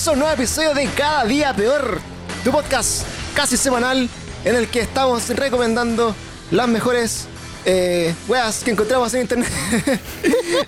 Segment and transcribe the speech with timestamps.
[0.00, 2.00] Bienvenidos a un nuevo episodio de Cada Día Peor,
[2.42, 3.02] tu podcast
[3.34, 4.08] casi semanal
[4.46, 6.14] en el que estamos recomendando
[6.50, 7.26] las mejores
[7.66, 9.50] eh, weas que encontramos en internet.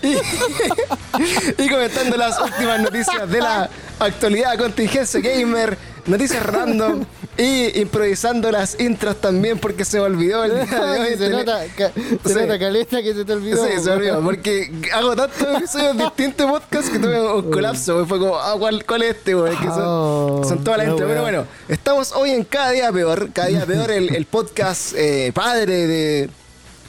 [0.03, 0.17] Y,
[1.63, 7.05] y comentando las últimas noticias de la actualidad, contingencia gamer, noticias random
[7.39, 11.17] y improvisando las intros también porque se me olvidó el día de hoy.
[11.19, 11.93] se nota, ca-
[12.25, 12.39] se Sí.
[12.41, 13.65] nota caleta que se te olvidó.
[13.65, 18.05] Sí, se me olvidó, porque hago tantos episodios distintos podcasts que tuve un colapso.
[18.07, 19.57] Fue como, ah, ¿cuál, cuál es este, güey?
[19.57, 21.09] Que son, Oh, son todas las no, intros.
[21.11, 23.31] Pero bueno, estamos hoy en Cada Día Peor.
[23.33, 26.31] Cada Día Peor, el, el podcast eh, padre de,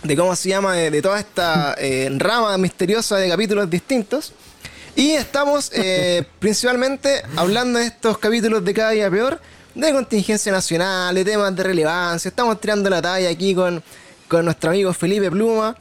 [0.03, 4.33] de cómo se llama, de, de toda esta eh, rama misteriosa de capítulos distintos.
[4.95, 9.39] Y estamos eh, principalmente hablando de estos capítulos de Cada Día Peor,
[9.73, 12.29] de contingencia nacional, de temas de relevancia.
[12.29, 13.83] Estamos tirando la talla aquí con,
[14.27, 15.75] con nuestro amigo Felipe Pluma.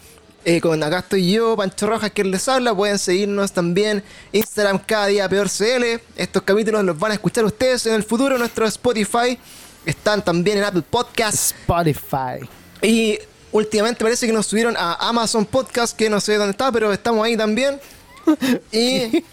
[0.45, 2.75] Eh, con acá estoy yo, Pancho Rojas, quien les habla.
[2.75, 4.03] Pueden seguirnos también
[4.33, 6.01] Instagram cada día peor CL.
[6.17, 8.39] Estos capítulos los van a escuchar ustedes en el futuro.
[8.39, 9.39] Nuestro Spotify
[9.85, 11.55] están también en Apple Podcasts.
[11.61, 12.49] Spotify.
[12.81, 13.19] Y
[13.53, 17.25] últimamente parece que nos subieron a Amazon Podcast, que no sé dónde está, pero estamos
[17.25, 17.79] ahí también.
[18.73, 19.25] Y.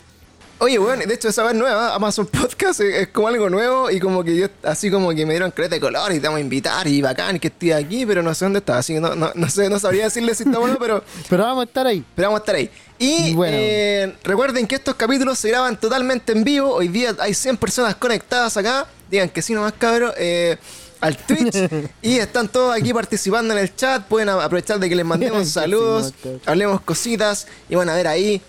[0.61, 3.97] Oye, bueno, de hecho esa vez nueva, Amazon Podcast es, es como algo nuevo y
[3.97, 6.41] como que yo, así como que me dieron creta de color y te vamos a
[6.41, 9.31] invitar y bacán que estoy aquí, pero no sé dónde está, así que no, no,
[9.33, 12.03] no sé, no sabría decirle si está bueno, pero, Pero vamos a estar ahí.
[12.13, 12.69] pero vamos a estar ahí.
[12.97, 13.55] Y Bueno.
[13.57, 16.73] eh, recuerden que estos capítulos se graban totalmente en vivo.
[16.73, 18.85] Hoy día hay 100 personas conectadas acá.
[19.09, 20.11] Digan que sí nomás, cabrón.
[20.17, 20.57] eh,
[20.99, 21.55] al Twitch.
[22.01, 24.03] y están todos aquí participando en el chat.
[24.07, 26.13] Pueden aprovechar de que les mandemos saludos.
[26.45, 27.47] hablemos cositas.
[27.69, 28.41] Y van a ver ahí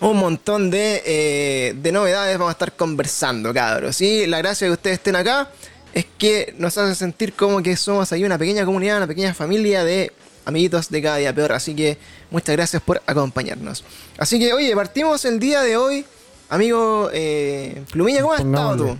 [0.00, 2.36] un montón de, eh, de novedades.
[2.38, 4.00] Vamos a estar conversando, cabros.
[4.00, 5.50] Y la gracia de que ustedes estén acá
[5.92, 9.84] es que nos hace sentir como que somos ahí una pequeña comunidad, una pequeña familia
[9.84, 10.12] de
[10.44, 11.52] amiguitos de cada día peor.
[11.52, 11.98] Así que
[12.30, 13.84] muchas gracias por acompañarnos.
[14.18, 16.04] Así que, oye, partimos el día de hoy.
[16.48, 18.98] Amigo eh, Plumilla, ¿cómo has estado tú?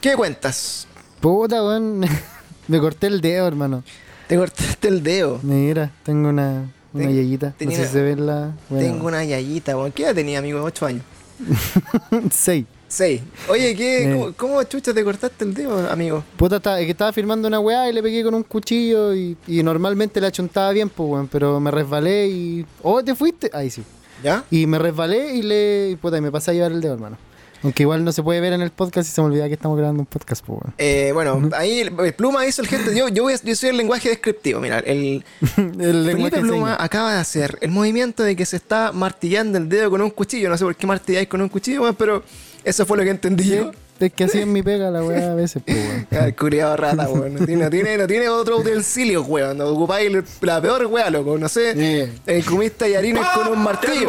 [0.00, 0.86] ¿Qué cuentas?
[1.20, 2.06] Puta, weón.
[2.68, 3.82] Me corté el dedo, hermano.
[4.28, 5.40] Te cortaste el dedo.
[5.42, 7.50] Mira, tengo una, una Ten- yayita.
[7.58, 8.52] tenía no sé si se ve la.
[8.68, 9.92] Bueno, Tengo una yayita, weón.
[9.92, 10.60] ¿Qué edad tenía, amigo?
[10.64, 11.02] ¿8 años?
[12.30, 12.64] Seis.
[12.90, 13.20] Seis.
[13.50, 14.12] Oye, ¿qué, Eh.
[14.14, 16.24] cómo, cómo chucha te cortaste el dedo, amigo?
[16.38, 19.36] Puta, estaba, es que estaba firmando una weá y le pegué con un cuchillo y,
[19.46, 21.28] y normalmente la chuntaba bien, pues, weón.
[21.28, 22.66] Pero me resbalé y.
[22.82, 23.50] Oh, ¿te fuiste?
[23.52, 23.82] Ahí sí.
[24.24, 24.42] ¿Ya?
[24.50, 25.98] Y me resbalé y le.
[26.00, 27.18] puta, y me pasé a llevar el dedo, hermano.
[27.62, 29.76] Aunque igual no se puede ver en el podcast y se me olvida que estamos
[29.76, 30.74] grabando un podcast, pues, weón.
[30.78, 32.92] Eh, bueno, ahí el- Pluma hizo el gesto.
[32.92, 34.60] Yo, yo, voy a- yo soy el lenguaje descriptivo.
[34.60, 35.24] Mira, el
[35.56, 39.68] el lenguaje de Pluma acaba de hacer el movimiento de que se está martillando el
[39.68, 40.48] dedo con un cuchillo.
[40.48, 42.22] No sé por qué martilláis con un cuchillo, weón, pero
[42.64, 43.72] eso fue lo que entendí yo.
[44.00, 46.06] Es que así es mi pega la weá a veces, pues, weón.
[46.26, 47.34] El curiado rata, weón.
[47.34, 49.58] No tiene, no tiene, no tiene otro utensilio, weón.
[49.58, 51.36] No ocupáis la peor weá, loco.
[51.36, 51.74] No sé.
[51.74, 52.08] Yeah.
[52.36, 54.06] Eh, comiste tallarines con un martillo.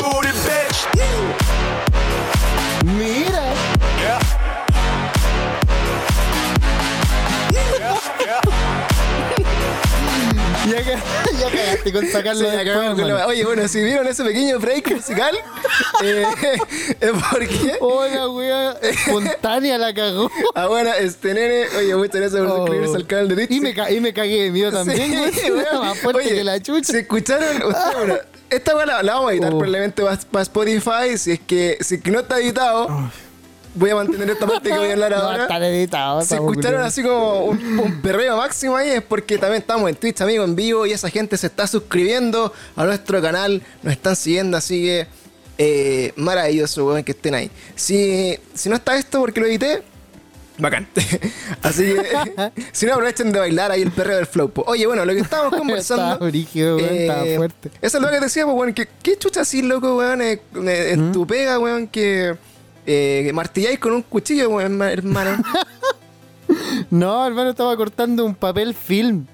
[10.86, 10.96] Ya,
[11.40, 15.36] ya cagaste con sacarlo Sí, de la- Oye, bueno, si vieron ese pequeño break musical,
[16.04, 16.26] eh,
[17.00, 17.74] es porque.
[17.82, 20.32] Oiga, weá, espontánea la cagó.
[20.56, 22.58] Ah, bueno, este nene, oye, muchas gracias por Oh.
[22.66, 23.52] suscribirse al canal de Twitch.
[23.52, 25.80] Y me, ca- y me cagué de miedo también, Sí, weón.
[25.86, 26.92] Más fuerte Oye, que la chucha.
[26.94, 27.60] Si escucharon,
[27.98, 28.16] bueno,
[28.50, 29.58] esta weá la, la vamos a editar Oh.
[29.58, 31.18] probablemente para Spotify.
[31.18, 32.88] Si es que, si es que no está editado,
[33.80, 35.44] voy a mantener esta parte que voy a hablar No, ahora.
[35.44, 36.22] está editado.
[36.22, 40.22] Si escucharon así como un, un perreo máximo ahí es porque también estamos en Twitch,
[40.22, 44.58] amigo, en vivo y esa gente se está suscribiendo a nuestro canal, nos están siguiendo,
[44.58, 45.08] así que
[45.58, 47.50] eh, maravilloso, weón, que estén ahí.
[47.76, 49.84] Si, si no está esto porque lo edité,
[50.58, 50.88] bacán.
[51.62, 54.50] así que si no aprovechen de bailar ahí el perreo del flow.
[54.52, 54.64] po.
[54.68, 56.14] Oye, bueno, lo que estábamos conversando...
[56.14, 57.72] Estaba brígido, weón, estaba fuerte.
[57.82, 60.92] Eso es lo que decía, pues, weón, que qué chucha así, loco, weón, eh, eh,
[60.94, 61.12] en ¿Mm?
[61.12, 62.36] tu pega, weón, que...
[62.86, 65.44] Eh, martilláis con un cuchillo, hermano.
[66.90, 69.26] No, hermano, estaba cortando un papel film.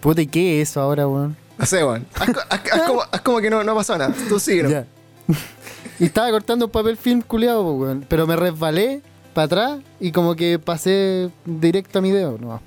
[0.00, 1.36] Puta, ¿y qué es eso ahora, weón?
[1.58, 2.06] No sé, weón.
[2.14, 4.14] Haz, co- haz- haz como, haz como que no, no pasó nada.
[4.28, 4.70] Tú sigue, ¿no?
[4.70, 4.86] Ya.
[5.98, 8.06] y estaba cortando un papel film culiado, weón.
[8.08, 9.02] Pero me resbalé
[9.34, 12.60] para atrás y como que pasé directo a mi dedo, no.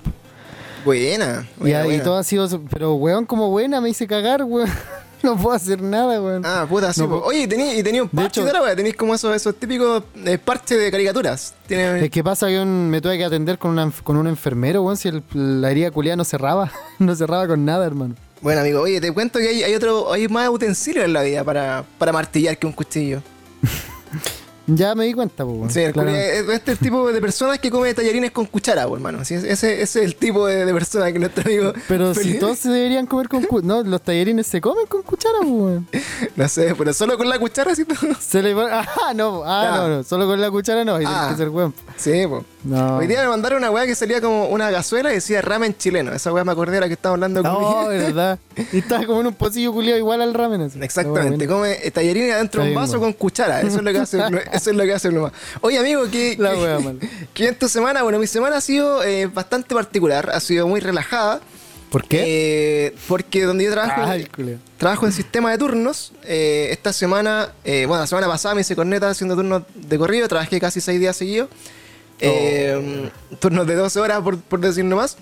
[0.84, 1.46] Buena.
[1.58, 2.02] Y, buena, buena.
[2.04, 2.48] todo ha sido.
[2.70, 4.68] Pero, weón, como buena, me hice cagar, weón.
[5.24, 6.42] no puedo hacer nada, weón.
[6.44, 7.00] Ah, puta, sí.
[7.00, 7.16] No, po.
[7.24, 8.76] Oye, y tení, y tenía un De parche hecho- de la weá.
[8.76, 11.54] Tenéis como esos, esos típicos eh, parches de caricaturas.
[11.66, 12.04] Tiene...
[12.04, 14.96] Es que pasa que un- me tuve que atender con, una, con un enfermero, weón,
[14.96, 16.70] si el- la herida culiada no cerraba.
[16.98, 18.14] no cerraba con nada, hermano.
[18.40, 21.44] Bueno, amigo, oye, te cuento que hay, hay otro, hay más utensilios en la vida
[21.44, 23.22] para, para martillar que un cuchillo.
[24.66, 25.70] Ya me di cuenta, pues, weón.
[25.70, 26.10] Sí, el Claro.
[26.10, 29.24] es este es el tipo de personas que come tallarines con cuchara, pues, hermano.
[29.24, 31.72] Sí, ese, ese es el tipo de, de persona que nuestro amigo.
[31.88, 33.66] Pero si todos se deberían comer con cuchara.
[33.66, 35.88] No, los tallarines se comen con cuchara, pues, weón.
[36.36, 37.84] No sé, pero solo con la cuchara, sí.
[38.20, 40.02] Se le Ah, no, ah, no, no.
[40.04, 41.08] Solo con la cuchara no, y Ah.
[41.08, 41.74] tiene que ser weón.
[41.96, 42.42] Sí, pues.
[42.64, 42.98] No.
[42.98, 46.12] Hoy día me mandaron una weá que salía como una gazuela y decía ramen chileno.
[46.12, 48.38] Esa weá me acordé ahora que estaba hablando con No, verdad.
[48.72, 50.62] Y estaba como en un pocillo culiado igual al ramen.
[50.62, 50.78] así.
[50.80, 53.60] Exactamente, come eh, tallarines adentro de un vaso con cuchara.
[53.60, 54.18] Eso es lo que hace,
[54.52, 55.10] eso es lo que hace.
[55.60, 56.78] Oye, amigo, que, La wea
[57.34, 60.80] que en tu semana, bueno, mi semana ha sido eh, bastante particular, ha sido muy
[60.80, 61.40] relajada.
[61.92, 62.22] ¿Por qué?
[62.86, 64.26] Eh, porque donde yo trabajo, Ay,
[64.78, 66.14] trabajo en sistema de turnos.
[66.24, 70.26] eh, esta semana, eh, bueno, la semana pasada me hice corneta haciendo turnos de corrido,
[70.26, 71.50] trabajé casi seis días seguidos.
[72.20, 73.10] Eh,
[73.40, 75.16] Turnos de 12 horas, por, por decir nomás.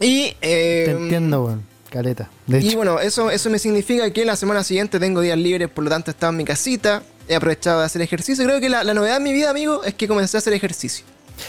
[0.00, 1.62] Y, eh, Te entiendo, weón.
[1.90, 2.30] Caleta.
[2.46, 5.82] De y bueno, eso, eso me significa que la semana siguiente tengo días libres, por
[5.84, 8.44] lo tanto he estado en mi casita, he aprovechado de hacer ejercicio.
[8.44, 11.04] Creo que la, la novedad en mi vida, amigo, es que comencé a hacer ejercicio.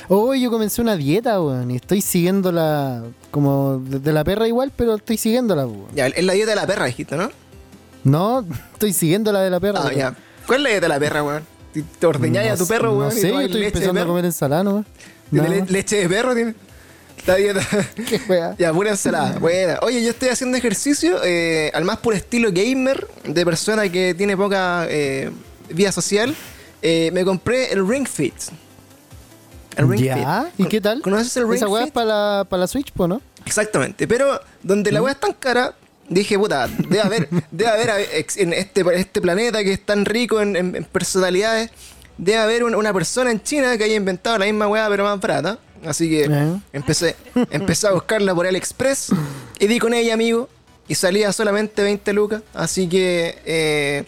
[0.09, 1.69] oh, yo comencé una dieta, weón.
[1.69, 5.87] Y estoy siguiéndola como de, de la perra igual, pero estoy siguiéndola, weón.
[5.95, 7.29] Ya, es la dieta de la perra, dijiste, ¿no?
[8.03, 8.43] No,
[8.73, 9.81] estoy siguiendo la de la perra.
[9.85, 10.15] Ah, ya.
[10.47, 11.43] ¿Cuál es la dieta de la perra, weón?
[11.73, 13.05] ¿Te- ¿Te ordeñáis No a tu perro, weón?
[13.05, 14.85] No sé, tomáis estoy empezando a comer ensalada, ¿no?
[15.31, 16.35] ¿Tiene le- leche de perro?
[16.35, 16.55] ¿Tiene?
[17.17, 17.61] Esta dieta.
[17.95, 18.55] Qué wea.
[18.57, 19.37] ya, pura ensalada.
[19.39, 19.79] Buena.
[19.83, 24.35] Oye, yo estoy haciendo ejercicio eh, al más puro estilo gamer, de persona que tiene
[24.35, 25.29] poca eh,
[25.69, 26.35] vida social.
[26.81, 28.33] Eh, me compré el Ring Fit.
[29.77, 30.49] El Ring ¿Ya?
[30.57, 30.65] Fit.
[30.65, 31.01] ¿Y qué tal?
[31.01, 31.93] ¿Conoces el Ring Esa weá es Fit?
[31.93, 33.21] para la, para la Switch, po, ¿no?
[33.45, 35.73] Exactamente, pero donde la weá es tan cara,
[36.13, 37.89] dije, puta, debe haber, debe haber
[38.35, 41.71] en este, este planeta que es tan rico en, en- en personalidades,
[42.17, 45.19] debe haber un- una persona en China que haya inventado la misma weá pero más
[45.19, 45.57] barata.
[45.85, 46.59] Así que Eh.
[46.73, 47.15] empecé,
[47.49, 49.07] empecé a buscarla por AliExpress
[49.59, 50.47] y di con ella, amigo,
[50.87, 52.43] y salía solamente 20 lucas.
[52.53, 54.03] Así que eh,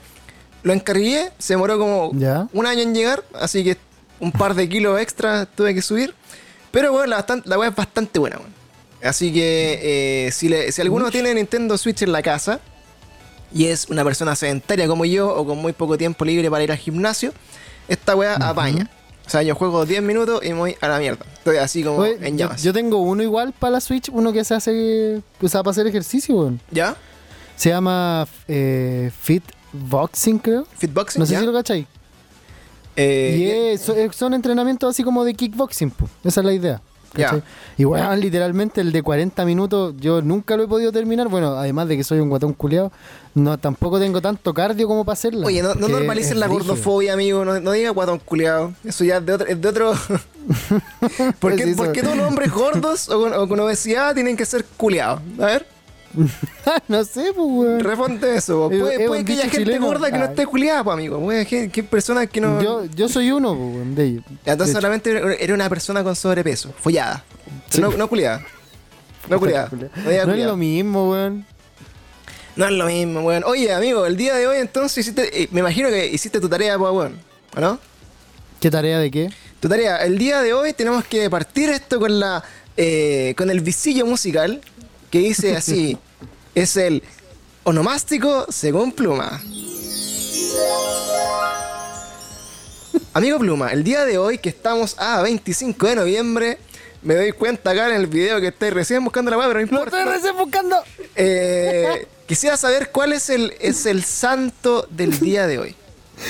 [0.61, 2.47] lo encargué, se demoró como Ya.
[2.53, 3.77] un año en llegar, así que
[4.19, 6.13] un par de kilos extra tuve que subir.
[6.71, 8.53] Pero bueno, la, la weá es bastante buena, weón.
[9.03, 12.59] Así que eh, si, le- si alguno tiene Nintendo Switch en la casa
[13.53, 16.71] y es una persona sedentaria como yo o con muy poco tiempo libre para ir
[16.71, 17.33] al gimnasio,
[17.87, 18.89] esta weá apaña.
[19.25, 21.25] O sea, yo juego 10 minutos y me voy a la mierda.
[21.33, 22.61] Estoy así como Oye, en llamas.
[22.63, 26.35] yo tengo uno igual para la Switch, uno que se hace usaba para hacer ejercicio,
[26.35, 26.59] weón.
[26.71, 26.95] ¿Ya?
[27.55, 30.67] Se llama eh, Fit Boxing, creo.
[30.77, 31.39] Fitboxing, No sé ¿ya?
[31.39, 31.87] si lo cachai.
[32.95, 36.07] Eh, y es- son entrenamientos así como de kickboxing, po.
[36.23, 36.81] esa es la idea.
[37.13, 37.43] ¿Cachai?
[37.77, 41.27] Y bueno, literalmente el de 40 minutos yo nunca lo he podido terminar.
[41.29, 42.91] Bueno, además de que soy un guatón culeado,
[43.35, 45.47] no, tampoco tengo tanto cardio como para hacerla.
[45.47, 47.43] Oye, no, no normalicen la gordofobia, amigo.
[47.45, 48.73] No, no diga guatón culiado.
[48.83, 49.47] Eso ya es de otro.
[49.47, 49.93] Es de otro...
[51.39, 54.13] ¿Por, qué, Sí, por eso- qué todos los hombres gordos o con, o con obesidad
[54.13, 55.21] tienen que ser culiados?
[55.39, 55.65] A ver,
[56.87, 57.79] no sé, pues, weón.
[57.79, 58.69] responde eso.
[58.69, 58.75] po.
[58.89, 59.87] Es- Puede, que haya gente chileno.
[59.87, 60.27] gorda que no Ah.
[60.29, 61.19] esté culiada, pues, amigo.
[61.19, 62.61] Puede que, que personas que no.
[62.61, 64.23] Yo, yo soy uno, pues, weón, de ellos.
[64.45, 67.23] Entonces De solamente era una persona con sobrepeso, follada.
[67.69, 67.81] Sí.
[67.81, 68.43] No, no culiada.
[69.29, 69.69] No culiada.
[69.71, 70.47] No, No es culiada.
[70.47, 71.45] lo mismo, weón.
[72.55, 73.43] No es lo mismo, weón.
[73.45, 75.43] Oye, amigo, el día de hoy entonces hiciste.
[75.43, 77.19] eh, me imagino que hiciste tu tarea, pues, weón.
[77.55, 77.79] ¿O no?
[78.59, 79.29] ¿Qué tarea de qué?
[79.59, 82.43] Tu tarea, el día de hoy tenemos que partir esto con la
[82.75, 84.59] eh, con el visillo musical
[85.13, 85.95] que dice así,
[86.55, 87.03] es el
[87.65, 89.39] onomástico según Pluma.
[93.13, 96.57] Amigo Pluma, el día de hoy que estamos a 25 de noviembre,
[97.03, 99.65] me doy cuenta acá en el video que estoy recién buscando la weá, pero no
[99.67, 99.99] ¡Lo importa.
[99.99, 100.77] estoy recién buscando!
[101.15, 105.75] Eh, quisiera saber cuál es el, es el santo del día de hoy.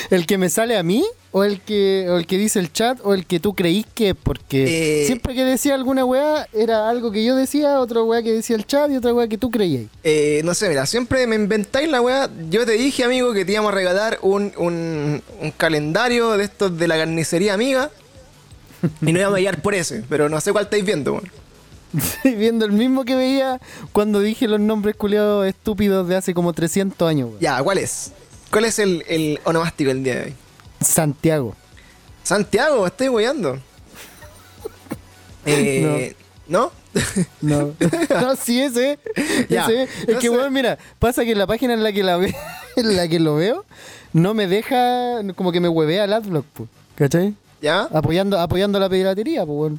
[0.09, 1.05] ¿El que me sale a mí?
[1.35, 2.99] ¿O el que, o el que dice el chat?
[3.03, 4.13] ¿O el que tú creís que?
[4.13, 5.05] Porque Eh.
[5.07, 8.67] siempre que decía alguna weá, era algo que yo decía, otra weá que decía el
[8.67, 9.85] chat y otra weá que tú creías.
[10.03, 12.29] Eh, no sé, mira, siempre me inventáis la weá.
[12.51, 16.77] Yo te dije, amigo, que te íbamos a regalar un, un, un calendario de estos
[16.77, 17.89] de la carnicería amiga.
[19.01, 21.31] Y no íbamos a guiar por ese, pero no sé cuál estáis viendo, weón.
[21.97, 23.59] Estoy viendo el mismo que veía
[23.91, 27.29] cuando dije los nombres culiados estúpidos de hace como 300 años.
[27.29, 27.39] weón.
[27.39, 28.11] Ya, ¿cuál es?
[28.51, 30.33] ¿Cuál es el, el onomástico del día de hoy?
[30.83, 31.55] Santiago.
[32.23, 33.59] Santiago, estoy weyando.
[35.45, 36.15] Eh,
[36.47, 36.71] ¿No?
[37.41, 37.73] No,
[38.09, 38.99] no sí, ese.
[39.49, 39.83] Ya, ese.
[39.83, 42.35] Es no que, weón, mira, pasa que en la página en la que la ve,
[42.75, 43.65] en la que lo veo,
[44.13, 47.33] no me deja, como que me huevea el adblock, po, ¿cachai?
[47.61, 47.81] ¿Ya?
[47.93, 49.73] Apoyando, apoyando la piratería, pues.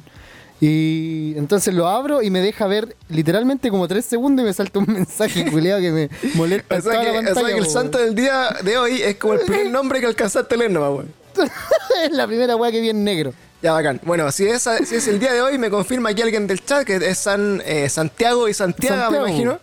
[0.67, 4.79] Y entonces lo abro y me deja ver literalmente como tres segundos y me salta
[4.79, 7.39] un mensaje culiado que me molesta O sea, que, la o pantalla.
[7.47, 10.55] sea que el santo del día de hoy es como el primer nombre que alcanzaste
[10.55, 11.13] a leer, nomás, weón.
[11.37, 11.51] weón.
[12.03, 13.31] es la primera weá que vi en negro.
[13.61, 13.99] Ya, bacán.
[14.03, 16.83] Bueno, si es, si es el día de hoy, me confirma aquí alguien del chat
[16.83, 19.23] que es San, eh, Santiago y Santiago, Santiago.
[19.25, 19.59] me imagino.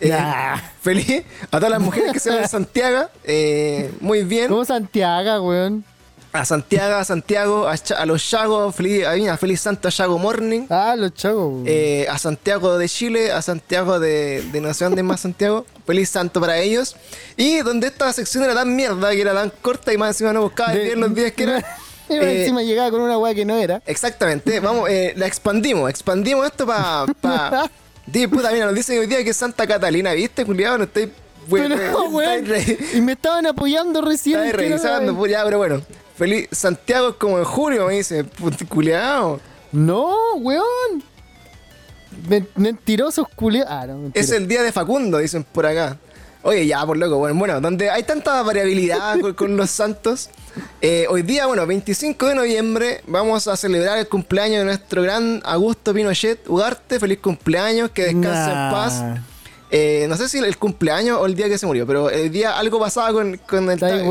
[0.00, 0.56] Eh, Nah.
[0.82, 3.08] Feliz a todas las mujeres que se llaman Santiago.
[3.24, 4.48] eh, muy bien.
[4.48, 5.84] ¿Cómo Santiago, weón?
[6.34, 10.66] A Santiago, a Santiago, a, Cha- a los Chagos, feliz, mira, feliz Santo Chago Morning.
[10.68, 11.62] Ah, los chavos.
[11.64, 15.64] Eh, a Santiago de Chile, a Santiago de, de no sé dónde más Santiago.
[15.86, 16.96] Feliz santo para ellos.
[17.36, 20.42] Y donde esta sección era tan mierda, que era tan corta y más encima no
[20.42, 21.58] buscaba De- bien los días que era.
[22.08, 23.80] Y eh, encima llegaba con una weá que no era.
[23.86, 27.06] Exactamente, vamos, eh, la expandimos, expandimos esto para.
[27.20, 27.70] Pa,
[28.06, 30.78] Di, puta, mira, nos dicen hoy día que es Santa Catalina, ¿viste, culiado?
[30.78, 31.12] No estoy.
[31.48, 31.76] Pero,
[32.10, 32.44] weón,
[32.92, 34.40] y me estaban apoyando recién.
[34.40, 35.80] Era- revisando, ya, pero bueno.
[36.16, 39.40] Feliz Santiago es como en junio, me dice, puta, culiado.
[39.72, 41.02] No, weón.
[42.28, 43.70] Men- mentirosos culiados.
[43.72, 44.24] Ah, no, mentira.
[44.24, 45.98] Es el día de Facundo, dicen por acá.
[46.42, 47.16] Oye, ya, por loco.
[47.16, 50.28] Bueno, bueno donde hay tanta variabilidad con, con los santos.
[50.80, 55.40] eh, hoy día, bueno, 25 de noviembre, vamos a celebrar el cumpleaños de nuestro gran
[55.44, 57.00] Augusto Pinochet Ugarte.
[57.00, 58.66] Feliz cumpleaños, que descanse Nah.
[58.66, 59.02] en paz.
[59.70, 62.56] Eh, no sé si el cumpleaños o el día que se murió, pero el día
[62.56, 64.02] algo pasaba con, con el, Estáis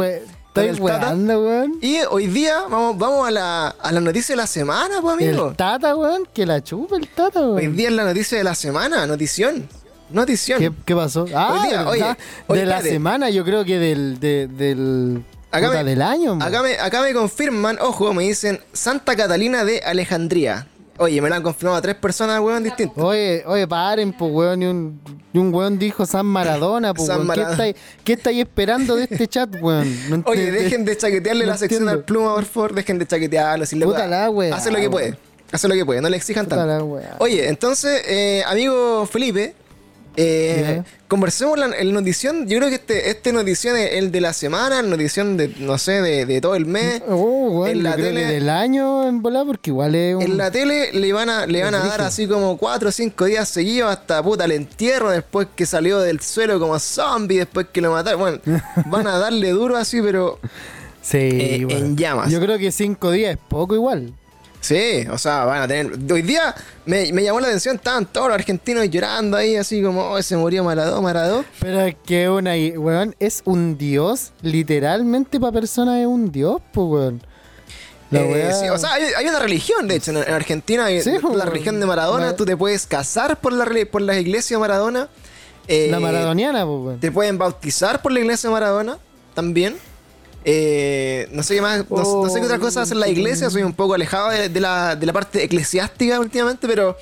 [0.62, 1.78] estáis el weando, weón.
[1.82, 5.50] Y hoy día vamos, vamos a, la, a la noticia de la semana, pues, amigo.
[5.50, 6.28] El tata, weón.
[6.34, 7.76] Que la chupa el tata, Hoy weón.
[7.76, 9.68] día es la noticia de la semana, notición.
[10.10, 10.60] Notición.
[10.60, 11.26] ¿Qué, qué pasó?
[11.34, 11.88] Ah, Hoy día,
[12.48, 16.38] oye, de la semana, yo creo que del, de- del, Acá me- del año.
[16.42, 20.68] Acá me, acá me confirman, ojo, me dicen Santa Catalina de Alejandría.
[21.00, 23.04] Oye, me lo han confirmado tres personas, weón, distintas.
[23.04, 24.62] Oye, oye, paren, pues, weón.
[24.62, 25.02] Y un,
[25.34, 27.28] y un weón dijo San Maradona, pues, San weón.
[27.32, 27.52] ¿Qué Maradona.
[27.68, 29.88] estáis, ¿Qué estáis esperando de este chat, weón?
[30.10, 32.00] No Oye, de- dejen de chaquetearle no la sección entiendo.
[32.00, 32.74] al pluma, por favor.
[32.76, 33.66] Dejen de chaquetearlo.
[33.66, 35.18] Si le Puta la wea, Hace lo que puede.
[35.52, 36.02] Hace lo que puede.
[36.02, 36.78] No le exijan Puta tanto.
[36.78, 37.16] la wea.
[37.20, 39.56] Oye, entonces, eh, amigo Felipe,
[40.16, 42.48] eh, conversemos la, el notición.
[42.48, 45.78] Yo creo que este, este notición es el de la semana, el notición de, no
[45.78, 47.02] sé, de, de todo el mes.
[47.10, 50.22] Oh, en la tele- del año en volar, porque igual es un...
[50.22, 53.26] En la tele le van a, le van a dar así como 4 o 5
[53.26, 57.82] días seguidos hasta puta el entierro, después que salió del suelo como zombie, después que
[57.82, 58.20] lo mataron.
[58.20, 58.40] Bueno,
[58.88, 60.40] van a darle duro así, pero
[61.02, 62.32] Sí, eh, en llamas.
[62.32, 64.14] Yo creo que cinco días es poco igual.
[64.64, 65.92] Sí, o sea, van a tener.
[66.12, 66.56] Hoy día
[66.86, 70.36] me, me llamó la atención, estaban todos los argentinos llorando ahí, así como, oh, se
[70.38, 71.44] murió Maradó, Maradó.
[71.60, 77.22] Pero que una, weón, es un dios, literalmente para personas es un dios, pues, weón.
[78.12, 81.02] La Eh, sí, o sea, hay, hay una religión, de hecho, en, en Argentina, hay
[81.02, 84.20] Sí, la pues, religión de Maradona, la- tú te puedes casar por la, por la
[84.20, 85.10] iglesia de Maradona.
[85.68, 87.00] eh, la maradoniana, pues, weón.
[87.00, 88.98] Te pueden bautizar por la iglesia de Maradona
[89.34, 89.76] también.
[90.46, 93.64] Eh, no sé qué más, no, no sé qué otras cosas hace la iglesia, soy
[93.64, 96.98] un poco alejado de, de la, de la parte eclesiástica últimamente, pero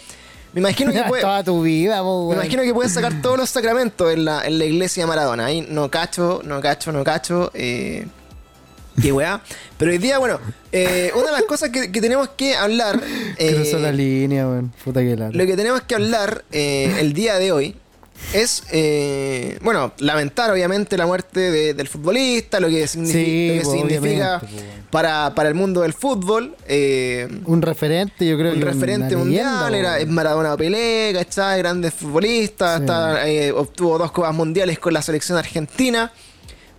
[0.53, 4.11] me imagino que puede, Toda tu vida, me imagino que puedes sacar todos los sacramentos
[4.13, 5.45] en la, en la iglesia de Maradona.
[5.45, 7.51] Ahí no cacho, no cacho, no cacho.
[7.53, 8.05] Eh,
[9.01, 9.41] qué weá.
[9.77, 10.39] Pero hoy día, bueno,
[10.71, 13.01] eh, una de las cosas que, que tenemos que hablar.
[13.37, 14.71] eh, Cruzó la línea, weón.
[14.83, 15.29] Puta que la.
[15.31, 17.75] lo que tenemos que hablar eh, el día de hoy
[18.33, 23.53] es, eh, bueno, lamentar obviamente la muerte de- del futbolista, lo que, signifi- Sí, lo
[23.53, 24.51] que pues, significa pues,
[24.89, 26.55] para, para el mundo del fútbol.
[26.67, 30.01] eh, Un referente, yo creo un que referente mundial, leyenda, era weón.
[30.01, 31.57] es Maradona Pelé, ¿cachai?
[31.59, 32.81] Grandes futbolistas, Sí.
[32.83, 36.11] está, eh, obtuvo dos copas mundiales con la selección argentina,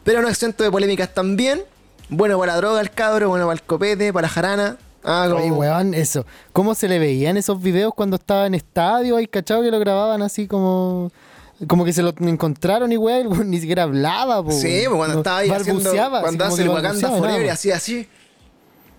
[0.05, 1.63] pero no exento de polémicas también.
[2.09, 4.77] Bueno para la droga el cabro, bueno para el copete, para la jarana.
[5.05, 6.25] Ah, como- Oye, weón, eso.
[6.53, 9.17] ¿Cómo se le veían esos videos cuando estaba en estadio?
[9.17, 11.11] Hay cachado que lo grababan así como.
[11.67, 15.39] Como que se lo encontraron y weón ni siquiera hablaba, po, Sí, pues cuando estaba
[15.39, 15.91] ahí haciendo,
[16.21, 17.55] cuando hace el Wakanda Forever y más.
[17.55, 18.09] así, así.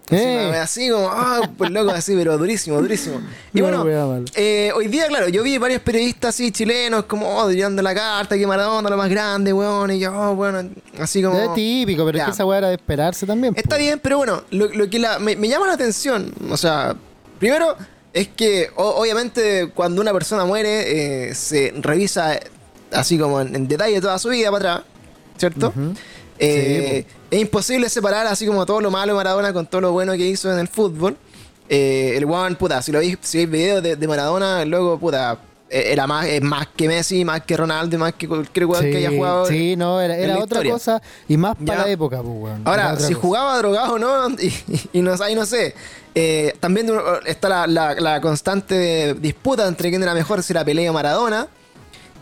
[0.09, 0.53] Eh.
[0.61, 3.21] Así, como, ah, pues loco, así, pero durísimo, durísimo.
[3.53, 7.37] Y No, bueno, wea eh, hoy día, claro, yo vi varios periodistas así chilenos, como,
[7.37, 11.23] oh, tirando la carta, que Maradona, lo más grande, weón, y yo, oh, bueno, así
[11.23, 11.39] como.
[11.39, 12.23] Es típico, pero Ya.
[12.25, 13.53] es que esa weá era de esperarse también.
[13.55, 13.81] Está po.
[13.81, 16.95] bien, pero bueno, lo, lo que la- me, me llama la atención, o sea,
[17.39, 17.75] primero
[18.11, 22.37] es que o- obviamente cuando una persona muere eh, se revisa
[22.93, 24.87] así como en, en detalle toda su vida para atrás,
[25.37, 25.73] ¿cierto?
[26.39, 30.13] Eh, es imposible separar así como todo lo malo de Maradona con todo lo bueno
[30.13, 31.15] que hizo en el fútbol.
[31.69, 34.99] Eh, el one, puta, si lo veis, si veis videos de, de Maradona, el loco,
[34.99, 35.37] puta,
[35.69, 38.97] eh, era más, es más que Messi, más que Ronaldo, más que cualquier weón que
[38.97, 39.45] haya jugado.
[39.45, 40.71] sí, no, era, otra historia.
[40.73, 41.85] cosa y más para Ya.
[41.85, 42.61] la época, pues, weón.
[42.65, 43.21] Ahora, si cosa.
[43.21, 44.53] jugaba drogado o no, y,
[44.91, 45.73] y no, ahí no sé.
[46.15, 46.91] Eh, también
[47.25, 51.47] está la, la- la constante disputa entre quién era mejor, si era Pelé o Maradona.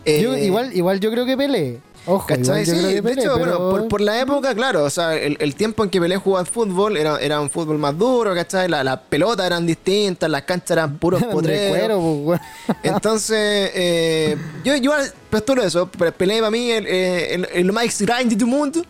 [0.04, 1.80] Eh, Yo, igual, igual yo creo que Pelé.
[2.04, 2.64] Ojo, ¿Cachai?
[2.64, 3.58] igual Sí, de Pelé, hecho, pero...
[3.58, 6.44] bueno, por, por la época, claro, o sea, el, el tiempo en que Pelé jugaba
[6.44, 8.68] fútbol era, era un fútbol más duro, ¿cachai?
[8.68, 12.02] La- Las pelotas eran distintas, las canchas eran puros potreros.
[12.24, 12.40] pues.
[12.82, 14.92] Entonces, eh, yo, yo
[15.30, 15.88] postulo eso.
[15.96, 18.84] pero Pelé para mí el, eh, el, el más grande del mundo.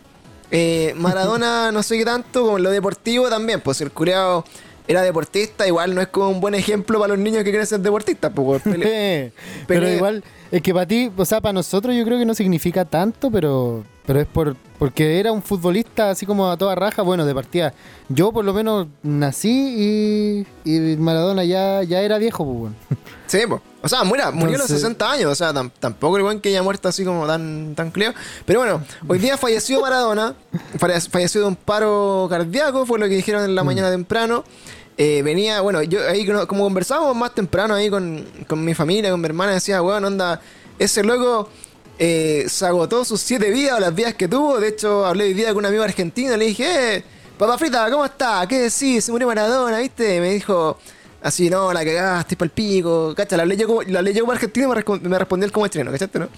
[0.50, 3.61] Eh, Maradona no sé qué tanto, como en lo deportivo también.
[3.61, 4.45] Pues el cureado
[4.92, 7.80] era deportista, igual no es como un buen ejemplo para los niños que quieren ser
[7.80, 8.30] deportistas.
[8.34, 8.62] Pues,
[9.66, 12.84] pero igual, es que para ti, o sea, para nosotros yo creo que no significa
[12.84, 17.25] tanto, pero pero es por porque era un futbolista así como a toda raja, bueno,
[17.25, 17.72] de partida.
[18.08, 22.76] Yo por lo menos nací y, y Maradona ya, ya era viejo, pues, weón.
[23.28, 23.62] Sí, pues.
[23.80, 25.30] O sea, murió, murió a los Entonces- 60 años.
[25.30, 28.12] O sea, tam- tampoco el buen que haya muerto así como tan, tan cleo.
[28.44, 30.34] Pero bueno, hoy día falleció Maradona.
[30.78, 34.44] falle- falleció de un paro cardíaco, fue lo que dijeron en la mañana temprano.
[34.99, 39.20] Eh, venía, bueno, yo ahí como conversábamos más temprano ahí con, con mi familia, con
[39.20, 40.40] mi hermana, decía, weón, onda,
[40.78, 41.49] ese luego
[41.99, 44.61] eh, se agotó sus siete vidas o las vidas que tuvo.
[44.61, 47.04] De hecho, hablé hoy día con un amigo argentino, le dije, eh,
[47.38, 48.46] papá frita, ¿cómo está?
[48.46, 49.04] ¿Qué decís?
[49.04, 50.20] Se murió Maradona, ¿viste?
[50.20, 50.78] Me dijo,
[51.22, 53.14] así, no, la cagaste para el pico.
[53.16, 55.66] Cacha, la yo como, la yo como argentino y me, rescon- me respondió él como
[55.68, 56.28] chileno, ¿cachaste, no?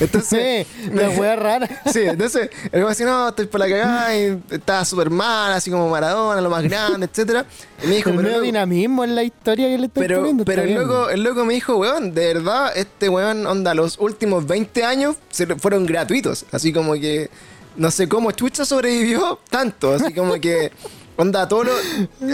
[0.00, 1.68] Entonces, Sí, la wea rara.
[1.92, 5.70] Sí, entonces, el güey decía, no, estoy por la cagada y estaba súper mal, así
[5.70, 7.44] como Maradona, lo más grande, etcétera.
[7.82, 10.44] Y me dijo, El pero, dinamismo en la historia que le estoy pero, poniendo.
[10.44, 14.46] pero el, loco, el loco me dijo, weón, de verdad, este weón, onda, los últimos
[14.46, 16.44] 20 años se fueron gratuitos.
[16.52, 17.30] Así como que,
[17.76, 19.92] no sé cómo Chucha sobrevivió tanto.
[19.94, 20.72] Así como que,
[21.18, 21.72] onda, todo lo,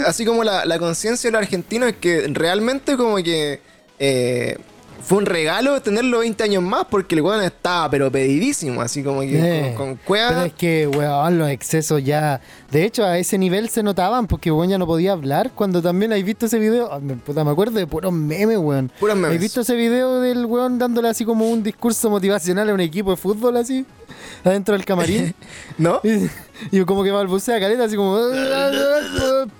[0.05, 3.59] así como la, la conciencia de los argentinos es que realmente como que
[3.97, 4.57] eh,
[5.01, 8.81] fue un regalo tenerlo 20 años más porque el weón estaba pero pedidísimo.
[8.81, 10.29] Así como que Eh, con, con cueva.
[10.29, 12.41] Pero es que, weón, los excesos ya.
[12.71, 15.51] De hecho, a ese nivel se notaban porque, weón, ya no podía hablar.
[15.53, 18.91] Cuando también hay visto ese video, ah, me, puta, me acuerdo de puros memes, weón.
[18.99, 19.35] Puros memes.
[19.35, 23.11] ¿Has visto ese video del weón dándole así como un discurso motivacional a un equipo
[23.11, 23.85] de fútbol así?
[24.43, 25.33] Adentro del camarín.
[25.77, 25.99] ¿No?
[26.03, 26.29] y,
[26.71, 28.17] y como que balbucea caleta así como.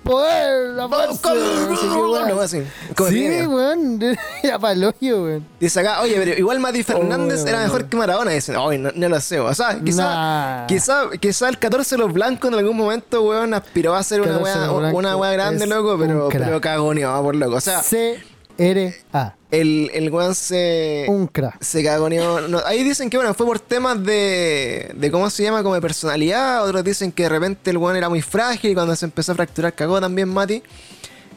[0.02, 2.24] Poder, la fuerza", no sé qué, weón.
[2.28, 2.62] Algo así.
[3.08, 4.00] Sí, weón.
[4.42, 5.46] Era pa'l hoyo, weón.
[5.60, 8.30] Dice acá, oye, pero igual Mati Fernández Oh, era mejor que Maradona.
[8.30, 9.40] Dicen, oye, no, no lo sé.
[9.40, 10.66] O sea, quizá, Nah.
[10.66, 14.32] quizá, quizá el 14 de los blancos en algún momento, weón, aspiró a ser una
[14.38, 17.56] 14 de weá, una weá grande, loco, pero, pero cagoneó por loco.
[17.56, 19.34] O sea, C-R-A.
[19.60, 21.62] El, el weón se, Un crack.
[21.62, 22.40] se cagoneó.
[22.48, 25.62] No, ahí dicen que, bueno, fue por temas de, de, ¿cómo se llama?
[25.62, 26.64] Como de personalidad.
[26.64, 29.34] Otros dicen que de repente el weón era muy frágil y cuando se empezó a
[29.34, 30.62] fracturar cagó también Mati.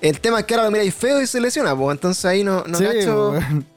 [0.02, 2.64] El tema es que ahora lo miráis feo y se lesiona, pues entonces ahí no,
[2.66, 3.32] no Sí, cacho.
[3.32, 3.66] weón.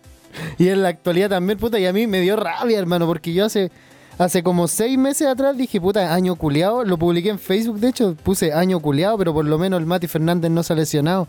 [0.59, 3.45] Y en la actualidad también, puta, y a mí me dio rabia, hermano, porque yo
[3.45, 3.71] hace,
[4.17, 8.17] hace como seis meses atrás dije, puta, año culeado, lo publiqué en Facebook, de hecho,
[8.23, 11.29] puse año culeado, pero por lo menos el Mati Fernández no se ha lesionado.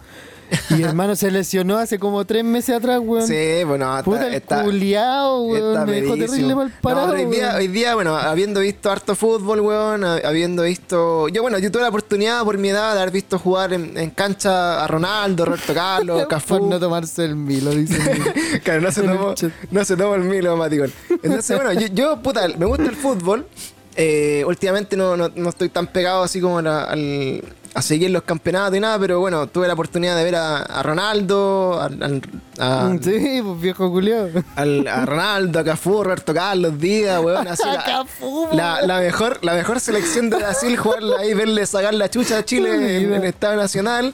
[0.77, 3.27] Y hermano se lesionó hace como tres meses atrás, weón.
[3.27, 7.07] Sí, bueno, puta, el culiao, weón, Está me dejó terrible mal parado.
[7.07, 7.55] No, hoy, día, weón.
[7.57, 11.27] hoy día, bueno, habiendo visto harto fútbol, weón, ha- habiendo visto.
[11.29, 14.09] Yo, bueno, yo tuve la oportunidad por mi edad de haber visto jugar en, en
[14.11, 16.67] cancha a Ronaldo, Roberto Carlos, Por Cafú.
[16.69, 17.97] no tomarse el milo, dice.
[18.63, 19.33] claro, no se, tomó,
[19.71, 20.91] no se tomó el milo, Maticón.
[21.23, 23.47] Entonces, bueno, yo, yo, puta, me gusta el fútbol.
[23.95, 27.43] Eh, últimamente no, no, no estoy tan pegado así como la- al-
[27.75, 30.83] a seguir los campeonatos y nada, pero bueno, tuve la oportunidad de ver a, a
[30.83, 32.21] Ronaldo, al- al-
[32.59, 34.29] a, sí, pues viejo culiao.
[34.55, 39.39] al- a Ronaldo, a Cafú, Roberto Carlos, Díaz, weón, así la, Cafú, la, la mejor,
[39.43, 43.13] la mejor selección de Brasil, jugarla ahí, verle sacar la chucha a Chile en, en
[43.15, 44.13] el Estado Nacional.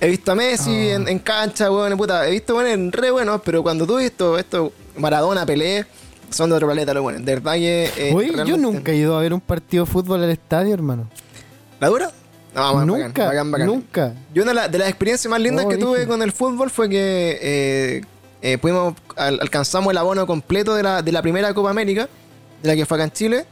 [0.00, 0.94] He visto a Messi Ah.
[0.94, 4.38] en, en cancha, weón, puta, he visto weón en re buenos, pero cuando tú esto,
[4.38, 5.84] esto, Maradona, Pelé,
[6.30, 7.24] son de otro planeta los buenos.
[7.24, 7.90] De verdad que.
[7.96, 11.08] eh, Oye, yo nunca he ido a ver un partido de fútbol al estadio, hermano.
[11.80, 12.12] ¿La dura?
[12.54, 13.66] No, man, nunca, bacán, bacán, bacán.
[13.66, 14.12] nunca.
[14.34, 16.08] Yo una de, la- de las experiencias más lindas Oh, que tuve dije.
[16.08, 18.00] con el fútbol fue que eh,
[18.42, 22.08] eh, pudimos, al- alcanzamos el abono completo de la, de la primera Copa América,
[22.62, 23.44] de la que fue acá en Chile.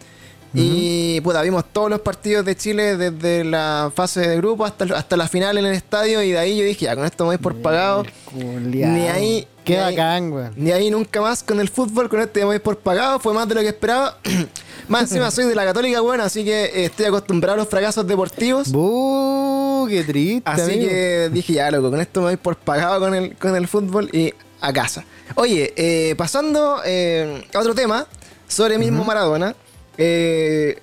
[0.54, 5.16] Y puta, vimos todos los partidos de Chile desde la fase de grupo hasta, hasta
[5.16, 6.22] la final en el estadio.
[6.22, 8.04] Y de ahí yo dije, ya con esto me voy por pagado.
[8.34, 10.52] Ni ahí- Qué ni ahí- bacán, weón.
[10.56, 13.20] Ni ahí nunca más con el fútbol, con este me voy por pagado.
[13.20, 14.16] Fue más de lo que esperaba.
[14.88, 18.06] más encima soy de la Católica, bueno, así que eh, estoy acostumbrado a los fracasos
[18.06, 18.70] deportivos.
[18.72, 20.42] Buh, qué triste.
[20.44, 20.88] Así amigo.
[20.88, 24.08] que dije, ya, loco, con esto me voy por pagado con el, con el fútbol
[24.12, 25.04] y a casa.
[25.34, 28.06] Oye, eh, pasando eh, a otro tema,
[28.46, 29.54] sobre el mismo Maradona.
[29.96, 30.78] eh,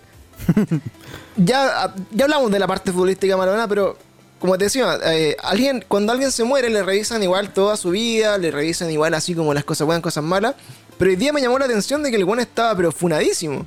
[1.37, 3.97] ya, ya hablamos de la parte futbolística de Maradona, pero
[4.39, 8.37] como te decía, eh, alguien, cuando alguien se muere le revisan igual toda su vida,
[8.37, 10.55] le revisan igual así como las cosas buenas, cosas malas.
[10.97, 13.65] Pero hoy día me llamó la atención de que el buen estaba pero funadísimo.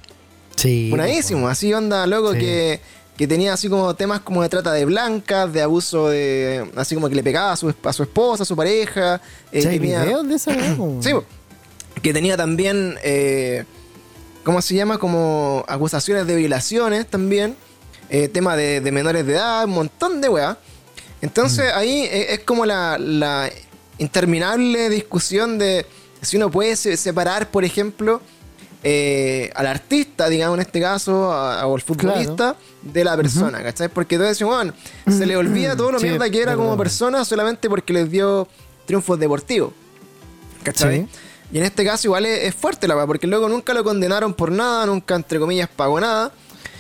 [0.59, 0.89] Sí.
[0.91, 2.41] Funadísimo, así onda, loco, Sí.
[2.41, 2.81] que,
[3.17, 6.71] que tenía así como temas como de trata de blancas, de abuso de.
[6.77, 9.21] así como que le pegaba a su, a su esposa, a su pareja.
[9.53, 10.53] eh, ¿Sí tenía- videos de esa?
[11.01, 11.11] Sí,
[12.03, 12.97] que tenía también.
[13.03, 13.65] eh,
[14.45, 14.99] ¿Cómo se llama?
[14.99, 17.57] Como acusaciones de violaciones también.
[18.11, 20.57] eh, tema de, de menores de edad, un montón de weá.
[21.21, 23.51] Entonces ahí eh, es como la, la
[23.99, 25.85] interminable discusión de
[26.23, 28.23] si uno puede se- separar, por ejemplo,
[28.85, 33.89] eh, al artista, digamos en este caso, a- o al futbolista, de la persona, ¿cachai?
[33.89, 34.73] Porque tú decís, bueno,
[35.09, 38.47] se le olvida todo lo Sí, mierda que era como persona solamente porque les dio
[38.87, 39.73] triunfos deportivos.
[40.63, 41.03] ¿Cachai?
[41.03, 41.09] Sí.
[41.53, 44.35] Y en este caso igual es, es fuerte la weá, porque luego nunca lo condenaron
[44.35, 46.31] por nada, nunca entre comillas pagó nada.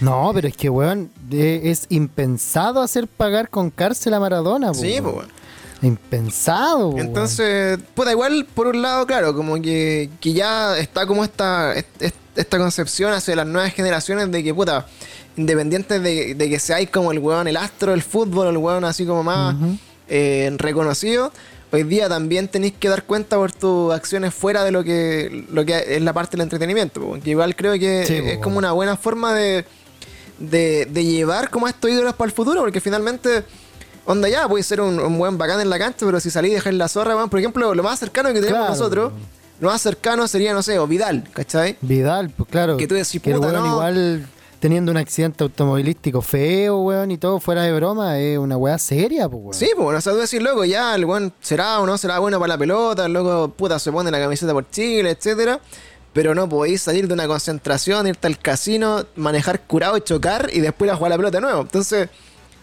[0.01, 5.03] No, pero es que, weón, es impensado hacer pagar con cárcel a Maradona, Sí, weón.
[5.03, 5.38] pues weón.
[5.83, 6.97] Impensado.
[6.99, 12.03] Entonces, puta, igual por un lado, claro, como que, que ya está como esta, est-
[12.03, 14.87] est- esta concepción hacia las nuevas generaciones de que, puta,
[15.37, 19.05] independientes de, de que seáis como el weón, el astro del fútbol, el weón así
[19.07, 19.55] como más
[20.09, 21.33] eh, reconocido,
[21.71, 25.65] hoy día también tenéis que dar cuenta por tus acciones fuera de lo que, lo
[25.65, 27.17] que es la parte del entretenimiento.
[27.25, 29.65] igual creo que Sí, es como una buena forma de,
[30.39, 33.45] de, de llevar como a estos ídolos para el futuro, porque finalmente,
[34.11, 36.55] onda ya, puede ser un, un buen bacán en la cancha, pero si salí y
[36.55, 38.71] dejáis la zorra, weón, por ejemplo, lo más cercano que tenemos Claro.
[38.75, 39.13] nosotros,
[39.61, 41.77] lo más cercano sería, no sé, o Vidal, ¿cachai?
[41.81, 42.77] Vidal, pues claro.
[42.77, 43.73] Que tú decís, que el puta, weón no.
[43.75, 44.27] igual
[44.61, 49.29] teniendo un accidente automovilístico feo, weón, y todo fuera de broma, es una weá seria,
[49.29, 49.55] pues, weón.
[49.55, 52.39] Sí, pues, o sea, tú decís, loco, ya, el weón será o no será bueno
[52.41, 55.61] para la pelota, el loco, puta, se pone la camiseta por Chile, etcétera.
[56.13, 60.61] Pero no podéis salir de una concentración, irte al casino, manejar curado y chocar y
[60.61, 61.61] después ir a jugar la pelota de nuevo.
[61.61, 62.09] Entonces,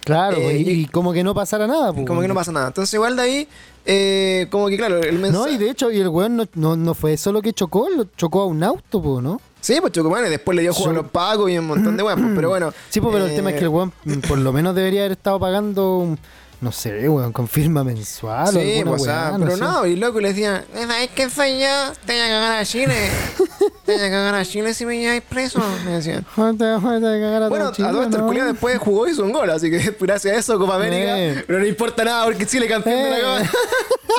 [0.05, 2.05] Claro, Eh, y, como que no pasara nada, pues.
[2.07, 2.41] como que no weón.
[2.41, 2.67] pasa nada.
[2.67, 3.47] Entonces, igual de ahí,
[3.85, 5.33] eh, como que claro, el mensaje.
[5.33, 8.05] No, y de hecho, y el weón no, no, no fue solo que chocó, lo
[8.15, 9.41] chocó a un auto, pues, ¿no?
[9.61, 12.03] Sí, pues Chocomán, y después le dio juego a los pagos y un montón de
[12.03, 12.71] weas, pues, pero bueno.
[12.89, 15.01] Sí, pues, pero el eh, tema es que el weón mm, por lo menos debería
[15.01, 16.19] haber estado pagando, un-
[16.65, 19.63] no sé, weón, con firma mensual o Sí, pues, o sea, weá, pero sé.
[19.63, 21.93] no, y loco le decía, ¿sabes qué soy yo?
[22.05, 22.95] Te voy a cagar a Chile.
[23.85, 26.25] Te voy a cagar a Chile si me lleváis preso, me decían.
[26.35, 29.23] Joder, joder, te cagar a Bueno, todo a Chile, todo esto después jugó y hizo
[29.23, 31.43] un gol, así que gracias a eso, Copa América, Eh.
[31.45, 33.21] pero no importa nada porque Chile campeón de la Eh.
[33.21, 33.51] Copa.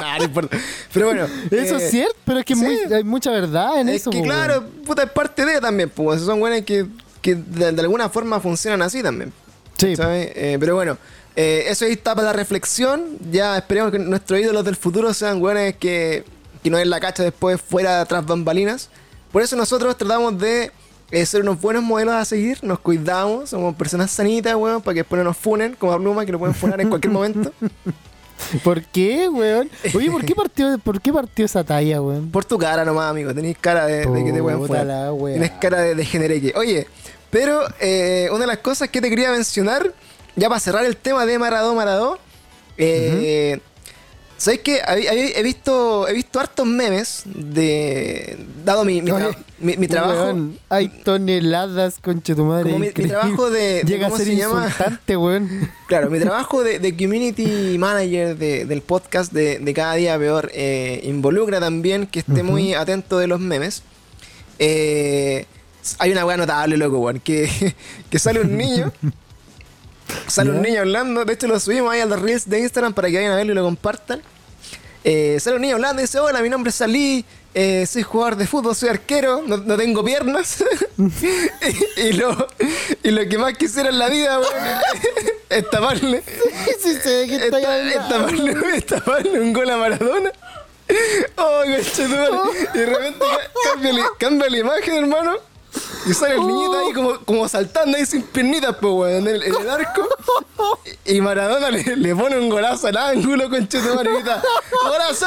[0.01, 0.59] Nah, no importa.
[0.93, 1.25] Pero bueno.
[1.51, 2.61] Eso eh, es cierto, pero es que sí.
[2.61, 4.71] muy- hay mucha verdad en Es eso, que pues, claro, weón.
[4.85, 6.87] puta, es parte de también, pues son buenas que,
[7.23, 9.33] que de, de alguna forma funcionan así también.
[9.79, 10.31] Sí, ¿sabes?
[10.35, 10.99] Eh, pero bueno,
[11.37, 13.19] eh, eso ahí está para la reflexión.
[13.31, 16.25] Ya esperemos que nuestros ídolos del futuro sean buenos que,
[16.63, 18.89] que no es la cacha después fuera tras bambalinas.
[19.31, 20.73] Por eso nosotros tratamos de
[21.11, 25.01] eh, ser unos buenos modelos a seguir, nos cuidamos, somos personas sanitas, weón, para que
[25.01, 27.53] después no nos funen como a Pluma, que lo pueden funar en cualquier momento.
[28.65, 29.71] ¿Por qué, weón?
[29.95, 32.31] Oye, ¿por qué partió, por qué partió esa talla, weón?
[32.31, 33.35] Por tu cara nomás, amigo.
[33.35, 35.13] Tenéis cara de, de que te pueden funar.
[35.19, 36.53] Tienes cara de degenereque.
[36.57, 36.87] Oye,
[37.31, 39.93] pero eh, una de las cosas que te quería mencionar,
[40.37, 42.19] ya para cerrar el tema de Maradó Maradó,
[42.79, 43.59] eh,
[44.37, 44.83] ¿sabes qué?
[44.83, 48.37] Hab- hab- He visto, he visto hartos memes de.
[48.65, 50.25] Dado mi, mi, tra- Oye, mi- mi trabajo.
[50.25, 52.65] Weón, hay toneladas, conche tu madre.
[52.71, 54.67] Como mi- trabajo de- Llega a ¿cómo ser se llama?
[54.67, 55.71] insultante, weón.
[55.89, 60.51] Claro, mi trabajo de, de community manager de- del podcast de, de Cada Día Peor
[60.53, 63.83] eh, involucra también que esté muy atento de los memes.
[64.59, 65.47] Eh,
[65.99, 67.75] hay una weá notable, loco, weón, que,
[68.11, 68.93] que sale un niño.
[70.27, 73.09] Sale un niño hablando, de hecho lo subimos ahí a los reels de Instagram para
[73.09, 74.23] que vayan a verlo y lo compartan.
[75.05, 78.37] Eh, sale un niño hablando y dice, hola, mi nombre es Salí, eh, soy jugador
[78.37, 80.65] de fútbol, soy arquero, no, no tengo piernas.
[80.99, 82.49] y, y lo,
[83.03, 84.53] y lo que más quisiera en la vida, weón,
[85.49, 86.23] es taparle,
[86.83, 87.51] Sí de qué es, es
[88.09, 90.33] taparle, es taparle un gol a Maradona.
[91.37, 92.31] Oh, conchetumare.
[92.75, 93.25] Y de repente
[94.19, 95.37] cambia la imagen, hermano.
[96.07, 99.43] Y sale el niñito ahí como, como saltando ahí sin piernitas, pues, weón, en el,
[99.43, 100.07] en el arco.
[101.05, 104.43] Y Maradona le, le pone un golazo al ángulo, conchetumare, y grita,
[104.85, 105.27] ¡Golazo!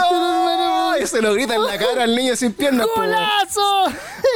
[1.02, 3.08] Y se lo grita en la cara al niño sin piernas, pues.
[3.10, 3.86] ¡Golazo!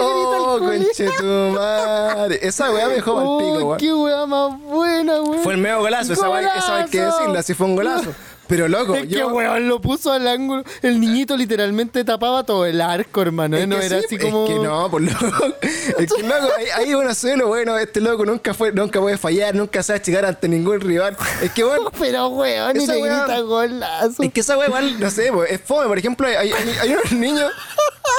[0.02, 2.40] Oh, conchetumare.
[2.46, 3.78] Esa weá me dejó mal pico, Oh, weón.
[3.78, 5.40] qué weá más buena, weón.
[5.44, 7.18] Fue el medio golazo, esa weá esa weá hay que ¡Golazo!
[7.20, 8.12] decirlo, así fue un golazo.
[8.54, 9.30] Pero loco, Es que yo.
[9.30, 10.64] weón lo puso al ángulo.
[10.84, 13.58] El niñito literalmente tapaba todo el arco, hermano.
[13.58, 13.62] ¿eh?
[13.64, 14.46] Es No que era sí, así como.
[14.46, 15.26] Es que no, por loco.
[15.98, 19.18] Es que loco, ahí, ahí uno se lo bueno, este loco nunca fue, nunca puede
[19.18, 21.18] fallar, nunca se va a achicar ante ningún rival.
[21.42, 24.22] Es que bueno, Pero weón, y le grita golazo.
[24.22, 25.88] es que esa igual, no sé, es fome.
[25.88, 27.52] Por ejemplo, hay, hay, hay unos niños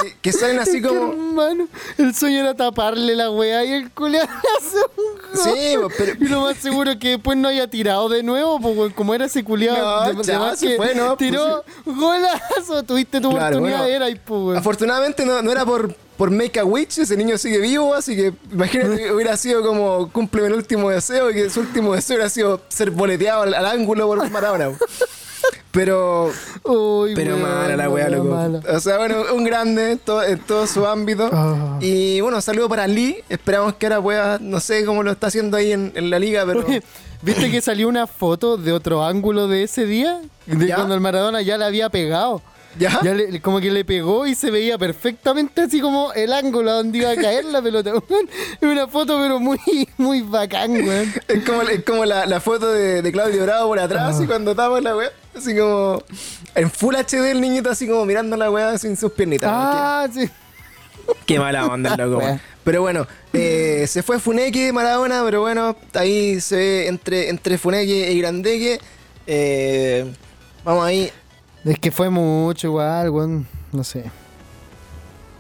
[0.03, 1.13] que, que salen así que, como.
[1.13, 1.69] hermano,
[1.99, 5.55] el sueño era taparle la weá y el culiado hace un gol.
[5.55, 8.61] Sí, pues, pero- Y lo más seguro es que después no haya tirado de nuevo,
[8.61, 10.13] pues weón, como era ese culiado.
[10.13, 14.15] No, chao, se fue, no, pues, tiró golazo, tuviste tu Claro, oportunidad, bueno, era y
[14.17, 14.59] pues.
[14.59, 18.33] Afortunadamente no, no era por, por Make a Witch, ese niño sigue vivo, así que
[18.53, 22.31] imagínate que hubiera sido como cúmpleme el último deseo y que su último deseo hubiera
[22.31, 24.71] sido ser boleteado al, al ángulo por Maradona.
[25.71, 26.31] Pero,
[26.63, 28.31] Uy, pero weón, mala la weá, weá loco.
[28.35, 28.61] mala.
[28.73, 31.29] O sea, bueno, un grande en todo, en todo su ámbito.
[31.33, 31.79] Ah.
[31.81, 33.17] Y bueno, saludo para Lee.
[33.29, 36.45] Esperamos que ahora pueda, no sé cómo lo está haciendo ahí en, en la liga,
[36.47, 36.61] pero.
[36.67, 36.83] Oye,
[37.23, 40.21] ¿Viste que salió una foto de otro ángulo de ese día?
[40.47, 40.77] De ¿Ya?
[40.77, 42.43] cuando el Maradona ya le había pegado.
[42.79, 43.01] ¿Ya?
[43.03, 46.99] le- como que le pegó y se veía perfectamente así como el ángulo a donde
[46.99, 47.93] iba a caer la pelota.
[48.11, 48.29] weón.
[48.61, 49.59] Es una foto pero muy,
[49.97, 51.13] muy bacán, weón.
[51.29, 54.23] Es como, es como la, la foto de, de Claudio Bravo por atrás Ah.
[54.23, 55.11] y cuando estaba la weá.
[55.37, 56.03] Así como
[56.55, 59.51] en Full HD el niñito así como mirando la weá sin sus piernitas.
[59.53, 60.29] Ah, sí.
[61.27, 62.19] Qué mala onda, loco.
[62.25, 62.41] Wea.
[62.63, 68.11] Pero bueno, eh, se fue Funeke Maradona, pero bueno, ahí se ve entre, entre Funeke
[68.13, 68.81] y Grandeque.
[69.27, 70.11] Eh,
[70.65, 71.11] vamos ahí.
[71.65, 73.47] Es que fue mucho igual, weón.
[73.73, 74.05] No sé.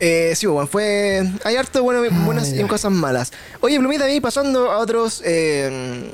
[0.00, 1.22] Eh, sí, bueno, fue.
[1.44, 2.66] Hay harto bueno, buenas y ay.
[2.66, 3.32] cosas malas.
[3.60, 5.22] Oye, Plumita, ahí pasando a otros.
[5.24, 6.10] eh,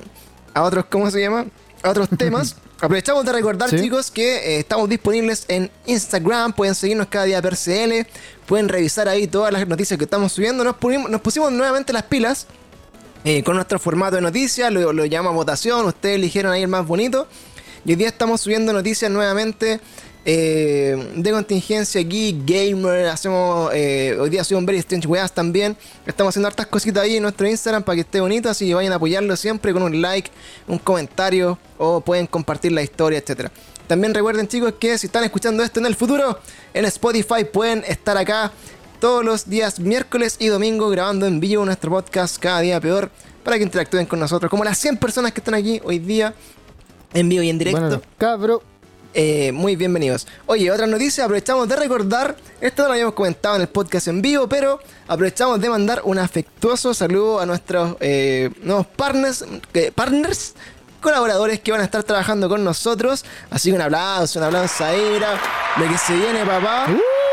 [0.54, 1.46] a otros, ¿cómo se llama?
[1.82, 2.56] A otros temas.
[2.80, 3.78] Aprovechamos de recordar, Sí.
[3.78, 6.54] chicos, que eh, estamos disponibles en Instagram.
[6.54, 8.06] Pueden seguirnos cada día per CL.
[8.46, 10.64] Pueden revisar ahí todas las noticias que estamos subiendo.
[10.64, 12.46] Nos, pusimos- nos pusimos nuevamente las pilas
[13.24, 14.72] eh, con nuestro formato de noticias.
[14.72, 15.84] Lo, lo llamamos votación.
[15.86, 17.28] Ustedes eligieron ahí el más bonito.
[17.84, 19.80] Y hoy día estamos subiendo noticias nuevamente
[20.24, 23.06] eh, de contingencia aquí, gamer.
[23.08, 25.76] Hacemos, eh, hoy día subimos Very Strange Weas también.
[26.06, 28.48] Estamos haciendo hartas cositas ahí en nuestro Instagram para que esté bonito.
[28.50, 30.30] Así vayan a apoyarlo siempre con un like,
[30.68, 33.50] un comentario o pueden compartir la historia, etcétera.
[33.86, 36.38] También recuerden, chicos, que si están escuchando esto en el futuro,
[36.74, 38.52] en Spotify pueden estar acá
[39.00, 43.10] todos los días miércoles y domingo grabando en vivo nuestro podcast cada día peor
[43.42, 44.50] para que interactúen con nosotros.
[44.50, 46.34] Como las 100 personas que están aquí hoy día
[47.14, 47.80] en vivo y en directo.
[47.80, 48.69] Bueno, cabro.
[49.12, 50.26] Eh, muy bienvenidos.
[50.46, 54.48] Oye, otra noticia, aprovechamos de recordar, esto lo habíamos comentado en el podcast en vivo,
[54.48, 59.44] pero aprovechamos de mandar un afectuoso saludo a nuestros eh, nuevos partners,
[59.74, 60.54] eh, partners,
[61.00, 63.24] colaboradores que van a estar trabajando con nosotros.
[63.50, 65.40] Así que un aplauso, un aplauso a Ira,
[65.76, 66.86] lo que se viene, papá.
[66.88, 67.29] Uh,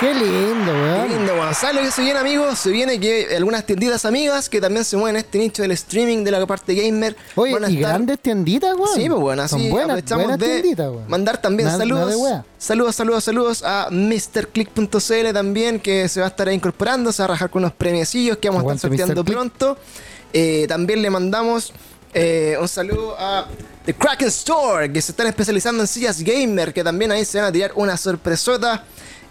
[0.00, 1.08] qué lindo, Qué weón.
[1.08, 1.54] lindo, weón.
[1.54, 2.58] ¿Sabes lo que se viene, amigos?
[2.58, 6.24] Se viene que algunas tienditas amigas que también se mueven en este nicho del streaming
[6.24, 7.16] de la parte gamer.
[7.34, 8.88] Oye, van a y estar- grandes tienditas, weón.
[8.94, 11.04] Sí, pues bueno, así Son buenas, aprovechamos buenas de tienditas, weón.
[11.08, 12.14] mandar también saludos.
[12.58, 17.24] saludos, saludos, saludos a MrClick.cl también, que se va a estar ahí incorporando, se va
[17.24, 19.76] a rajar con unos premiecillos que vamos a estar sorteando pronto.
[20.32, 21.72] Eh, también le mandamos
[22.14, 23.46] eh, un saludo a
[23.84, 27.46] The Kraken Store, que se están especializando en sillas gamer, que también ahí se van
[27.48, 28.84] a tirar una sorpresota.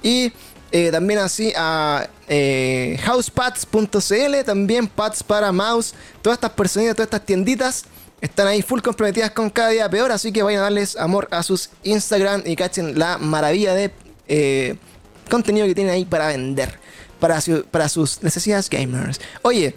[0.04, 0.32] Y
[0.72, 5.94] eh, también así a eh, housepads.cl, también pads para mouse.
[6.22, 7.86] Todas estas personitas, todas estas tienditas
[8.22, 11.44] están ahí full comprometidas con cada día peor, así que vayan a darles amor a
[11.44, 13.92] sus Instagram y cachen la maravilla de
[14.28, 14.76] eh,
[15.30, 16.80] contenido que tienen ahí para vender,
[17.20, 19.22] para, su- para sus necesidades gamers.
[19.44, 19.76] Oye,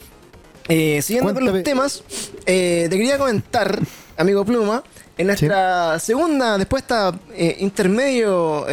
[0.68, 1.62] eh, siguiendo con los Cuéntame.
[1.62, 2.02] temas,
[2.46, 3.78] eh, te quería comentar,
[4.16, 4.82] amigo Pluma,
[5.18, 7.18] en nuestra segunda, después de esta
[7.58, 8.66] intermedio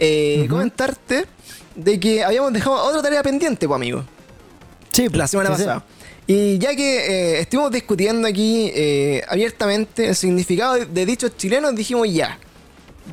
[0.00, 1.26] eh, comentarte
[1.74, 4.04] de que habíamos dejado otra tarea pendiente, pues, amigo
[4.92, 5.62] Sí, la semana sí, sí.
[5.62, 5.84] pasada.
[6.26, 11.74] Y ya que eh, estuvimos discutiendo aquí eh, abiertamente el significado de, de dichos chilenos,
[11.74, 12.38] dijimos ya,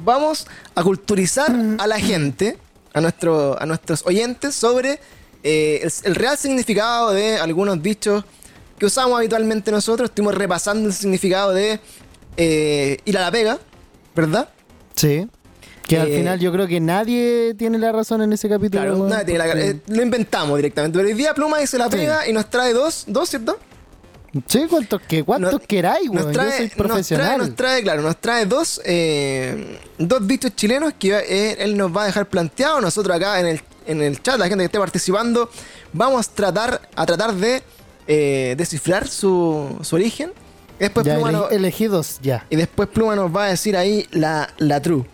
[0.04, 2.58] vamos a culturizar a la gente,
[2.94, 5.00] a, nuestro, a nuestros oyentes, sobre
[5.44, 8.26] eh, el, el real significado de algunos dichos
[8.78, 10.10] que usamos habitualmente nosotros.
[10.10, 11.80] Estuvimos repasando el significado de
[13.06, 13.60] ir a la pega,
[14.14, 14.50] ¿verdad?
[14.96, 15.26] Sí.
[15.88, 18.82] Que al final yo creo que nadie tiene la razón en ese capítulo.
[18.84, 20.98] Claro, nadie tiene la- eh, lo inventamos directamente.
[20.98, 21.92] Pero hoy día Pluma dice la Sí.
[21.98, 23.60] pega y nos trae dos, dos, ¿cierto?
[24.48, 26.34] Sí, cuantos, que, cuántos Nos- queráis, Nos weón.
[26.34, 27.08] trae, Yo soy nos
[27.56, 32.04] trae, nos claro, nos trae dos, eh, dos dichos chilenos que eh, él nos va
[32.04, 32.82] a dejar planteado.
[32.82, 35.50] Nosotros acá en el, en el chat, la gente que esté participando,
[35.94, 37.64] vamos a tratar, a tratar de
[38.08, 40.32] eh, descifrar su, su origen.
[40.80, 42.46] Después ya Pluma ele- nos- elegidos, ya.
[42.50, 45.06] y después Pluma nos va a decir ahí la, la true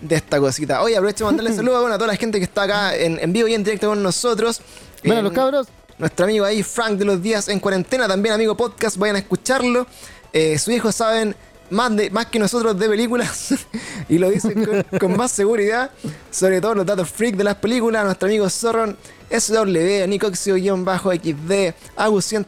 [0.00, 0.82] de esta cosita.
[0.82, 3.32] Oye, aprovecho de mandarle saludos bueno, a toda la gente que está acá en, en
[3.32, 4.60] vivo y en directo con nosotros.
[5.04, 8.56] Bueno, Eh, los cabros, nuestro amigo ahí, Frank de los días en cuarentena, también amigo
[8.56, 9.86] podcast, vayan a escucharlo.
[10.32, 11.34] Eh, sus hijos saben
[11.70, 13.54] más, de, más que nosotros de películas
[14.08, 15.90] y lo dicen con, con más seguridad,
[16.30, 18.04] sobre todo los datos freak de las películas.
[18.04, 18.96] Nuestro amigo Zorron,
[19.30, 22.46] SW, Nicoxio-XD, Agus 100,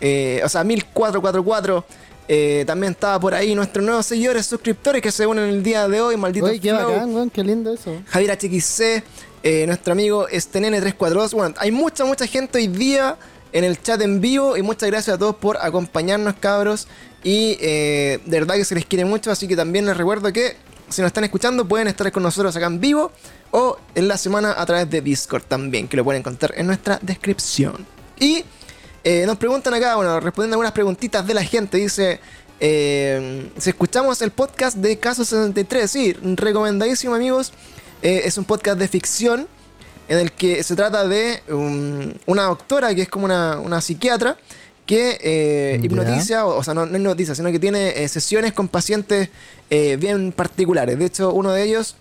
[0.00, 1.84] eh, o sea, 1444.
[2.32, 6.00] Eh, también estaba por ahí nuestros nuevos seguidores, suscriptores que se unen el día de
[6.00, 7.90] hoy, maldito oye, qué bacán, weón, qué lindo eso.
[8.06, 9.02] Javier HXC,
[9.42, 11.32] eh, nuestro amigo STNN342.
[11.32, 13.16] Bueno, hay mucha, mucha gente hoy día
[13.50, 16.86] en el chat en vivo y muchas gracias a todos por acompañarnos, cabros.
[17.24, 20.54] Y eh, de verdad que se les quiere mucho, así que también les recuerdo que
[20.88, 23.10] si nos están escuchando pueden estar con nosotros acá en vivo
[23.50, 27.00] o en la semana a través de Discord también, que lo pueden encontrar en nuestra
[27.02, 27.84] descripción.
[28.20, 28.44] Y
[29.04, 32.20] eh, nos preguntan acá, bueno, respondiendo algunas preguntitas de la gente, dice...
[32.60, 37.52] eh, si escuchamos el podcast de Caso 63, sí, recomendadísimo amigos.
[38.02, 39.48] Eh, es un podcast de ficción
[40.08, 44.36] en el que se trata de um, una doctora que es como una, una psiquiatra
[44.84, 49.28] que eh, hipnotiza, o, o sea, no, no hipnotiza, sino que tiene sesiones con pacientes
[49.70, 50.98] bien particulares.
[50.98, 51.96] De hecho, uno de ellos,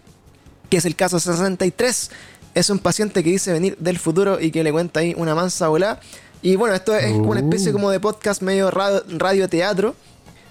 [0.69, 2.11] que es el caso 63,
[2.55, 5.67] es un paciente que dice venir del futuro y que le cuenta ahí una mansa
[5.67, 5.99] bola.
[6.41, 7.73] Y bueno, esto es como una especie Uh.
[7.73, 9.95] como de podcast medio radio, radioteatro.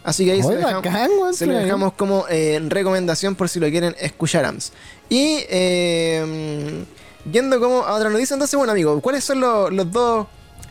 [0.04, 3.94] Así que ahí se lo dejamos, se lo como eh, recomendación por si lo quieren
[4.00, 4.44] escuchar.
[4.44, 4.72] ams.
[5.08, 6.84] Y eh,
[7.30, 10.26] yendo como a otra noticia, entonces, bueno, amigo, ¿cuáles son los, los dos...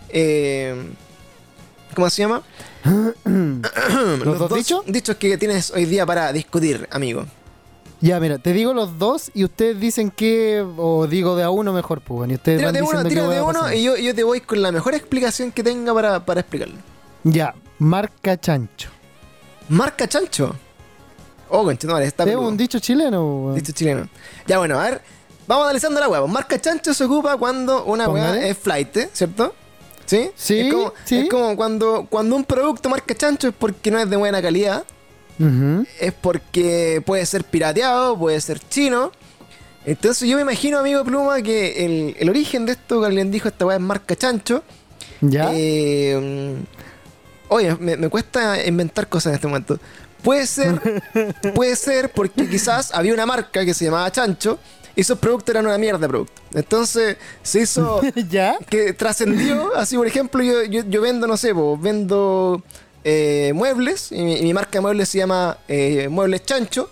[0.10, 0.76] eh,
[1.94, 2.44] ¿Cómo se llama?
[3.26, 4.84] ¿Los dos dichos?
[4.86, 7.26] dichos que tienes hoy día para discutir, amigo.
[8.00, 10.64] Ya, mira, te digo los dos y ustedes dicen que.
[10.78, 13.74] O digo de a uno mejor, pues, y ustedes van Tírate diciendo uno, tírate uno
[13.74, 16.76] y yo, yo te voy con la mejor explicación que tenga para, para explicarlo.
[17.24, 18.90] Ya, marca chancho.
[19.70, 20.56] Marca chancho.
[21.50, 23.56] Oh, conchetumare, está Es un dicho chileno, weón.
[23.56, 24.08] Dicho chileno.
[24.46, 25.02] Ya bueno, a ver.
[25.48, 26.26] Vamos analizando la hueá.
[26.28, 29.56] Marca chancho se ocupa cuando una hueá es flight, ¿cierto?
[30.06, 30.30] ¿Sí?
[30.36, 31.20] Sí, Es como, sí.
[31.20, 34.84] es como cuando, cuando un producto marca chancho es porque no es de buena calidad.
[36.00, 39.12] Es porque puede ser pirateado, puede ser chino.
[39.86, 43.48] Entonces yo me imagino, amigo Pluma, que el, el origen de esto que alguien dijo,
[43.48, 44.64] esta weá es marca chancho.
[45.22, 45.50] Ya.
[45.54, 46.56] Eh,
[47.48, 49.80] oye, me, me cuesta inventar cosas en este momento.
[50.24, 50.82] Puede ser,
[51.56, 54.60] puede ser porque quizás había una marca que se llamaba Chancho
[54.96, 56.42] y esos productos eran una mierda de producto.
[56.54, 58.58] Entonces se hizo ya.
[58.70, 62.62] que trascendió, así por ejemplo, yo, yo, yo vendo, no sé, po, vendo
[63.10, 66.90] eh, muebles y mi, y mi marca de muebles se llama eh, Muebles Chancho,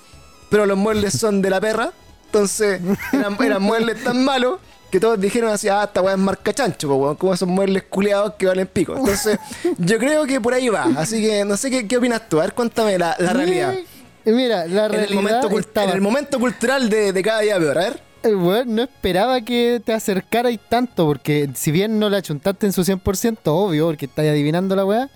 [0.50, 1.92] pero los muebles son de la perra,
[2.28, 2.80] entonces
[3.12, 6.88] eran, eran muebles tan malos que todos dijeron así, ah, esta weá es marca chancho,
[6.88, 8.96] po, weón, como esos muebles culeados que valen pico.
[8.96, 9.38] Entonces,
[9.78, 10.86] yo creo que por ahí va.
[10.96, 12.40] Así que no sé qué, qué opinas tú.
[12.40, 13.74] A ver, cuéntame la, la realidad.
[14.24, 17.58] Mira, la En realidad el, momento, estaba- en el momento cultural de, de cada día
[17.60, 17.78] peor.
[17.78, 18.02] A ver.
[18.24, 22.84] Eh, no esperaba que te acercaras tanto, porque si bien no la chuntaste en su
[22.84, 25.10] 100%, obvio, porque estás adivinando la weá,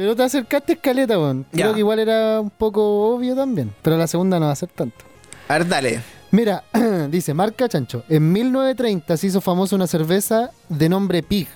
[0.00, 1.44] pero te acercaste escaleta, weón.
[1.52, 1.64] Ya.
[1.64, 4.70] Creo que igual era un poco obvio también, pero la segunda no va a ser
[4.70, 5.04] tanto.
[5.46, 6.00] A ver, dale.
[6.30, 6.64] Mira,
[7.10, 11.48] dice, marca chancho, en 1930 se hizo famosa una cerveza de nombre Pig.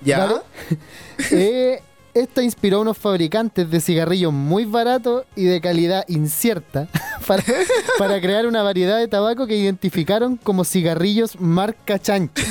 [0.00, 0.32] ¿Ya?
[1.32, 1.82] Eh,
[2.14, 6.88] esta inspiró a unos fabricantes de cigarrillos muy baratos y de calidad incierta
[7.26, 7.42] para,
[7.98, 12.42] para crear una variedad de tabaco que identificaron como cigarrillos marca chancho.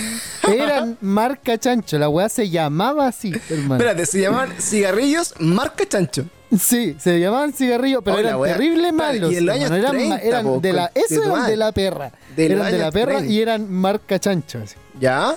[0.51, 3.75] Eran marca chancho, la weá se llamaba así, hermano.
[3.75, 6.25] Espérate, se llaman cigarrillos marca chancho.
[6.59, 8.53] Sí, se llamaban cigarrillos, pero Hola, eran weá.
[8.57, 9.31] terrible malos.
[9.31, 11.71] y en los años eran, ma- 30, eran po, de la, eso eran de la
[11.71, 12.11] perra.
[12.35, 13.33] De eran de la perra 30.
[13.33, 14.59] y eran marca chancho.
[14.61, 14.75] así.
[14.99, 15.35] ¿Ya?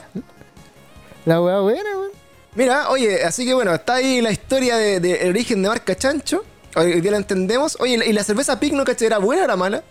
[1.27, 2.11] La weá buena, weón.
[2.55, 5.97] Mira, oye, así que bueno, está ahí la historia del de, el origen de marca
[5.97, 6.45] chancho.
[6.77, 7.77] Hoy día la entendemos.
[7.81, 9.07] Oye, ¿y la cerveza Pig no caché?
[9.07, 9.83] ¿Era buena o era mala?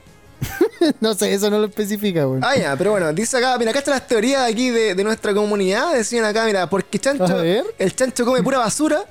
[1.00, 2.44] No sé, eso no lo especifica, weón.
[2.44, 5.34] Ah, ya, pero bueno, dice acá, mira, acá están las teorías aquí de, de nuestra
[5.34, 5.94] comunidad.
[5.94, 9.06] Decían acá, mira, porque chancho, el chancho come pura basura,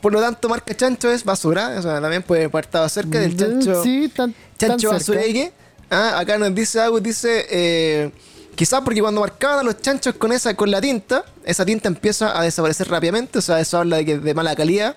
[0.00, 1.74] por lo tanto, marca chancho es basura.
[1.78, 3.82] O sea, también puede haber estado cerca del chancho.
[3.82, 4.98] Sí, tan, tan chancho cerca.
[4.98, 5.52] basureque.
[5.90, 8.10] Ah, acá nos dice Agus, dice, eh,
[8.56, 12.36] quizás porque cuando marcaban a los chanchos con esa, con la tinta, esa tinta empieza
[12.38, 13.38] a desaparecer rápidamente.
[13.38, 14.96] O sea, eso habla de que es de mala calidad.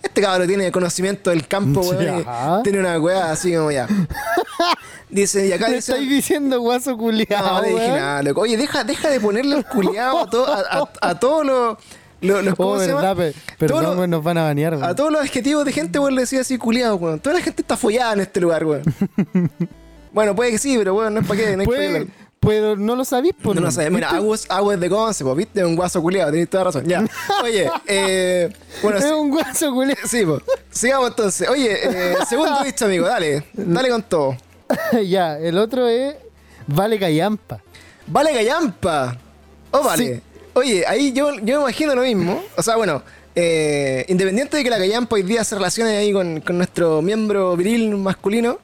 [0.00, 2.24] Este cabrón tiene conocimiento del campo, weón.
[2.62, 3.88] Tiene una weá así como ya.
[5.10, 5.92] Dice, y acá Me dice.
[5.92, 8.42] estáis diciendo guaso culiado, no le dije nada, loco.
[8.42, 11.78] Oye, deja, deja de ponerle el culiado a, to- a, a- a todos los.
[12.20, 13.00] los- los- ¿Cómo Oh, se llama?
[13.14, 14.84] verdad, pe- Todos perdón, los- weón, nos van a banear, weón.
[14.84, 17.18] a todos los adjetivos de gente, weón, le decía así culiado, weón.
[17.20, 18.82] Toda la gente está follada en este lugar, weón.
[20.12, 22.10] bueno, puede que sí, pero weón, no es para qué, no hay Puede- qué.
[22.40, 25.36] Pero no lo sabís, por No lo sé, mira, Agus, Agus es de Conce, pues,
[25.36, 26.84] viste, un guaso culiado, tenés toda razón.
[26.86, 27.04] Ya.
[27.42, 28.48] Oye, eh.
[28.82, 30.00] Bueno, Es un guaso culiado.
[30.06, 30.42] sí, pues.
[30.70, 31.48] Sigamos entonces.
[31.48, 33.44] Oye, eh, segundo dicho, amigo, dale.
[33.52, 34.36] Dale con todo.
[35.06, 36.14] ya, el otro es
[36.66, 37.60] Vale Callampa.
[38.06, 39.16] Vale Gallampa.
[39.70, 40.16] Oh, vale.
[40.16, 40.22] Sí.
[40.54, 42.42] Oye, ahí yo, yo me imagino lo mismo.
[42.56, 43.02] O sea, bueno,
[43.34, 47.56] eh, independiente de que la Gallampa hoy día se relacione ahí con, con nuestro miembro
[47.56, 48.58] viril masculino,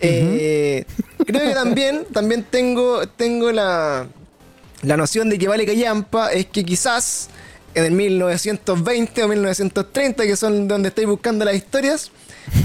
[0.00, 0.84] eh,
[1.26, 4.06] creo que también, también tengo, tengo la,
[4.82, 7.28] la noción de que Vale Gallampa es que quizás
[7.74, 12.10] en el 1920 o 1930, que son donde estoy buscando las historias,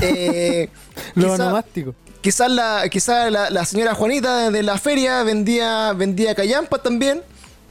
[0.01, 0.69] eh,
[1.15, 1.95] Lo onomástico.
[2.21, 7.21] Quizás la, quizás la, la señora Juanita de la feria vendía, vendía callampas también.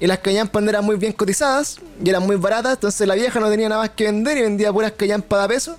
[0.01, 2.75] Y las callampas no eran muy bien cotizadas y eran muy baratas.
[2.75, 5.49] Entonces la vieja no tenía nada más que vender y vendía puras callampas de a
[5.49, 5.79] peso.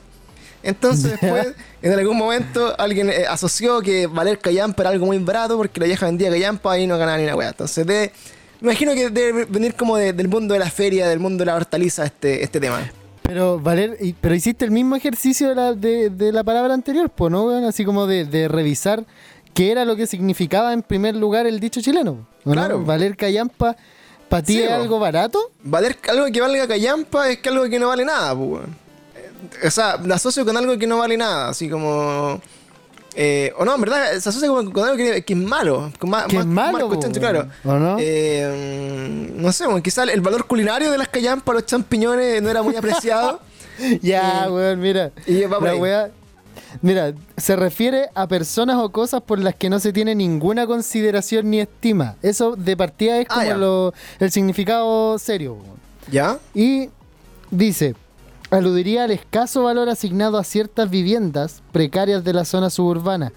[0.66, 5.56] Entonces después, en algún momento, alguien eh, asoció que valer callampa era algo muy barato
[5.58, 7.50] porque la vieja vendía callampa y no ganaba ni una wea.
[7.50, 8.12] Entonces de,
[8.62, 11.46] me imagino que debe venir como de- del mundo de la feria, del mundo de
[11.46, 12.80] la hortaliza este, este tema.
[13.24, 17.32] Pero, Valer, pero hiciste el mismo ejercicio de la, de, de la palabra anterior, pues,
[17.32, 17.50] ¿no?
[17.68, 19.04] Así como de, de revisar
[19.56, 22.28] qué era lo que significaba en primer lugar el dicho chileno.
[22.44, 22.84] Claro.
[22.86, 23.76] Valer Callampa,
[24.30, 25.40] ¿para ti Sí, es algo barato?
[25.64, 28.62] Valer algo que valga callampa es que algo que no vale nada, pues,
[29.66, 32.42] O sea, lo asocio con algo que no vale nada, así como.
[33.16, 35.92] eh, o no, en verdad, se asocia con, con algo que, que es malo.
[36.00, 37.48] Con Que es malo, claro.
[37.64, 37.98] ¿o no?
[38.00, 42.62] Eh, no sé, bueno, quizás el valor culinario de las callampas, los champiñones, no era
[42.62, 43.40] muy apreciado.
[44.02, 45.12] ya, Eh, weón, mira.
[45.26, 45.80] y va por la ahí.
[45.80, 46.10] weá,
[46.82, 51.50] Mira, se refiere a personas o cosas por las que no se tiene ninguna consideración
[51.50, 52.16] ni estima.
[52.22, 55.54] Eso de partida es Ah, como lo- el significado serio.
[55.54, 55.76] weón.
[56.12, 56.38] ¿Ya?
[56.54, 56.90] Y
[57.50, 57.96] dice,
[58.52, 63.32] aludiría al escaso valor asignado a ciertas viviendas precarias de la zona suburbana.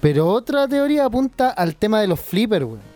[0.00, 2.94] Pero otra teoría apunta al tema de los flippers, weón.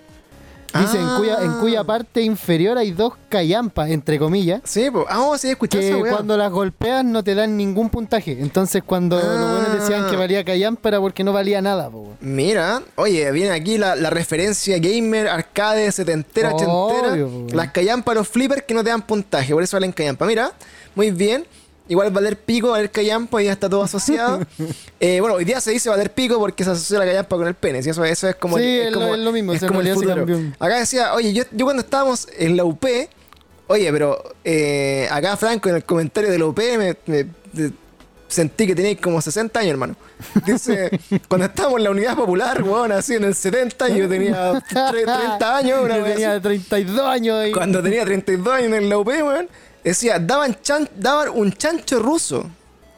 [0.79, 1.57] Dice, en, cuya, en Ah.
[1.63, 5.07] cuya parte inferior hay dos callampas, entre comillas, Sí, pues.
[5.09, 8.37] Ah, oh, sí, escuché que esa cuando las golpeas no te dan ningún puntaje.
[8.39, 10.19] Entonces cuando los buenos decían que Ah.
[10.19, 12.09] valía callampa era porque no valía nada, po.
[12.21, 17.27] Mira, oye, viene aquí la, la referencia gamer, arcade, setentera, Obvio, ochentera.
[17.27, 17.57] po.
[17.57, 20.27] Las callampas, los flippers que no te dan puntaje, por eso valen callampa.
[20.27, 20.53] Mira,
[20.99, 21.47] muy bien.
[21.91, 24.41] Igual valer pico, valer callampa, ya está todo asociado.
[25.01, 27.55] Eh, bueno, hoy día se dice valer pico porque se asocia la callampa con el
[27.55, 27.83] pene.
[27.85, 27.91] ¿sí?
[27.91, 28.59] Eso, eso es como.
[28.59, 30.27] Sí, el- es como, lo- es lo mismo, Es como el futuro.
[30.59, 32.85] Acá decía, oye, yo, yo cuando estábamos en la UP,
[33.69, 37.71] oye, pero eh, acá Franco en el comentario de la UP me, me- de-
[38.27, 39.95] sentí que tenéis como 60 años, hermano.
[40.45, 40.91] Dice,
[41.29, 45.57] cuando estábamos en la unidad popular, weón, así en el 70, yo tenía tre- 30
[45.57, 46.41] años, una Yo tenía así.
[46.43, 47.47] 32 años.
[47.55, 49.49] Cuando tenía 32 años en la UP, weón,
[49.89, 52.49] decía, daban, chan- daban un chancho ruso.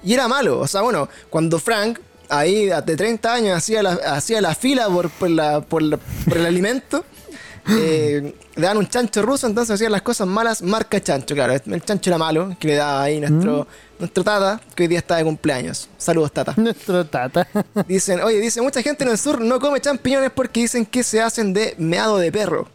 [0.02, 0.58] Y era malo.
[0.60, 5.10] O sea, bueno, cuando Frank, ahí de 30 años, hacía la, hacía la fila por,
[5.10, 7.04] por, la- por la- por el alimento,
[7.68, 11.52] eh, le daban un chancho ruso, entonces hacían las cosas malas, marca chancho, claro.
[11.54, 13.66] El chancho era malo, que le daba ahí nuestro,
[13.98, 15.88] nuestro tata, que hoy día está de cumpleaños.
[15.98, 16.54] Saludos, tata.
[16.56, 17.46] Nuestro tata.
[17.86, 21.20] Dicen, oye, dice, mucha gente en el sur no come champiñones porque dicen que se
[21.20, 22.68] hacen de meado de perro.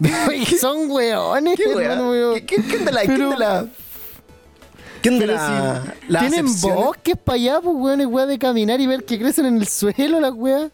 [0.60, 2.34] Son weones, ¿Qué weón.
[2.34, 3.66] ¿Qué, qué, qué onda la, qué Pero- onda la,
[5.02, 6.74] qué onda la, si la tienen acepción?
[6.74, 10.20] bosques para allá, pues weones, weá de caminar y ver que crecen en el suelo
[10.20, 10.70] las weas.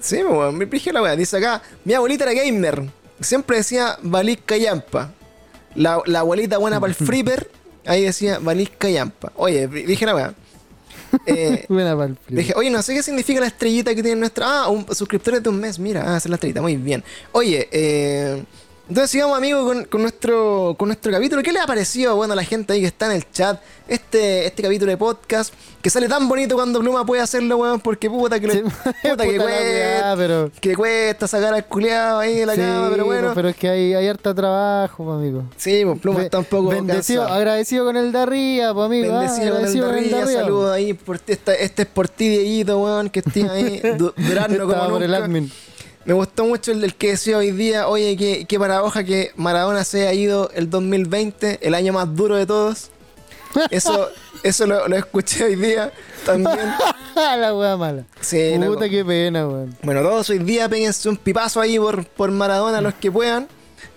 [0.00, 1.16] Sí, pues, weón, me la weá.
[1.16, 2.84] Dice acá, mi abuelita era gamer.
[3.20, 5.12] Siempre decía Valisca Yampa.
[5.74, 7.50] La, la abuelita buena para el flipper,
[7.86, 9.32] ahí decía Valisca Yampa.
[9.36, 10.34] Oye, dije la weá.
[11.26, 11.66] Eh.
[12.28, 14.46] Dije, oye, no sé qué significa la estrellita que tiene nuestra.
[14.64, 17.02] Ah, un suscriptores de un mes, mira, ah, es la estrellita, muy bien.
[17.32, 18.42] Oye, eh,
[18.90, 21.42] entonces sigamos, amigos, con, con nuestro, con nuestro capítulo.
[21.42, 24.46] ¿Qué le ha parecido, bueno, a la gente ahí que está en el chat, este,
[24.46, 28.38] este capítulo de podcast, que sale tan bonito cuando Pluma puede hacerlo, weón, porque puta
[28.38, 28.60] que, le, Sí,
[29.02, 32.88] puta que puta cuesta, pero- que cuesta sacar al culeado ahí de la Sí, cama,
[32.90, 33.32] pero bueno.
[33.34, 35.44] pero es que hay, hay harta trabajo, amigo.
[35.56, 37.38] Sí, pues Pluma está un poco Bendecido, cansado.
[37.38, 39.14] agradecido con el de arriba, pues, amigo.
[39.14, 40.40] ah, Bendecido con el agradecido Darrilla, Darría.
[40.40, 40.94] saludos ahí.
[40.94, 45.02] Por esta- este es por ti, Dieguito, weón, que estés ahí du- durando como por
[45.02, 45.24] el nunca.
[45.24, 45.52] admin.
[46.10, 49.84] Me gustó mucho el del que decía hoy día, oye, que, que paradoja que Maradona
[49.84, 52.90] se haya ido el 2020, el año más duro de todos.
[53.70, 54.08] Eso,
[54.42, 55.92] eso lo, lo escuché hoy día
[56.26, 56.58] también.
[57.14, 58.06] la wea mala.
[58.20, 58.56] Sí.
[58.66, 59.76] Puta, qué pena, weón.
[59.82, 63.46] Bueno, todos hoy día péguense un pipazo ahí por, por Maradona los que puedan.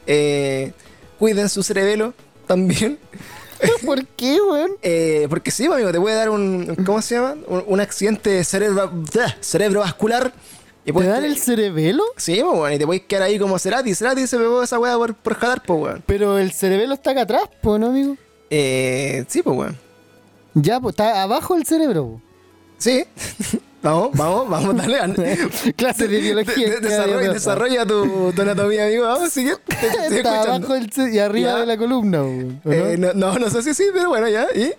[0.05, 0.71] Eh,
[1.17, 2.13] cuiden su cerebelo
[2.45, 2.99] también.
[3.87, 4.73] ¿Por qué, weón?
[4.83, 6.75] Eh, porque sí, amigo, te puede dar un.
[6.85, 7.37] ¿Cómo se llama?
[7.47, 8.91] Un, un accidente cerebro,
[9.41, 10.31] cerebrovascular.
[10.83, 12.03] Y ¿Te puedes dan te- el cerebelo?
[12.17, 13.95] Sí, pues, weón, y te puedes quedar ahí como Cerati.
[13.95, 16.03] Cerati se pegó esa weá por, por jalar, pues, weón.
[16.05, 18.17] Pero el cerebelo está acá atrás, pues, ¿no, amigo?
[18.49, 19.77] Eh, sí, pues, weón.
[20.55, 22.03] Ya, pues está abajo el cerebro.
[22.05, 22.21] po.
[22.77, 23.05] Sí.
[23.81, 25.37] vamos, vamos, vamos, dale.
[25.77, 26.69] Clase de biología.
[26.69, 29.05] De- de- desarrolla, desarrolla tu, tu anatomía, amigo.
[29.05, 29.55] Vamos, sigue.
[29.65, 31.59] Te, te estoy Está abajo el y arriba Ya.
[31.59, 32.71] de la columna, ¿o ¿no?
[32.71, 34.47] Eh, no, no, no sé si sí, pero bueno, ya.
[34.53, 34.73] ¿Y?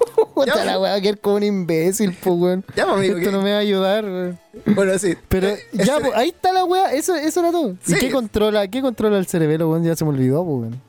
[0.34, 2.64] Puta la weá, que eres como un imbécil, pues, weón.
[2.76, 3.18] Ya, pues, amigo.
[3.18, 4.38] Esto que- no me va a ayudar, weón.
[4.66, 5.14] Bueno, sí.
[5.28, 7.76] Pero Eh, ya, ese- pues, ahí está la weá, eso, eso era todo.
[7.84, 7.94] Sí.
[7.94, 9.84] ¿Y qué controla, qué controla el cerebelo, weón?
[9.84, 10.80] Ya se me olvidó, pues, weón.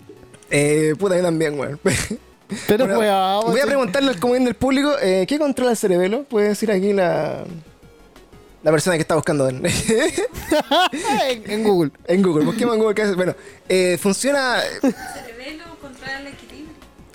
[0.50, 1.80] Eh, puta, yo también, weón.
[2.68, 3.52] Pero, Bueno, weón.
[3.52, 6.24] voy a preguntarle al común del público, eh, ¿qué controla el cerebelo?
[6.26, 7.46] Puede decir aquí la,
[8.64, 9.64] la persona que está buscando en,
[11.48, 11.92] en, Google.
[12.08, 12.46] en Google.
[12.46, 12.96] Busquemos en Google.
[12.96, 13.16] ¿qué hace?
[13.16, 13.36] Bueno,
[13.70, 14.58] eh, funciona...
[14.82, 16.51] cerebelo controla el equilibrio.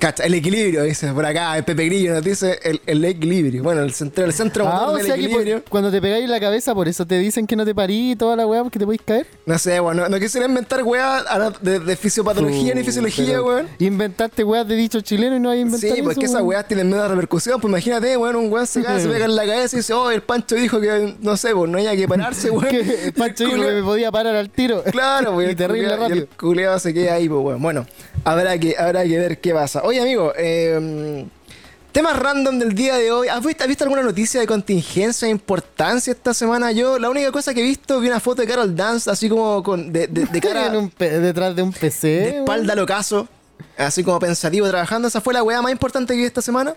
[0.07, 3.62] Cacha, el equilibrio, dice por acá, el Pepe Grillo nos dice el, el equilibrio.
[3.64, 7.04] Bueno, el centro, el centro Ah, del por- cuando te pegáis la cabeza, por eso
[7.07, 9.26] te dicen que no te parí y toda la weá porque te podéis caer.
[9.46, 11.24] No sé, bueno, no, no quisiera inventar weá
[11.61, 13.66] de, de fisiopatología ni fisiología, weón.
[13.80, 16.48] Inventaste weas de dicho chileno y no hay inventado Sí, porque esas weón.
[16.50, 17.61] weas tienen menos repercusión.
[17.61, 20.11] Pues imagínate, weón, un weón se cae, se pega en la cabeza y dice, oh,
[20.12, 22.68] el Pancho dijo que, no sé, pues no había que pararse, weón.
[22.68, 24.84] Que Pancho Y el dijo que me podía parar al tiro.
[24.84, 26.14] Claro, pues, y el terrible y rápido.
[26.18, 27.61] El culeado se queda ahí, pues, weón.
[27.61, 27.86] Bueno,
[28.24, 29.82] habrá que, habrá que ver qué pasa.
[29.82, 31.26] Oye, amigo, eh,
[31.92, 33.28] temas random del día de hoy.
[33.28, 36.72] ¿Has visto, has visto alguna noticia de contingencia, de importancia esta semana?
[36.72, 39.62] Yo, la única cosa que he visto, vi una foto de Carol Dance, así como
[39.62, 42.07] con, de, de, de cara, En un pe- detrás de un PC.
[42.09, 43.28] de espalda al ocaso.
[43.78, 45.09] Así como pensativo trabajando.
[45.09, 46.74] Esa fue la weá más importante que vi esta semana.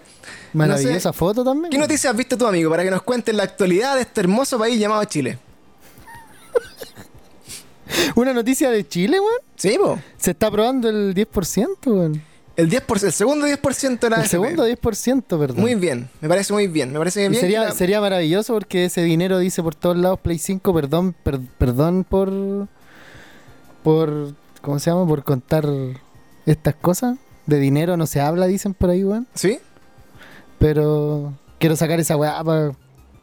[0.53, 1.69] Maravillosa No sé, foto también.
[1.71, 2.69] ¿Qué noticias has visto tú, amigo?
[2.69, 5.37] Para que nos cuenten la actualidad de este hermoso país llamado Chile.
[8.15, 9.33] Una noticia de Chile, weón.
[9.55, 9.99] Sí, po.
[10.17, 12.21] Se está aprobando el 10%, weón.
[12.59, 14.29] El 10%, el segundo 10% de la El AFP.
[14.29, 15.61] segundo 10%, perdón.
[15.61, 16.91] Muy bien, me parece muy bien.
[16.91, 17.39] Me parece Y bien.
[17.39, 21.39] sería, la- sería maravilloso porque ese dinero dice por todos lados Play 5, perdón, per-
[21.57, 22.67] perdón por
[23.83, 25.07] por ¿cómo se llama?
[25.07, 25.65] por contar
[26.45, 27.17] estas cosas.
[27.45, 29.25] De dinero no se habla, dicen por ahí, weón.
[29.33, 29.59] ¿Sí?
[30.59, 32.73] Pero quiero sacar esa weá para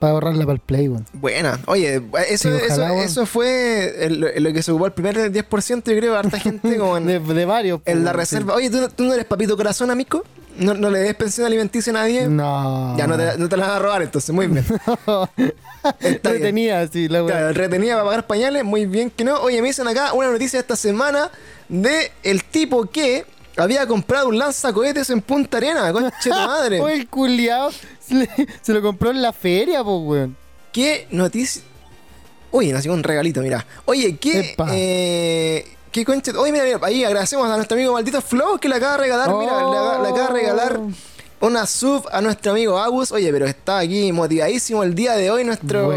[0.00, 1.06] ahorrarla para el Play, weón.
[1.12, 1.58] Buena.
[1.66, 5.98] Oye, eso, Sí, ojalá, eso, fue el- lo que se ocupó el primer 10%, yo
[5.98, 7.80] creo, harta gente como en, De, de varios.
[7.84, 8.54] en la reserva.
[8.54, 10.22] Oye, ¿tú, no- tú no eres papito corazón, amigo?
[10.58, 12.22] ¿No, no le des pensión alimenticia a nadie?
[12.22, 12.28] sí.
[12.30, 12.96] No.
[12.96, 14.64] Ya no te, no te la vas a robar, entonces, muy bien.
[16.22, 17.24] Retenía así la.
[17.24, 19.38] Claro, retenía para pagar pañales, muy bien que no.
[19.40, 21.30] Oye, me dicen acá una noticia esta semana
[21.68, 23.24] de el tipo que
[23.56, 26.80] había comprado un lanzacohetes en Punta Arena, conche tu madre.
[26.80, 27.70] Oye, el culiao
[28.14, 28.28] le-
[28.62, 30.36] se lo compró en la feria, pues, weón.
[30.72, 31.62] ¿Qué noticia?
[32.52, 33.66] Uy, nos llegó un regalito, mira.
[33.86, 34.54] Oye, ¿qué?
[34.72, 36.30] Eh, ¿Qué conche?
[36.32, 39.28] Oye, mira, mira, ahí agradecemos a nuestro amigo Maldito Flow que le acaba de regalar,
[39.34, 40.80] mira, le, acaba- le acaba de regalar
[41.40, 43.12] una sub a nuestro amigo Agus.
[43.12, 45.88] Oye, pero está aquí motivadísimo el día de hoy nuestro,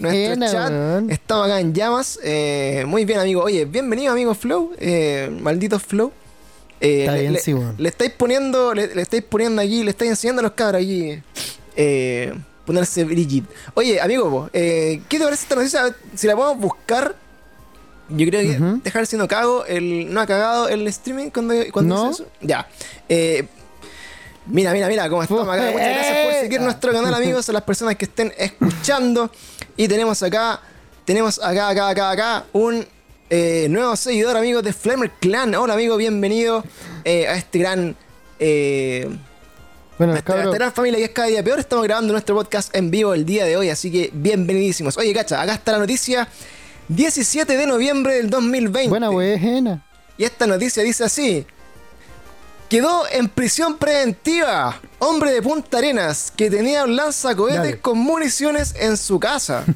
[0.00, 0.70] nuestro chat.
[1.10, 2.18] Estamos acá en llamas.
[2.22, 3.42] Eh, muy bien, amigo.
[3.42, 4.72] Oye, bienvenido, amigo Flow.
[4.78, 6.12] Eh, maldito Flow.
[6.80, 7.74] Eh, Está le, bien, le- sí, weón.
[7.78, 11.20] le estáis poniendo, le, le estáis poniendo aquí, le estáis enseñando a los cabros aquí.
[11.76, 13.48] Eh, ponerse Brigitte.
[13.74, 15.94] Oye, amigo, eh, ¿qué te parece esta noticia?
[16.14, 17.14] Si la podemos buscar.
[18.08, 18.80] Yo creo que Ujú.
[18.82, 22.10] dejar siendo cago, el, no ha cagado el streaming cuando, cuando No.
[22.10, 22.26] eso.
[22.40, 22.66] Ya.
[23.08, 23.46] Eh,
[24.46, 25.70] mira, mira, mira cómo estamos acá.
[25.70, 29.30] Muchas gracias por seguir nuestro canal, amigos, a las personas que estén escuchando.
[29.76, 30.60] Y tenemos acá,
[31.04, 32.84] tenemos acá, acá, acá, acá, un
[33.30, 35.54] eh, nuevo seguidor, amigos de Flamer Clan.
[35.54, 36.64] Hola, amigo, bienvenido
[37.04, 37.96] eh, a este gran.
[38.38, 39.08] Eh,
[39.98, 40.46] Bueno, a esta, a cabrón.
[40.54, 41.58] esta gran familia que es cada día peor.
[41.60, 44.96] Estamos grabando nuestro podcast en vivo el día de hoy, así que bienvenidísimos.
[44.96, 46.28] Oye, cacha, acá está la noticia.
[46.88, 48.88] 17 de noviembre del 2020.
[48.88, 49.84] Buena buena.
[50.18, 51.46] Y esta noticia dice así.
[52.68, 54.80] Quedó en prisión preventiva.
[54.98, 57.80] Hombre de Punta Arenas que tenía un lanzacohetes Dale.
[57.80, 59.64] con municiones en su casa.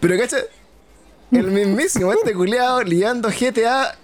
[0.00, 0.38] Pero cacha,
[1.32, 3.96] el mismísimo este culiado liando GTA.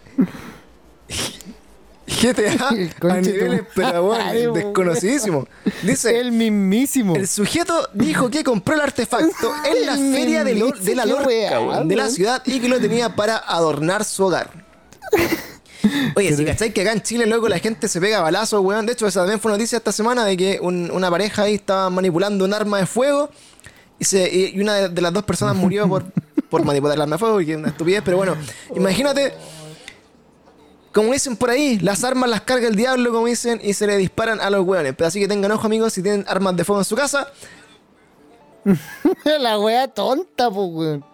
[2.23, 2.73] GTA a
[3.21, 5.47] niveles, pero bueno, madre, desconocidísimo.
[5.83, 7.17] Dice, El mismísimo.
[7.17, 11.05] el sujeto dijo que compró el artefacto en la El feria de, Lo- de la
[11.05, 14.51] Lorca, weón, de la ciudad, y que lo tenía para adornar su hogar.
[16.17, 18.87] Oye, si cacháis que acá en Chile, loco, la gente se pega balazos, weón.
[18.87, 21.91] De hecho, esa también fue noticia esta semana de que un- una pareja ahí estaba
[21.91, 23.31] manipulando un arma de fuego
[23.99, 26.05] y, se, y una de, las dos personas murió por,
[26.51, 28.37] por manipular el arma de fuego, porque es una estupidez, pero bueno,
[28.75, 29.35] imagínate.
[30.93, 33.99] Como dicen por ahí, las armas las carga el diablo, como dicen, y se le
[33.99, 34.95] disparan a los hueones.
[34.97, 37.31] Pero así que tengan ojo, amigos, si tienen armas de fuego en su casa.
[39.25, 41.05] la wea tonta, pues, weón.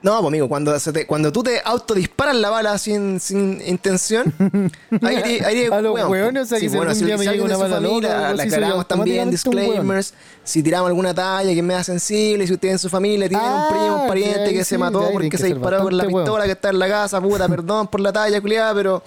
[0.00, 4.32] No, pues amigo, cuando, se te- cuando tú te autodisparas la bala sin, sin intención,
[5.02, 7.54] ahí, ahí A los hueones, o sea, que si algún si, me si llega una
[7.54, 11.82] su bala familia, la aclaramos también, un disclaimers, si tiramos alguna talla que me da
[11.82, 14.78] sensible, si usted en su familia tiene Ah, un primo, un pariente que sí, se
[14.78, 17.88] mató porque que se disparó con la pistola que está en la casa, puta, perdón
[17.88, 19.02] por la talla, culiada, pero...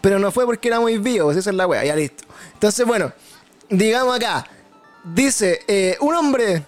[0.00, 2.24] Pero no fue porque era muy vivo, esa es la wea, ya listo.
[2.54, 3.12] Entonces, bueno,
[3.68, 4.46] digamos acá,
[5.04, 6.62] dice, eh, un hombre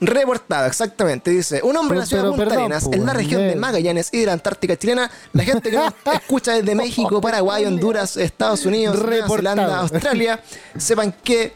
[0.00, 3.12] reportado, exactamente, dice, un hombre Pero- nació en pero Punta perdón, Arenas, po, en la
[3.12, 3.56] región de.
[3.56, 8.16] Magallanes y de la Antártica chilena, la gente que nos escucha desde México, Paraguay, Honduras,
[8.16, 9.28] Estados Unidos, Nueva.
[9.28, 10.40] Zelanda, Australia,
[10.78, 11.52] sepan que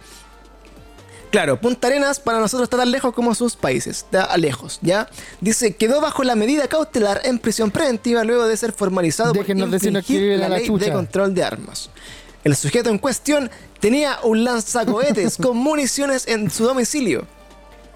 [1.30, 5.08] Claro, Punta Arenas para nosotros está tan lejos como sus países, está lejos, ¿ya?
[5.40, 9.74] Dice, quedó bajo la medida cautelar en prisión preventiva luego de ser formalizado Déjenos por
[9.74, 10.84] infringir que la la ley chucha.
[10.84, 11.90] de control de armas.
[12.44, 17.26] El sujeto en cuestión tenía un lanzacohetes con municiones en su domicilio,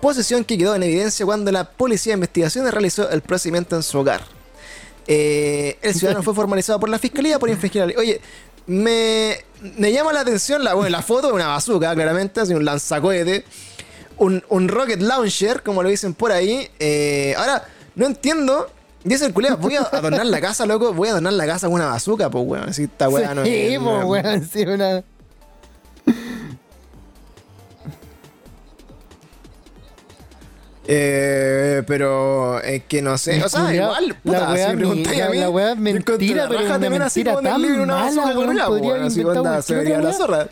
[0.01, 3.99] posesión que quedó en evidencia cuando la policía de investigaciones realizó el procedimiento en su
[3.99, 4.22] hogar.
[5.07, 7.96] Eh, el ciudadano fue formalizado por la fiscalía por infringir la ley.
[7.96, 8.20] Oye,
[8.66, 9.38] me,
[9.78, 13.44] me llama la atención la, bueno, la foto de una bazooka, claramente, así un lanzacohete,
[14.18, 16.68] un, un rocket launcher, como lo dicen por ahí.
[16.78, 18.70] Eh, ahora, no entiendo.
[19.05, 21.74] Dice el culeo, voy a adornar la casa, loco, voy a adornar la casa con
[21.76, 22.68] una bazooka, pues weón.
[22.68, 25.03] Así esta weá no es- pues, weón, sí, una...
[30.91, 34.76] Eh, pero es que no sé, o sea, Culeado, igual, puta, la weá si me
[34.78, 37.95] preguntáis a mí, la weá es mentira, la pero raja una mentira tan libro una
[37.97, 39.11] mala, weón, podría
[39.61, 40.12] se vería la weá.
[40.14, 40.49] zorra.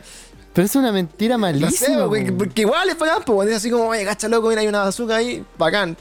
[0.53, 2.07] Pero es una mentira No sé, malísima.
[2.07, 4.81] porque, porque igual es bacán, pues, es así como, oye, gacha loco, mira, hay una
[4.85, 5.97] bazooka ahí, bacán.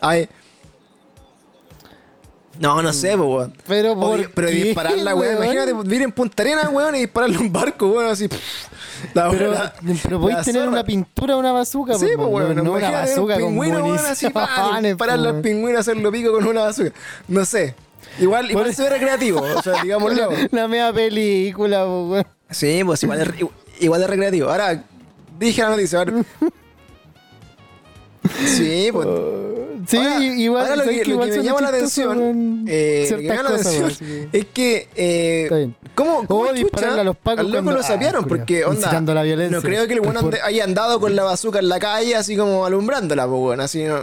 [0.00, 0.26] Ay.
[2.58, 3.52] No, no sé, pues, weón.
[3.66, 5.34] Pero Oye, ¿por pero qué, dispararla, weón.
[5.38, 5.44] weón?
[5.54, 8.28] Imagínate vivir en Punta Arenas, weón, y dispararle a un barco, weón, así.
[9.14, 10.72] la Pero, la- pero podéis tener zorra.
[10.72, 12.56] una pintura de una bazooka, Sí, pues, pues, no- weón.
[12.64, 15.42] no, una bazooka un con pingüino, weón, así, pa, municiones, dispararle al pues.
[15.44, 16.92] pingüino, hacerlo pico con una bazooka.
[17.28, 17.74] No sé.
[18.18, 20.30] Igual, igual se ve recreativo, o sea, digámoslo.
[20.50, 22.26] La media película, po, weón.
[22.50, 23.28] Sí, pues igual es,
[23.80, 24.48] igual es recreativo.
[24.48, 24.82] Ahora,
[25.38, 26.12] dije la noticia, ahora.
[28.46, 29.06] Sí, pues.
[29.86, 31.10] Sí, Ahora- igual, ahora lo ¿sabes que, qué?
[31.14, 34.28] lo que me llama la atención, eh, que me llama la cosas, atención weón, así
[34.38, 35.70] es que, eh.
[35.94, 38.24] ¿cómo, cómo O chucha dispararle a los pacos al loco lo sapearon?
[38.24, 39.56] ah, porque, onda, la violencia.
[39.56, 42.36] no creo que el bueno Por- haya andado con la bazooka en la calle así
[42.36, 44.00] como alumbrándola, pues, bueno, así no...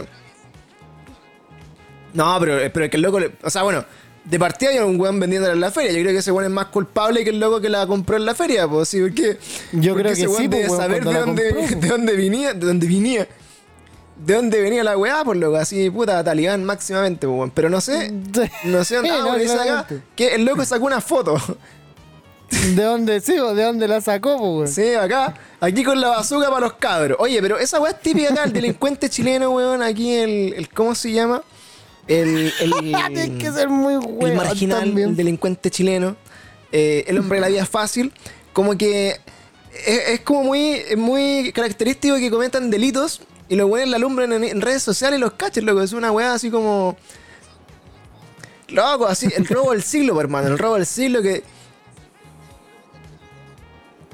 [2.14, 3.84] No, pero, pero es que el loco, le- o sea, bueno,
[4.24, 5.90] de partida hay un weón vendiéndola en la feria.
[5.92, 8.24] Yo creo que ese weón es más culpable que el loco que la compró en
[8.24, 9.36] la feria, pues sí, porque.
[9.72, 11.42] Yo porque creo ese que sí, pues, debe saber de la dónde,
[11.80, 13.28] de dónde venía, de dónde venía.
[14.16, 17.50] De dónde venía la weá, por loco, así, puta, talibán máximamente, pues, weón.
[17.50, 18.10] Pero no sé,
[18.64, 19.10] no sé dónde.
[19.10, 21.36] Sí, Ah, no, dice acá que el loco sacó una foto.
[22.76, 24.68] ¿De dónde sí o de dónde la sacó, weón?
[24.68, 27.16] Sí, acá, aquí con la bazooka para los cabros.
[27.20, 30.94] Oye, pero esa weá es típica acá, el delincuente chileno, weón, aquí el, el ¿cómo
[30.94, 31.42] se llama?
[32.06, 32.72] El, el,
[33.12, 35.08] Tienes que ser muy weón el marginal, también.
[35.10, 36.16] el delincuente chileno,
[36.70, 38.12] eh, el hombre de la vida fácil,
[38.52, 39.18] como que
[39.86, 43.20] es, es como muy, muy característico que cometan delitos
[43.54, 45.80] y los weones la alumbran en, en redes sociales y los cachen, loco.
[45.80, 46.96] Es una weá así como.
[48.68, 51.44] Loco, así, el robo del siglo, pues, hermano, el robo del siglo que.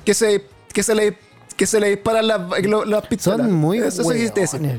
[0.05, 0.45] Que se.
[0.75, 1.17] que se le.
[1.57, 2.41] que se le disparan las,
[2.87, 3.47] las pistolas.
[3.47, 4.79] Son muy Eso weones, hermano.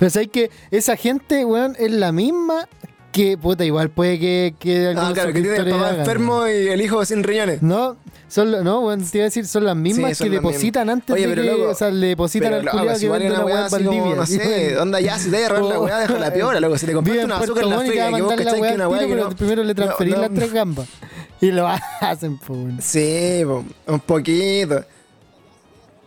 [0.00, 2.68] Pero sabes que esa gente, weón, es la misma
[3.12, 6.68] que, puta, igual puede que, que Ah, claro, que tiene el papá hagan, enfermo y
[6.68, 7.60] el hijo sin riñones.
[7.62, 7.96] No,
[8.28, 11.02] son, no, weón, te iba a decir, son las mismas Sí, que depositan mismas.
[11.02, 13.30] antes Oye, de pero que, loco, o sea, le depositan Pero, al culiado que vende
[13.30, 14.14] una weá en Valdivia.
[14.16, 16.78] no sé, onda ya, si te vas a agarrar la weá, deja la piola, loco.
[16.78, 19.14] Si te compraste una azúcar en la feria, que vos cachai que una weá que
[19.14, 19.30] no...
[19.30, 20.88] primero le transferís las tres gambas.
[21.42, 21.66] Y lo
[22.02, 22.78] hacen, weón.
[22.82, 24.84] Sí, un poquito.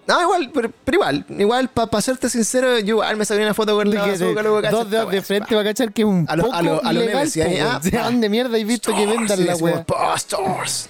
[0.06, 3.76] No, igual, pero, pero igual, igual, para serte sincero, yo igual me saqué una foto
[3.76, 6.02] con la De que de- azúcar, luego dos dedos de frente va a cachar que
[6.02, 8.12] es un A lo- poco a lo- a lo ilegal, memes, y po, ah.
[8.12, 9.84] ¿De mierda he visto que vendan la weá?
[9.86, 10.90] "Pa, stores".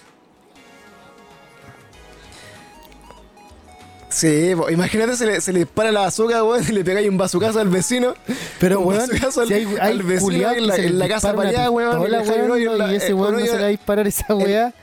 [4.09, 7.17] Sí, po, imagínate se le, se le dispara la azúcar, weón, y le pegáis un
[7.17, 8.13] bazucazo al vecino.
[8.59, 11.49] Pero, un weón, al, si hay, hay al vecino en la, en la casa para
[11.49, 12.01] allá, weón.
[12.01, 14.73] y y ese eh, weón no se le va a disparar esa weá.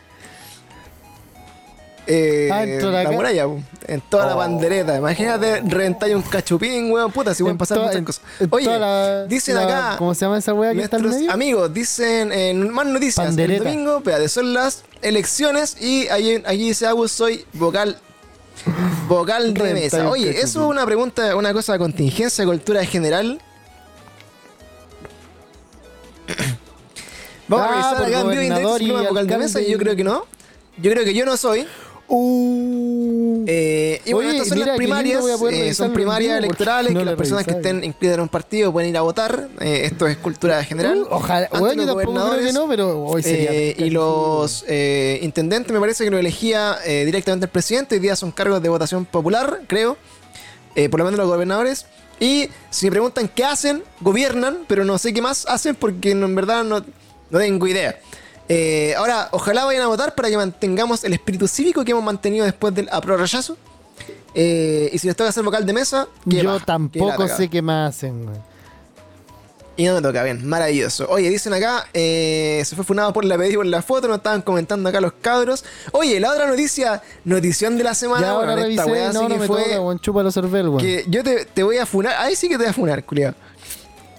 [2.06, 3.46] Eh, Ah, la la muralla,
[3.86, 4.38] en toda la Oh.
[4.38, 4.96] pandereta.
[4.96, 8.22] Imagínate reventar un cachupín, weón, puta, si pueden En pasar toda- muchas en- cosas.
[8.40, 11.20] en Oye, la- dicen la- acá, ¿Cómo se llama esa weá que está al nuestros
[11.22, 11.32] medio?
[11.32, 13.58] amigos, dicen en más noticias, Pandereta.
[13.62, 17.98] el domingo, espérate, son las elecciones y allí, allí dice Agus, soy vocal
[19.08, 20.08] vocal de mesa.
[20.10, 23.40] Oye, eso es una pregunta, una cosa de contingencia, cultura general.
[27.48, 28.30] Vamos Ah, a revisar por acá en
[28.86, 30.24] pluma vocal de mesa y- yo creo que no.
[30.78, 31.66] Yo creo que yo no soy.
[32.12, 33.44] Uh.
[33.46, 37.04] Eh, y bueno, Oye, estas son mira, las primarias, eh, son primarias electorales, no que
[37.04, 39.48] las personas que estén inscritas en un partido pueden ir a votar.
[39.60, 41.02] Eh, esto es cultura general.
[41.02, 43.52] Uh, ojalá, bueno, los que gobernadores, no, pero hoy sería.
[43.52, 44.64] y los
[45.20, 47.94] intendentes me parece que lo elegía directamente el presidente.
[47.94, 49.96] Hoy día son cargos de votación popular, creo.
[50.90, 51.86] Por lo menos los gobernadores.
[52.18, 56.34] Y si me preguntan qué hacen, gobiernan, pero no sé qué más hacen porque en
[56.34, 56.84] verdad no,
[57.30, 57.98] no tengo idea.
[58.52, 62.44] Eh, ahora, ojalá vayan a votar para que mantengamos el espíritu cívico que hemos mantenido
[62.44, 63.56] después del apro rechazo.
[64.34, 67.96] Eh, y si les toca hacer vocal de mesa, Yo baja, tampoco sé qué más
[67.96, 68.28] hacen,
[69.76, 71.06] y no me toca, bien, maravilloso.
[71.08, 74.42] Oye, dicen acá, eh, se fue funado por la pedida por la foto, nos estaban
[74.42, 75.64] comentando acá los cabros.
[75.92, 79.20] Oye, la otra noticia, notición de la semana, Ya ahora weón, esta revisé, weá no,
[79.20, 79.98] sí no que me fue toca, weón.
[80.00, 82.70] Chupa los cervel, que yo te, te voy a funar, ahí sí que te voy
[82.70, 83.32] a funar, culiao.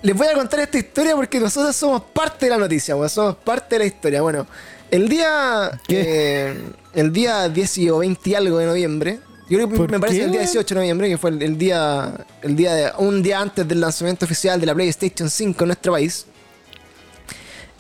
[0.04, 3.36] Les voy a contar esta historia porque nosotros somos parte de la noticia, weón, somos
[3.36, 4.22] parte de la historia.
[4.22, 4.48] Bueno,
[4.90, 6.60] el día, eh,
[6.94, 10.20] el día 10 o 20 y algo de noviembre, yo creo que ¿Por me parece
[10.20, 10.52] qué, el día weón?
[10.54, 13.80] 18 de noviembre, que fue el, el día, el día de, un día antes del
[13.80, 16.26] lanzamiento oficial de la PlayStation 5 en nuestro país.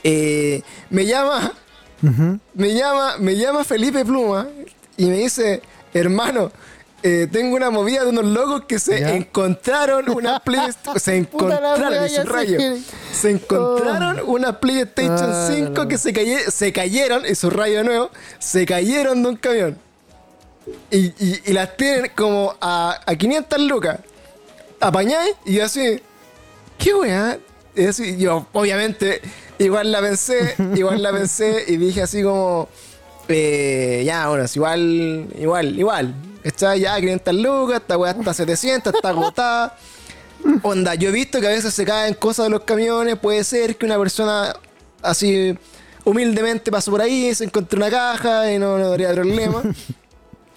[0.03, 0.61] Eh,
[0.91, 1.53] me llama,
[2.53, 4.47] me llama, me llama Felipe Pluma
[4.95, 5.61] y me dice,
[5.93, 6.51] hermano,
[7.03, 9.15] eh, tengo una movida de unos locos que se Ya.
[9.15, 12.79] encontraron una PlayStation, se encontraron, subrayo, que-
[13.13, 15.87] se encontraron una PlayStation Ah, no, 5 no.
[15.87, 19.77] que se, caye- se cayeron, y subrayo de nuevo, se cayeron de un camión.
[20.91, 23.99] Y, y- y las tienen como a, a 500 lucas.
[24.79, 26.01] Apañáis y yo así,
[26.77, 27.37] ¿qué weá?
[27.75, 29.21] Y así, yo, obviamente,
[29.59, 32.67] igual la pensé, igual la pensé y dije así como,
[33.27, 36.13] eh, ya, bueno, es igual, igual, igual.
[36.43, 39.77] Está ya 500 lucas, esta weá está 700, está agotada.
[40.63, 43.77] Onda, yo he visto que a veces se caen cosas de los camiones, puede ser
[43.77, 44.55] que una persona
[45.01, 45.57] así
[46.03, 49.61] humildemente pasó por ahí, se encontró una caja y no, no habría problema.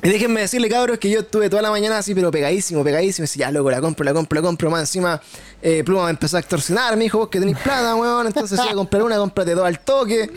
[0.04, 3.24] Y déjenme decirle, cabros, que yo estuve toda la mañana así, pero pegadísimo, pegadísimo.
[3.24, 4.68] Y decía, ya, loco, la compro, la compro, la compro.
[4.70, 5.18] Más encima,
[5.62, 6.94] eh, Pluma me empezó a extorsionar.
[6.98, 8.26] Me dijo, vos que tenés plata, weón.
[8.26, 10.30] Entonces, si voy a comprar una, cómprate dos al toque.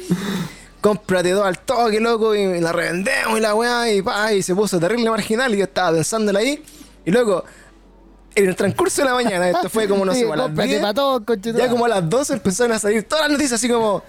[0.81, 2.35] Cómprate dos al toque, loco.
[2.35, 3.91] Y la revendemos y la weá.
[3.91, 5.53] Y pa, y se puso terrible marginal.
[5.53, 6.63] Y yo estaba pensándola ahí.
[7.05, 7.43] Y loco,
[8.35, 10.69] en el transcurso de la mañana, esto fue como, no sé, Sí, a las cómprate
[10.69, 11.65] 10, pa' todo, conchetumare.
[11.65, 14.03] ya como a las 12 empezaron a salir todas las noticias así como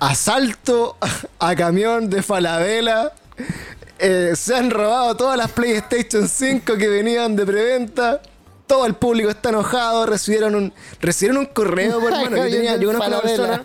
[0.00, 0.96] asalto
[1.38, 3.12] a camión de Falabella.
[3.98, 8.20] eh, se han robado todas las PlayStation 5 que venían de preventa.
[8.66, 10.06] Todo el público está enojado.
[10.06, 12.36] Recibieron un, recibieron un correo por mano.
[12.36, 13.64] Yo, tenía, yo conozco una persona.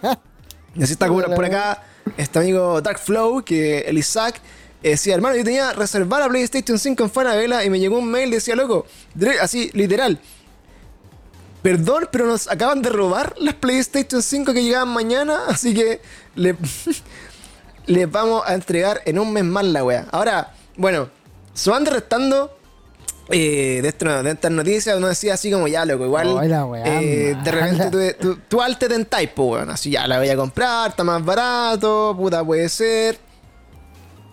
[0.76, 1.84] Y así está como por acá.
[2.18, 4.42] Este amigo Dark Flow, que el Isaac.
[4.84, 8.10] eh, decía, hermano, yo tenía reservada la PlayStation 5 en Falabella y me llegó un
[8.10, 8.86] mail, decía, loco,
[9.42, 10.20] así, literal.
[11.62, 16.02] Perdón, pero nos acaban de robar las PlayStation 5 que llegaban mañana, así que
[16.36, 16.56] le,
[17.86, 20.08] les vamos a entregar en un mes más la wea.
[20.12, 21.10] Ahora, bueno,
[21.54, 22.58] se van restando
[23.32, 26.28] eh, de, esto- de estas noticias, uno decía así como ya, loco, igual
[26.86, 30.36] eh, de repente tú, tú, tú al te pues, weón, así ya la voy a
[30.36, 33.18] comprar, está más barato, puta, puede ser.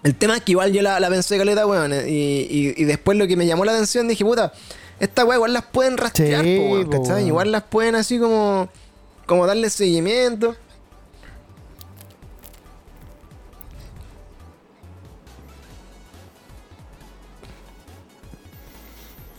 [0.05, 1.96] El tema es que igual yo la, la pensé caleta, weón, y,
[2.51, 4.53] y, y después lo que me llamó la atención, dije, puta,
[5.01, 7.26] esta weá igual las pueden rastrear, Sí, po, weón, po, weón.
[7.26, 8.68] Igual las pueden así como,
[9.26, 10.55] como darle seguimiento.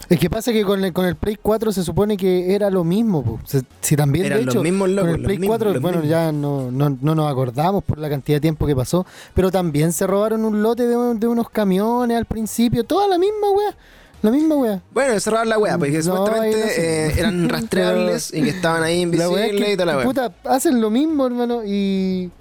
[0.09, 2.83] Es que pasa que con el, con el Play 4 se supone que era lo
[2.83, 3.23] mismo.
[3.23, 3.39] po.
[3.45, 5.73] Se- si también, Eran de los hecho, mismos locos, con el los Play mismos, 4,
[5.73, 6.09] los bueno, mismos.
[6.09, 9.05] ya no, no, no nos acordamos por la cantidad de tiempo que pasó,
[9.35, 13.51] pero también se robaron un lote de, de unos camiones al principio, toda la misma
[13.51, 13.75] wea.
[14.21, 14.81] La misma wea.
[14.93, 17.05] Bueno, cerrar la weá, porque No, supuestamente no sé.
[17.07, 20.05] eh, eran rastreables y que estaban ahí es invisibles que, y toda la weá.
[20.05, 22.31] puta, hacen lo mismo, hermano, y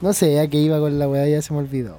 [0.00, 1.98] no sé, a qué iba con la wea, ya se me olvidó.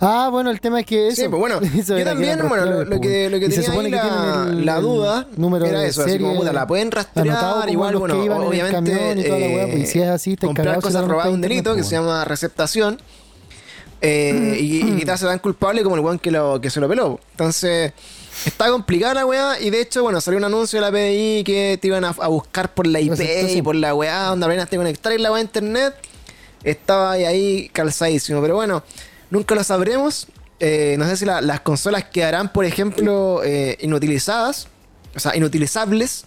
[0.00, 1.22] Ah, bueno, el tema es que eso.
[1.22, 3.70] Sí, pues bueno, yo también, bueno, lo, lo que, pues, lo que y se tenía
[3.70, 4.02] supone ahí que la,
[4.42, 7.02] tienen el- la duda número era eso, así como, puta, la pueden anotado
[7.62, 8.14] rastrear, igual, bueno,
[8.48, 11.74] obviamente, y pues, y si es así, te comprar cagado si cosas robadas un delito
[11.74, 12.98] que se llama receptación
[14.00, 16.88] eh, y, y quizás se dan culpable como el weón que, lo, que se lo
[16.88, 17.20] peló.
[17.32, 17.92] Entonces,
[18.44, 21.78] está complicada la weá y de hecho, bueno, salió un anuncio de la PDI que
[21.80, 23.12] te iban a, a buscar por la IP
[23.56, 25.94] y por la weá, donde apenas te conectar en la weá de internet.
[26.64, 28.82] Estaba ahí, ahí calzadísimo, pero bueno,
[29.32, 30.28] nunca lo sabremos.
[30.60, 34.68] Eh, no sé si la- las consolas quedarán, por ejemplo, eh, inutilizadas,
[35.16, 36.24] o sea, inutilizables.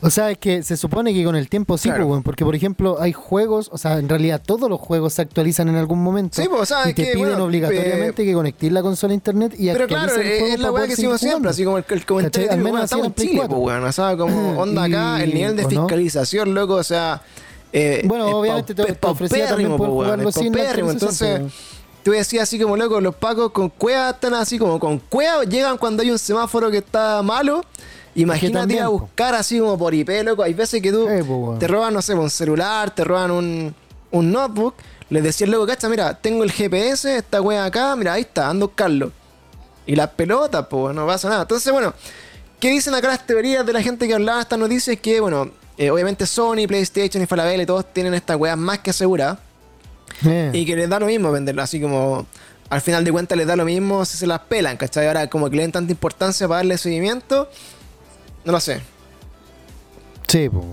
[0.00, 2.08] O sea, es que se supone que con el tiempo sí, Claro.
[2.08, 5.68] pues, porque por ejemplo hay juegos, o sea, en realidad todos los juegos se actualizan
[5.68, 6.40] en algún momento.
[6.40, 9.14] Sí, pues, o sea, y te que, piden bueno, obligatoriamente que conectes la consola a
[9.14, 11.78] internet y Pero claro, el es, juego es la weá que hicimos siempre, así como
[11.78, 12.50] el, el comentario.
[12.52, 13.56] Al menos estamos en Chile, 4.
[13.56, 15.70] pues, weón, o sea, como onda acá, el nivel de ¿o no?
[15.70, 17.20] fiscalización, loco, o sea...
[17.72, 20.90] eh, Bueno, obviamente te- te ofrecía también poder pues, jugarlo sin la paupérrimo.
[20.90, 21.60] actualización, Entonces,
[22.04, 25.76] tú decías así como, loco, los pacos con cueva están así como con cueva, llegan
[25.76, 27.62] cuando hay un semáforo que está malo.
[28.14, 30.42] Imagínate ir a buscar así como por IP, loco.
[30.42, 33.74] Hay veces que tú po, te roban, no sé, un celular, te roban un,
[34.10, 34.74] un notebook.
[35.10, 38.66] Les decías, loco, cacha, mira, tengo el GPS, esta wea acá, mira, ahí está, ando
[38.66, 39.12] a buscarlo.
[39.86, 41.42] Y las pelotas, pues no pasa nada.
[41.42, 41.94] Entonces, bueno,
[42.60, 44.98] ¿qué dicen acá las teorías de la gente que hablaba de estas noticias?
[45.00, 48.90] Que, bueno, eh, obviamente Sony, PlayStation y Falabella y todos tienen estas weas más que
[48.90, 49.38] aseguradas.
[50.52, 52.26] Y que les da lo mismo venderlo, así como
[52.70, 55.06] al final de cuentas les da lo mismo si se las pelan, ¿cachai?
[55.06, 57.48] Ahora como que le den tanta importancia para darle seguimiento,
[58.48, 58.80] no lo sé.
[60.26, 60.64] Sí, pues.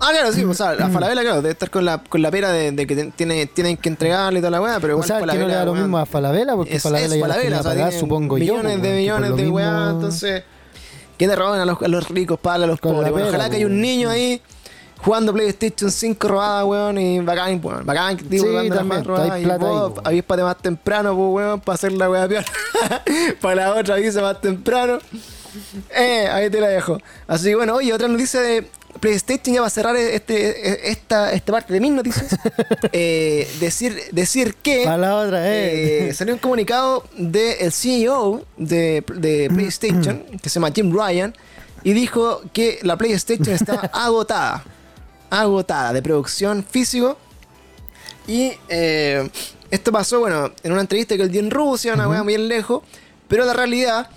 [0.00, 2.52] Ah, claro, sí, o sea, la Falabella, claro, debe estar con la, con la pera
[2.52, 5.16] de, de que tiene, tienen que entregarle y toda la weá, pero O igual sea,
[5.20, 7.26] que no le Falabella, da lo weón, mismo a Falabella porque es, Falabella es ya
[7.26, 8.40] Falabella, tenía o sea, supongo yo.
[8.42, 10.42] millones pues, de weón, que millones de weá, mismo- entonces,
[11.16, 13.12] ¿qué le roban a los, a los ricos, para a los Con la pobres?
[13.14, 13.82] Pera, ojalá que haya un weón.
[13.82, 14.40] niño ahí
[14.98, 19.06] jugando PlayStation 5 robada, weón, y bacán, weón, bacán, que Sí, jugando la también, más
[19.06, 20.06] robada, hay y plata ahí, vos weón.
[20.06, 22.44] avíspate más temprano, pues, weón, para hacer la weá peor,
[23.40, 24.98] para la otra avisa más temprano.
[25.94, 26.98] Eh, ahí te la dejo.
[27.26, 28.66] Así que bueno, oye, otra noticia de
[29.00, 32.36] PlayStation ya va a cerrar este, esta, esta parte de mis noticias.
[32.92, 36.08] Eh, decir, decir que A la otra, eh.
[36.08, 41.34] eh, salió un comunicado del CEO de, de PlayStation, que se llama Jim Ryan,
[41.82, 44.64] y dijo que la PlayStation estaba agotada.
[45.30, 47.18] Agotada de producción físico.
[48.26, 49.28] Y eh,
[49.70, 52.82] esto pasó, bueno, en una entrevista que él dio en Rusia, una weá muy lejos.
[53.28, 54.08] Pero la realidad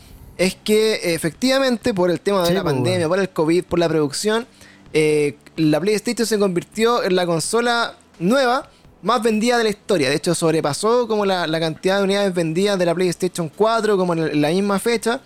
[0.46, 3.88] es que efectivamente, por el tema de Sí, la pandemia, por el COVID, por la
[3.90, 4.48] producción,
[4.94, 8.70] eh, la PlayStation se convirtió en la consola nueva
[9.04, 10.10] más vendida de la historia.
[10.10, 14.14] De hecho, sobrepasó como la, la cantidad de unidades vendidas de la PlayStation 4 como
[14.14, 15.22] en, el- en la misma fecha.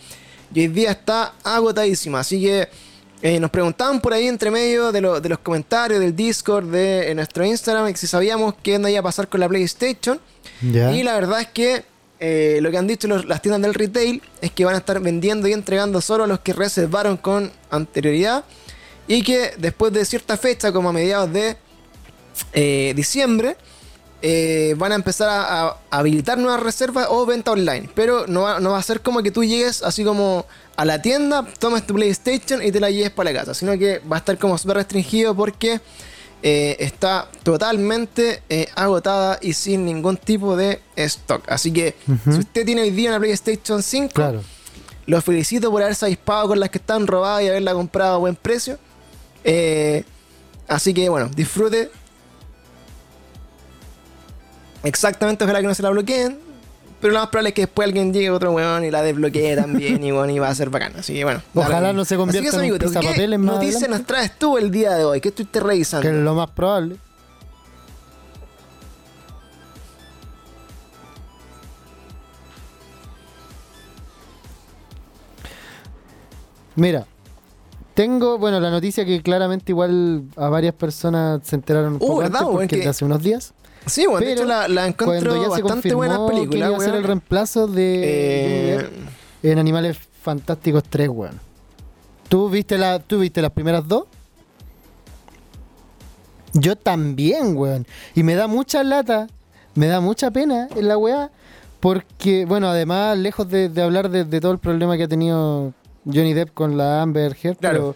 [0.54, 2.20] Y hoy día está agotadísima.
[2.20, 2.70] Así que
[3.22, 7.14] eh, nos preguntaban por ahí entre medio de, lo- de los comentarios del Discord de
[7.16, 10.20] nuestro Instagram si sabíamos qué onda iba a pasar con la PlayStation.
[10.94, 11.84] Y la verdad es que
[12.20, 15.48] eh, lo que han dicho las tiendas del retail es que van a estar vendiendo
[15.48, 18.46] y entregando solo a los que reservaron con anterioridad.
[19.08, 21.58] Y que después de cierta fecha, como a mediados de
[22.54, 23.56] eh, diciembre,
[24.22, 27.90] eh, van a empezar a, a habilitar nuevas reservas o venta online.
[27.94, 30.46] Pero no va, no va a ser como que tú llegues así como
[30.76, 33.54] a la tienda, tomes tu PlayStation y te la lleves para la casa.
[33.54, 35.82] Sino que va a estar como súper restringido porque
[36.48, 41.44] eh, está totalmente eh, agotada y sin ningún tipo de stock.
[41.50, 44.44] Así que si usted tiene hoy día una PlayStation 5, Claro.
[45.08, 48.36] los felicito por haberse avispado con las que están robadas y haberla comprado a buen
[48.36, 48.78] precio.
[49.44, 50.04] Eh,
[50.68, 51.90] así que bueno, disfrute.
[54.84, 56.45] Exactamente, ojalá que no se la bloqueen.
[57.06, 60.04] Pero lo más probable es que después alguien llegue otro weón y la desbloquee también
[60.04, 61.02] y, bueno, y va a ser bacana.
[61.02, 61.40] Así que bueno.
[61.54, 64.00] Ojalá no se convierta en un amiguito, ¿qué pisapapeles más noticias adelante?
[64.00, 65.22] nos traes tú el día de hoy?
[65.22, 66.02] ¿Qué estuviste revisando?
[66.02, 66.98] Que es lo más probable.
[76.76, 77.06] Mira,
[77.94, 82.18] tengo, bueno, la noticia que claramente igual a varias personas se enteraron un Uh, poco
[82.18, 83.54] ¿verdad, antes porque Que- hace unos días.
[83.86, 86.76] Sí, bueno, de Pero hecho la, la encuentro ya se bastante buenas confirmó que iba
[86.76, 88.02] a ser el reemplazo de
[88.78, 88.90] Eh,
[89.44, 91.40] en Animales Fantásticos 3, weón.
[92.30, 94.06] ¿Tú viste, la, ¿Tú viste las primeras dos?
[96.54, 97.86] Yo también, weón.
[98.16, 99.28] Y me da mucha lata,
[99.76, 101.30] me da mucha pena en la weá.
[101.80, 105.74] Porque, bueno, además, lejos de, de hablar de, de todo el problema que ha tenido
[106.06, 107.96] Johnny Depp con la Amber Heard, Claro.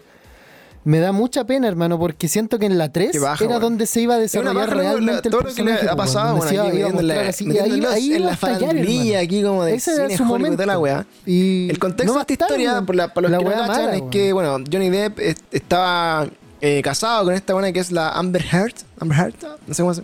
[0.82, 3.84] me da mucha pena, hermano, porque siento que en la 3 Qué baja, era donde
[3.86, 6.54] se iba a desarrollar baja, realmente el todo lo que le ha pasado, bueno, se
[6.54, 9.02] iba- aquí iba a metiéndole- mostrar así, y ahí- ahí en la a estallar, farandulería
[9.20, 9.24] hermano.
[9.24, 10.66] aquí como de Ese era cine su Hollywood momento.
[10.66, 11.06] la weá.
[11.26, 12.86] Y El contexto no de esta historia, weón.
[12.86, 16.26] por la- para los La que no mala, es que, bueno, Johnny Depp est- estaba
[16.62, 18.74] eh, casado con esta buena que es la Amber Heard.
[19.00, 19.34] Amber Heard,
[19.66, 20.00] no sé cómo se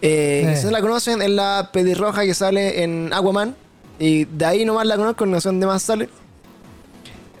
[0.00, 0.56] eh, Eh.
[0.58, 3.54] Si no la conocen, es la pelirroja que sale en Aquaman.
[3.98, 6.08] Y de ahí nomás la conozco, no sé dónde más sale.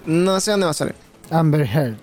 [0.06, 0.94] No sé dónde más sale.
[1.30, 1.96] Amber Heard.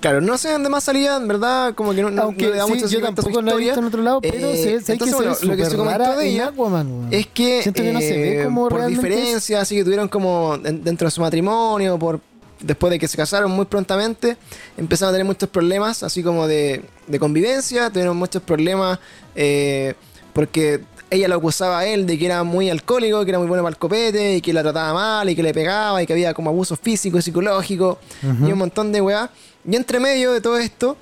[0.00, 2.56] Claro, no sé dónde más salía, en verdad, como que no, no, Aunque no le
[2.56, 3.66] da sí, mucho yo tampoco lo he historia.
[3.66, 6.46] visto en otro lado, pero Eh, sé entonces, bueno, lo que se comentó de ella
[6.48, 7.08] Aquaman.
[7.10, 10.54] Es que, Siento que no se ve eh, como por diferencias, así que tuvieron como
[10.64, 12.20] en- dentro de su matrimonio, por
[12.60, 14.36] después de que se casaron muy prontamente,
[14.76, 18.98] empezaron a tener muchos problemas, así como de, de convivencia, tuvieron muchos problemas
[19.34, 19.94] eh,
[20.32, 20.80] porque
[21.10, 23.72] ella lo acusaba a él de que era muy alcohólico, que era muy bueno para
[23.74, 26.50] el copete y que la trataba mal y que le pegaba y que había como
[26.50, 29.30] abuso físico y psicológico y un montón de weá.
[29.68, 30.96] Y entre medio de todo esto,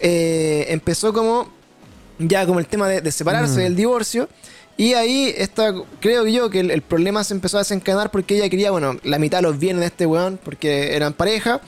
[0.00, 1.48] eh, empezó como
[2.18, 3.62] ya como el tema de, de separarse Mm.
[3.62, 4.28] del divorcio.
[4.76, 8.48] Y ahí está, creo yo que el, el problema se empezó a desencadenar porque ella
[8.48, 11.60] quería, bueno, la mitad de los bienes de este weón, porque eran pareja.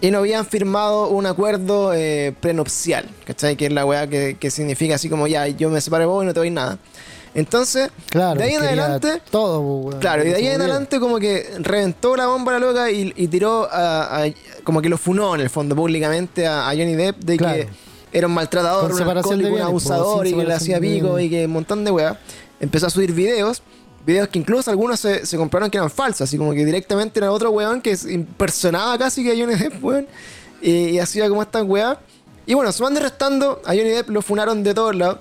[0.00, 3.56] Y no habían firmado un acuerdo eh, prenupcial, ¿cachai?
[3.56, 6.24] Que es la weá que, que significa así como ya, yo me separo de vos
[6.24, 6.78] y no te doy nada.
[7.34, 11.18] Entonces, Claro, de ahí en adelante, Todo, weón, Claro, y de ahí en adelante como
[11.18, 14.28] que reventó la bomba la loca y, y tiró a, a-
[14.62, 17.54] como que lo funó en el fondo públicamente a, a Johnny Depp de Claro.
[17.56, 17.68] que
[18.16, 21.46] era un maltratador, un alcohólico, bienes, po, abusador y que le hacía pico y que
[21.46, 22.16] un montón de weas.
[22.60, 23.62] Empezó a subir videos,
[24.06, 27.32] videos que incluso algunos se, se compraron que eran falsos, así como que directamente era
[27.32, 30.06] otro weón que se impersonaba casi que a Johnny Depp, weón,
[30.62, 31.98] y, y hacía como estas weas.
[32.46, 35.18] Y bueno, sumando y restando, a Johnny Depp lo funaron de todos lados.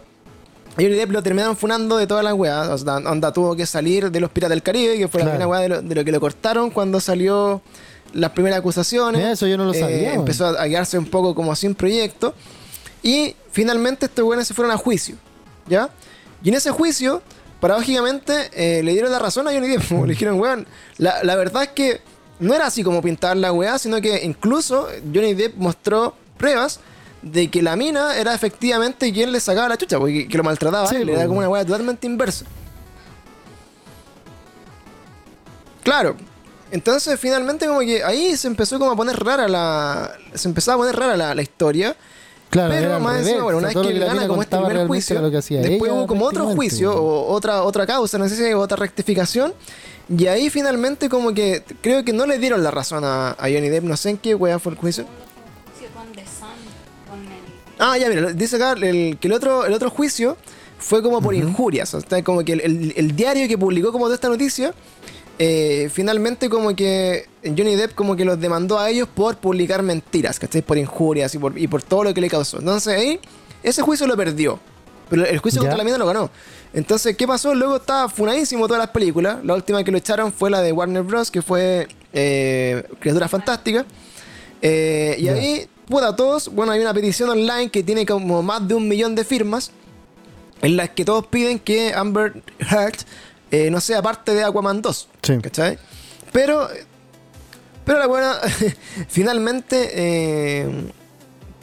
[0.75, 2.67] A Johnny Depp lo terminaron funando de todas las weas.
[2.69, 5.47] O sea, onda tuvo que salir de los Piratas del Caribe, que fue la primera
[5.47, 7.61] wea de lo, de lo que lo cortaron cuando salió
[8.13, 9.19] las primeras acusaciones.
[9.19, 12.33] Mira, eso yo no lo Eh, sabía, empezó a quedarse un poco como sin proyecto.
[13.03, 15.15] Y finalmente estos weones se fueron a juicio.
[15.67, 15.89] ¿Ya?
[16.43, 17.21] Y en ese juicio,
[17.59, 19.91] paradójicamente, eh, le dieron la razón a Johnny Depp.
[19.91, 20.67] Le dijeron, weón,
[20.97, 22.01] la, la verdad es que
[22.39, 26.79] no era así como pintar la weá, sino que incluso Johnny Depp mostró pruebas
[27.23, 30.87] de que la mina era efectivamente quien le sacaba la chucha, porque que lo maltrataba,
[30.87, 32.45] Sí, le po, era como una weá totalmente inversa.
[35.83, 36.15] Claro.
[36.71, 40.11] Entonces finalmente como que ahí se empezó como a poner rara la...
[40.33, 41.95] Se empezaba a poner rara la, la historia.
[42.49, 45.15] Claro, pero más revés, encima, bueno, una vez que la gana como este primer juicio,
[45.15, 47.03] era lo que hacía después ella, hubo como otro juicio weón.
[47.03, 49.55] o otra, otra causa, no sé si hay otra rectificación.
[50.15, 53.69] Y ahí finalmente como que creo que no le dieron la razón a, a Johnny
[53.69, 55.05] Depp, no sé en qué weá fue el juicio.
[57.85, 60.37] Ah, ya, mira, dice acá el- que el otro, el otro juicio
[60.79, 61.93] fue como por injurias.
[61.93, 64.73] O sea, como que el, el- el diario que publicó como toda esta noticia
[65.39, 70.39] eh, finalmente como que Johnny Depp como que los demandó a ellos por publicar mentiras,
[70.39, 70.61] ¿cachai?
[70.61, 72.59] Por injurias y por, y por todo lo que le causó.
[72.59, 73.19] Entonces ahí,
[73.63, 74.59] ese juicio lo perdió.
[75.09, 75.67] Pero el juicio Ya.
[75.67, 76.29] contra la mina lo ganó.
[76.73, 77.53] Entonces, ¿qué pasó?
[77.53, 79.43] Luego estaba funadísimo todas las películas.
[79.43, 83.85] La última que lo echaron fue la de Warner Bros., que fue eh, Criaturas Fantásticas.
[84.61, 85.33] Eh, y Ya.
[85.33, 89.15] ahí, puta, todos, bueno, hay una petición online que tiene como más de un millón
[89.15, 89.71] de firmas,
[90.61, 92.95] en las que todos piden que Amber Heard
[93.51, 95.07] eh, no sea parte de Aquaman 2.
[95.21, 95.37] Sí.
[95.41, 95.77] ¿Cachai?
[96.31, 96.67] Pero,
[97.85, 98.37] pero la buena,
[99.09, 100.67] finalmente eh,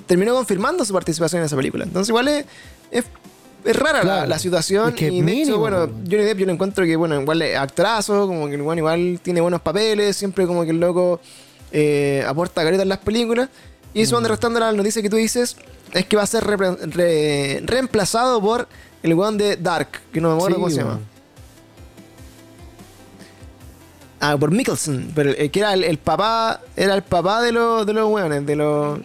[0.07, 1.85] terminó confirmando su participación en esa película.
[1.85, 2.45] Entonces, igual es,
[2.91, 3.05] es,
[3.65, 4.29] es rara la- Claro.
[4.29, 4.91] la, situación.
[4.91, 5.87] Es que y de hecho, mínimo, bueno.
[5.87, 9.41] Johnny Depp yo lo encuentro que, bueno, igual es actorazo, como que el igual tiene
[9.41, 11.21] buenos papeles, siempre como que el loco
[11.73, 13.49] eh, aporta careta en las películas.
[13.95, 14.03] Y Mm.
[14.03, 15.57] eso, restando la noticia que tú dices,
[15.93, 18.69] es que va a ser re- reemplazado por
[19.03, 21.01] el weón de Dark, que no me acuerdo Sí, cómo se llama.
[24.21, 27.87] Ah, por Mikkelsen, pero el que era el, el papá, era el papá de los
[27.87, 29.01] de los weones, de los.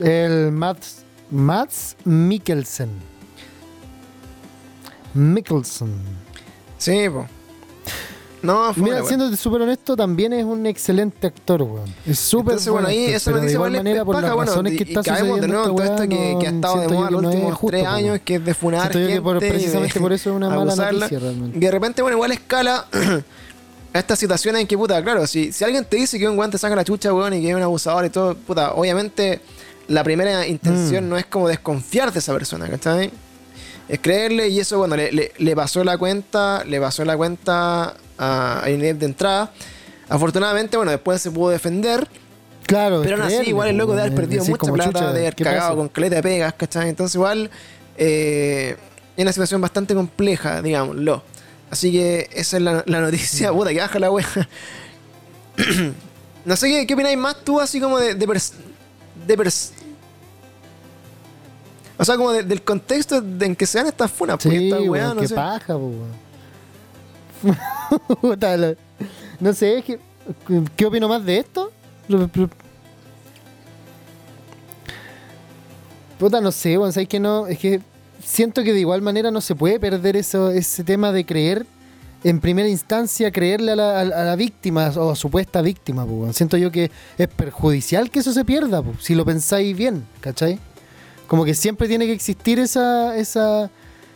[0.00, 2.90] El Mats, Mats Mikkelsen.
[5.14, 5.94] Mikkelsen.
[6.78, 7.26] Sí, po.
[8.42, 11.94] No, fue Mira, siendo súper honesto, también es un excelente actor, weón.
[12.06, 14.84] Es súper Entonces, bueno, buen ahí esa noticia igual manera, por las bueno, razones que
[14.90, 17.28] y- está caemos de nuevo en todo esto que, ha estado de moda los no
[17.28, 20.30] últimos justo, tres años, que es de funar gente por- y de precisamente por eso
[20.30, 21.00] es una mala abusarla.
[21.06, 21.56] noticia, realmente.
[21.56, 22.86] Y de repente, bueno, igual escala
[23.94, 26.58] a estas situaciones en que, puta, claro, si, si alguien te dice que un guante
[26.58, 29.40] saca la chucha, weón, y que es un abusador y todo, puta, obviamente
[29.88, 31.08] la primera intención Mm.
[31.08, 33.10] no es como desconfiar de esa persona, ¿cachai?
[33.88, 37.94] Es creerle y eso, bueno, le, le- le pasó la cuenta, le pasó la cuenta
[38.18, 39.50] a, a de entrada.
[40.08, 42.06] Afortunadamente, bueno, después se pudo defender.
[42.66, 45.12] Claro, Pero aún así, igual el loco de haber weón, perdido decir mucha plata, chucha,
[45.12, 45.76] de haber ¿qué cagado pasa?
[45.76, 46.88] con caleta de pegas, ¿cachai?
[46.88, 47.50] Entonces, igual
[47.98, 48.76] eh,
[49.16, 51.22] es una situación bastante compleja, digámoslo.
[51.70, 54.26] Así que esa es la, la noticia, puta, que baja la wea.
[56.44, 58.14] no sé qué, qué opináis más tú, así como de.
[58.14, 58.52] de, pers-
[59.26, 59.70] de pers-
[61.98, 64.76] o sea, como de- del contexto en que se dan estas funas, porque Sí, esta
[64.78, 65.34] weón, weá, no qué sé.
[65.34, 65.78] paja, la-
[69.40, 69.98] no sé, que-
[70.76, 71.70] ¿qué opino más de esto?
[76.18, 77.46] Puta, no sé, weón, ¿sabes que no?
[77.46, 77.80] Es que
[78.24, 81.66] siento que de igual manera no se puede perder eso, ese tema de creer
[82.24, 86.32] en primera instancia, creerle a la, a la- víctima o a supuesta víctima, weón.
[86.32, 90.60] Siento yo que es perjudicial que eso se pierda, po, si lo pensáis bien, ¿cachai?
[91.26, 93.70] Como que siempre tiene que existir esa, esa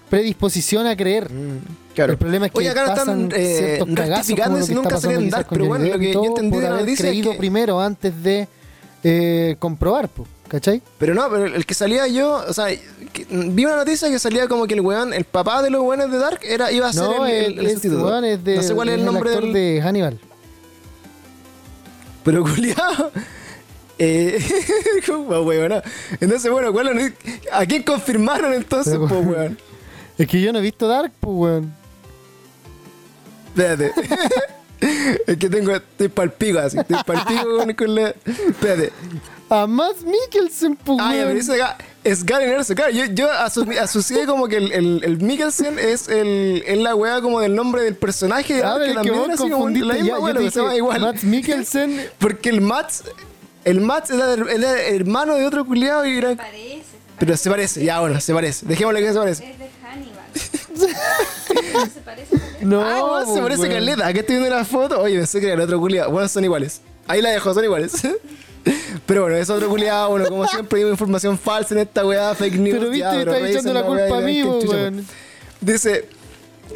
[0.09, 1.33] predisposición a creer.
[1.33, 1.59] Mm,
[1.95, 2.13] claro.
[2.13, 5.67] El problema es que Oye, acá pasan están eh, rectificando si nunca quizás Dark, pero
[5.67, 8.49] bueno, lo que yo entendí de la noticia es que- primero antes de
[9.05, 10.83] eh, comprobar, po, ¿cachai?
[10.99, 12.67] Pero no, pero el que salía yo, o sea,
[13.13, 16.11] que- vi una noticia que salía como que el weón, el papá de los weones
[16.11, 18.75] de Dark, era, iba a ser No, el, el- es, weón, es de, no sé
[18.75, 19.53] cuál es el nombre actor del.
[19.53, 20.19] de Hannibal.
[22.25, 23.11] Pero culiado.
[23.99, 24.39] Eh,
[25.09, 25.83] weón, no.
[26.21, 26.71] Entonces, bueno.
[27.51, 29.57] ¿a quién confirmaron entonces, Pero- po, weón?
[30.19, 31.75] Es que yo no he visto Dark, pues, weón.
[33.49, 33.93] Espérate.
[35.27, 38.15] es que tengo, estoy palpico así, estoy palpico con, con la.
[38.25, 38.93] Espérate.
[39.49, 41.11] A Matt Mikkelsen, pues, weón.
[41.13, 42.75] pero dice acá, es Gary Nelson.
[42.77, 46.95] Claro, yo, yo asumi- asocié como que el, el, el Mikkelsen es, el, es la
[46.95, 48.63] weá como del nombre del personaje.
[48.65, 50.61] Ah, que que también vos era así como confundiste la ya, misma yo te que
[50.61, 51.01] dije, igual.
[51.01, 53.05] Matt Mikkelsen Porque el Mats,
[53.65, 56.35] el Mats era, el- hermano de otro culiado y era...
[56.35, 56.83] Parece.
[57.19, 58.67] Pero se parece, ya bueno, se parece.
[58.67, 59.55] Dejémosle que se parece.
[61.95, 62.37] Se parece.
[62.61, 63.75] No, ah, weón, se parece weón.
[63.75, 64.07] caleta.
[64.07, 65.01] Aquí estoy viendo una foto.
[65.01, 66.11] Oye, pensé que era el otro culiado.
[66.11, 66.81] Bueno, son iguales.
[67.07, 67.93] Ahí la dejo, son iguales.
[69.07, 70.11] Pero bueno, es otro culiado.
[70.11, 72.79] Bueno, como siempre, digo información falsa en esta weá, fake news.
[72.79, 75.07] Pero ya, viste, está echando la culpa a mí, weón.
[75.61, 76.09] Dice,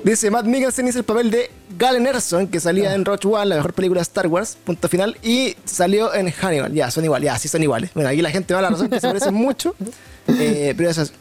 [0.05, 3.57] dice Matt Mikkelsen hizo el papel de Galen Erson, que salía en Roach One, la
[3.57, 6.73] mejor película de Star Wars, punto final, y salió en Hannibal.
[6.73, 7.91] Ya, son iguales, ya, sí son iguales.
[7.95, 9.75] Bueno, aquí la gente me da la razón que se parecen mucho,
[10.29, 11.13] eh, pero eso es...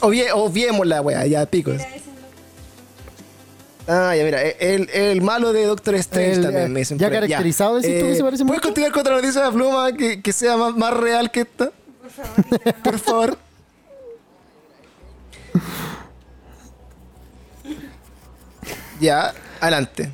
[0.00, 1.80] Obvie, obviemos la wea, ya, picos.
[3.86, 6.98] Ah, ya, mira, el, el malo de Doctor Strange El, también eh, me dicen.
[6.98, 8.68] ya caracterizado, decís tú que se parece ¿Puedes mucho?
[8.68, 11.70] continuar con otra noticia de pluma que, que sea más, más real que esta?
[11.72, 12.74] Por favor.
[12.82, 13.38] Por favor.
[19.00, 20.10] ya, adelante.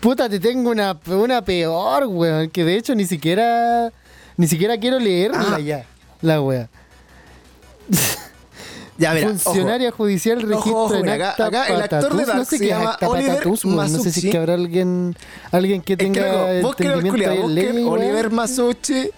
[0.00, 2.50] Puta, te tengo una, una peor, weón.
[2.50, 3.92] Que de hecho ni siquiera.
[4.36, 5.60] Ni siquiera quiero leerla Ah.
[5.60, 5.84] ya.
[6.22, 6.68] La wea.
[8.98, 9.28] Ya, mira.
[9.28, 12.24] Funcionaria judicial Ojo, registra ojo, en mira, acá- acá el actor de.
[12.24, 13.64] Dark no sé se qué llama acta Oliver patatus.
[13.66, 15.14] No sé si es que habrá alguien,
[15.52, 17.84] alguien que Es que tenga loco, entendimiento de ley.
[17.86, 19.10] Oliver Masucci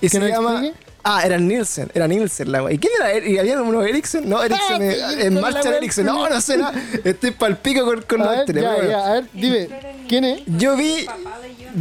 [0.00, 0.76] ¿Que se nos llama explique?
[1.04, 2.72] Ah, era Nielsen, era Nielsen la.
[2.72, 3.12] ¿Y quién era?
[3.12, 4.26] Er- ¿Y había uno Ericsson?
[4.26, 6.06] No, Ericsson, Ah, eh, sí, en con marcha la Ericsson.
[6.06, 6.72] No, no sé nada.
[7.04, 9.68] Estoy pal pico con, con los ya, a ver, dime,
[10.08, 10.40] ¿quién es?
[10.46, 11.06] Yo vi,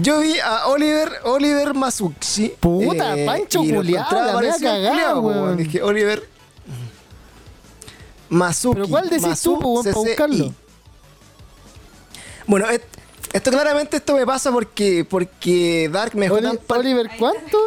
[0.02, 2.50] yo vi a Oliver, Oliver Masucci.
[2.60, 5.56] Puta, Pancho lo culiao, encontraba la al cagada, weón.
[5.58, 6.35] Dije, Oliver
[8.30, 8.76] Masucci.
[8.76, 10.54] ¿Pero cuál decís tú, po, weón, para Masu- buscarlo?
[12.48, 12.84] Bueno, et-
[13.34, 17.58] esto claramente esto me pasa porque, porque Dark me Oli- Oliver, ¿cuánto?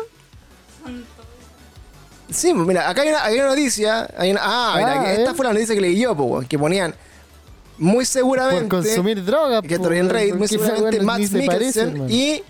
[2.30, 4.08] Sí, pues, mira, acá hay una, hay una noticia.
[4.16, 6.58] hay una- ah, mira, Ah, esta fue la noticia que leí yo, po, weón, que
[6.58, 6.94] ponían
[7.78, 8.66] muy seguramente.
[8.68, 9.62] Por consumir drogas.
[9.62, 12.42] Que po, esto en muy seguramente Max parece, Mikkelsen y,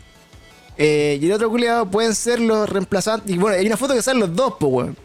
[0.77, 3.31] eh, y el otro culiado pueden ser los reemplazantes.
[3.31, 4.97] Y bueno, hay una foto que salen los dos, po, weón.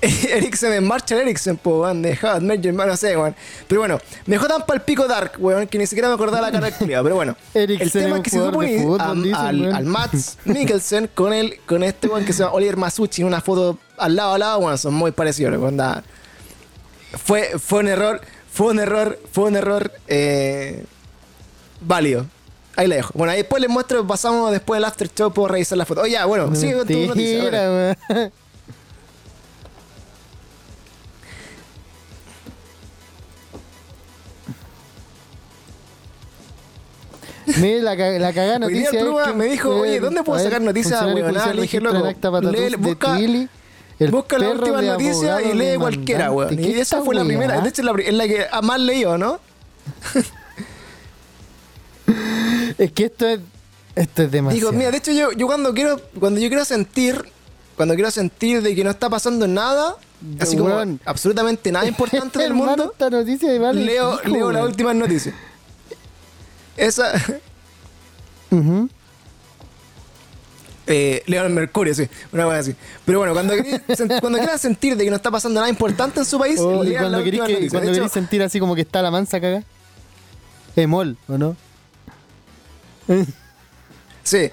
[0.30, 2.14] Eriksen en Marshall Eriksen, po, weón, de
[2.60, 3.34] Your Mother, no sé, weón.
[3.66, 6.52] Pero bueno, me dejó tan pal pico Dark, weón, que ni siquiera me acordaba la
[6.52, 7.04] cara del culiado.
[7.04, 9.00] Pero bueno, el tema es que se dicen,
[9.34, 9.74] al, weón.
[9.74, 13.40] al Mats Mikkelsen con, el, con este weón que se llama Oliver Masucci en una
[13.40, 16.02] foto al lado a lado, bueno, son muy parecidos, weón, da-
[17.24, 18.20] fue, fue un error,
[18.52, 20.84] fue un error, fue un error eh,
[21.80, 22.26] válido.
[22.76, 23.10] Ahí la dejo.
[23.14, 26.02] Bueno, ahí después les muestro, pasamos después del after show, puedo revisar la foto.
[26.02, 27.96] Oye, ya, bueno, sigue con tu noticia.
[37.56, 40.60] Mira, la, la cagada Hoy día noticia es que me dijo, oye, ¿dónde puedo sacar
[40.60, 41.96] noticias, Le dije, loco,
[42.42, 46.52] lee- de busca- el Busca la última de noticia y lee cualquiera, weón.
[46.54, 49.40] Y ¿Qué esa fue la primera, de hecho es la, que más leído, ¿no?
[52.78, 53.40] Es que esto es,
[53.96, 54.70] esto es demasiado.
[54.70, 57.22] Digo, mira, de hecho yo, yo cuando quiero, cuando yo quiero sentir,
[57.76, 59.96] cuando quiero sentir de que no está pasando nada,
[60.40, 60.70] así como
[61.04, 65.34] absolutamente nada importante del mundo, esta noticia vale leo, leo las últimas noticias.
[66.78, 67.12] Esa,
[68.50, 68.88] Ujú.
[70.86, 72.74] eh, leo el Mercurio, sí, una cosa así.
[73.04, 73.54] Pero bueno, cuando,
[73.88, 76.84] sen- cuando quieran sentir de que no está pasando nada importante en su país, Oh,
[76.84, 77.72] y cuando las querís, últimas que, noticias.
[77.72, 79.62] cuando De hecho, querís sentir así como que está la mansa caga.
[80.76, 81.56] Emol, ¿o no?
[84.22, 84.50] sí.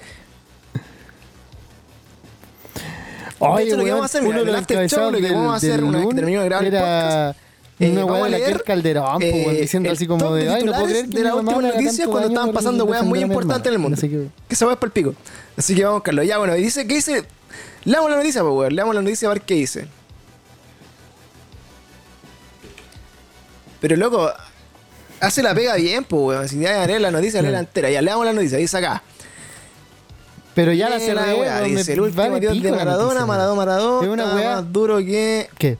[3.38, 5.56] Oye, hecho, lo que vamos a hacer, mira, el after show, lo que vamos a
[5.56, 7.38] hacer una vez que lunes terminemos de grabar el era podcast,
[7.78, 9.22] eh, una weá de la leer, Calderón, weón,
[9.56, 12.08] eh, diciendo el así como de, ay, no puedo creer que de las últimas noticias
[12.08, 13.96] cuando estaban pasando weas muy importantes en el mundo.
[13.98, 15.14] Así que- Que se va para el pico.
[15.56, 16.22] Así que vamos buscarlo.
[16.22, 17.24] Ya, bueno, y dice, ¿qué dice?
[17.84, 18.74] Leamos la noticia, pues, weón.
[18.74, 19.86] Leamos la noticia a ver qué dice.
[23.80, 24.30] Pero, loco,
[25.20, 26.48] hace la pega bien, pues, weón.
[26.48, 27.90] Si ya leer la noticia, lee la entera.
[27.90, 28.58] Ya, leamos la noticia.
[28.58, 29.02] Dice acá.
[30.54, 33.26] Pero ya la Lee cerré, weá, Dice, el último vale dios pico de la Maradona,
[33.26, 33.54] Maradona.
[33.56, 34.06] Maradona.
[34.06, 35.50] Es una weá- más duro que...
[35.58, 35.76] ¿Qué?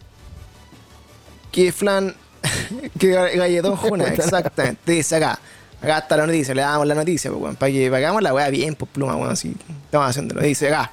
[1.57, 2.15] Que flan
[2.99, 4.93] que ga- galletón Juna, exactamente.
[4.93, 5.41] Dice acá.
[5.83, 8.23] Acá está la noticia, le damos la noticia, pues, weón, para que, para que hagamos
[8.23, 9.55] la weá bien, pues pluma, weón, así.
[9.85, 10.41] Estamos haciéndolo.
[10.43, 10.91] Dice acá.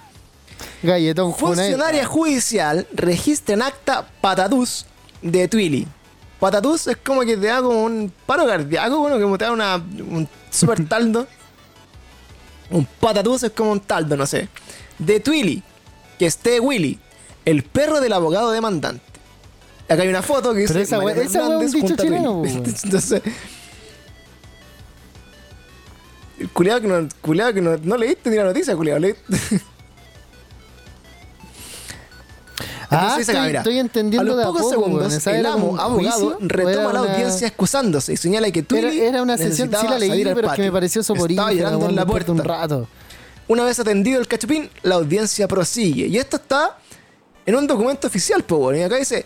[0.81, 1.55] Galletón Junaed.
[1.57, 4.85] Funcionaria judicial registra en acta patatús
[5.21, 5.87] de Twilly.
[6.39, 9.75] Patatús es como que te da como un paro cardíaco, bueno, como te da una,
[9.77, 11.27] un super taldo.
[12.69, 14.49] un patatús es como un taldo, no sé.
[14.99, 15.63] De Twilly,
[16.19, 16.99] que esté Willy,
[17.45, 19.01] el perro del abogado demandante.
[19.89, 22.43] Acá hay una foto que dice Pero esa Mariano esa un dicho chileno.
[22.83, 23.21] Entonces,
[26.39, 28.99] el culiado que no, culiado que no, no leíste ni la noticia, culiado.
[28.99, 29.61] leíste-
[32.95, 35.13] Ah, dice acá, estoy, mira, estoy entendiendo a los a pocos poco, segundos, weón.
[35.17, 39.01] ¿Esa el era amo abogado retoma era la audiencia excusándose y señala que Era, Twilly
[39.01, 41.95] era una sesión, sí la leí, pero es que me pareció soporífera, Estaba llorando en
[41.95, 42.31] la puerta.
[42.31, 42.87] un rato.
[43.47, 46.05] Una vez atendido el cachupín, la audiencia prosigue.
[46.05, 46.77] Y esto está
[47.47, 48.71] en un documento oficial, po.
[48.73, 49.25] Y acá dice,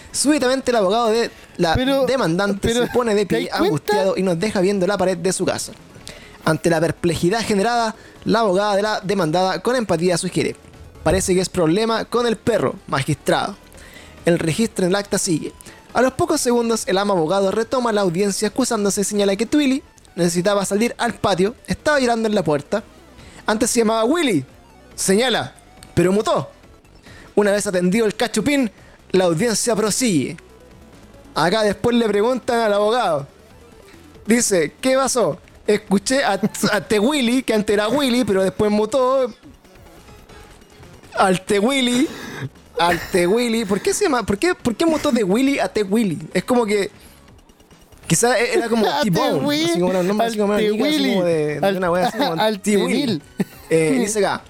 [0.11, 1.31] García mear, weón.
[1.75, 5.17] Pero- demandante pero, se pone de ¿te pie angustiado y nos deja viendo la pared
[5.17, 5.71] de su casa.
[6.43, 10.55] Ante la perplejidad generada, la abogada de la demandada con empatía sugiere,
[11.03, 13.55] parece que es problema con el perro, magistrado.
[14.25, 15.53] El registro en el acta sigue.
[15.93, 19.83] A los pocos segundos, el amo abogado retoma la audiencia excusándose y señala que Twilly
[20.15, 22.83] necesitaba salir al patio, estaba llorando en la puerta.
[23.45, 24.45] Antes se llamaba Willy,
[24.95, 25.53] señala,
[25.93, 26.49] pero mutó.
[27.35, 28.71] Una vez atendido el cachupín,
[29.11, 30.37] la audiencia prosigue.
[31.35, 33.27] Acá después le preguntan al abogado.
[34.25, 35.39] Dice, ¿qué pasó?
[35.67, 36.39] Escuché a,
[36.71, 39.31] a Te Willy, que antes era Willy, pero después mutó
[41.15, 42.07] al Te Willy.
[42.79, 43.65] al T Willy.
[43.65, 44.23] ¿Por qué se llama?
[44.25, 46.19] ¿Por qué, por qué mutó de Willy a T Willy?
[46.33, 46.89] Es como que.
[48.07, 49.65] Quizás era como T-Bone.
[49.65, 53.01] Así como un nombre al así como así de, una wea así como al T-Willy.
[53.05, 53.21] T-Will.
[53.69, 54.41] Eh, dice acá.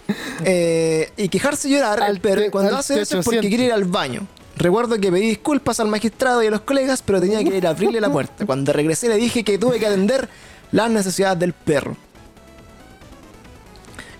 [0.43, 2.41] eh, y quejarse y llorar Al el perro.
[2.49, 3.47] Cuando hace eso es porque T800.
[3.49, 4.25] quiere ir al baño.
[4.61, 7.71] Recuerdo que pedí disculpas al magistrado y a los colegas, pero tenía que ir a
[7.71, 8.45] abrirle la puerta.
[8.45, 10.29] Cuando regresé le dije que tuve que atender
[10.71, 11.97] las necesidades del perro.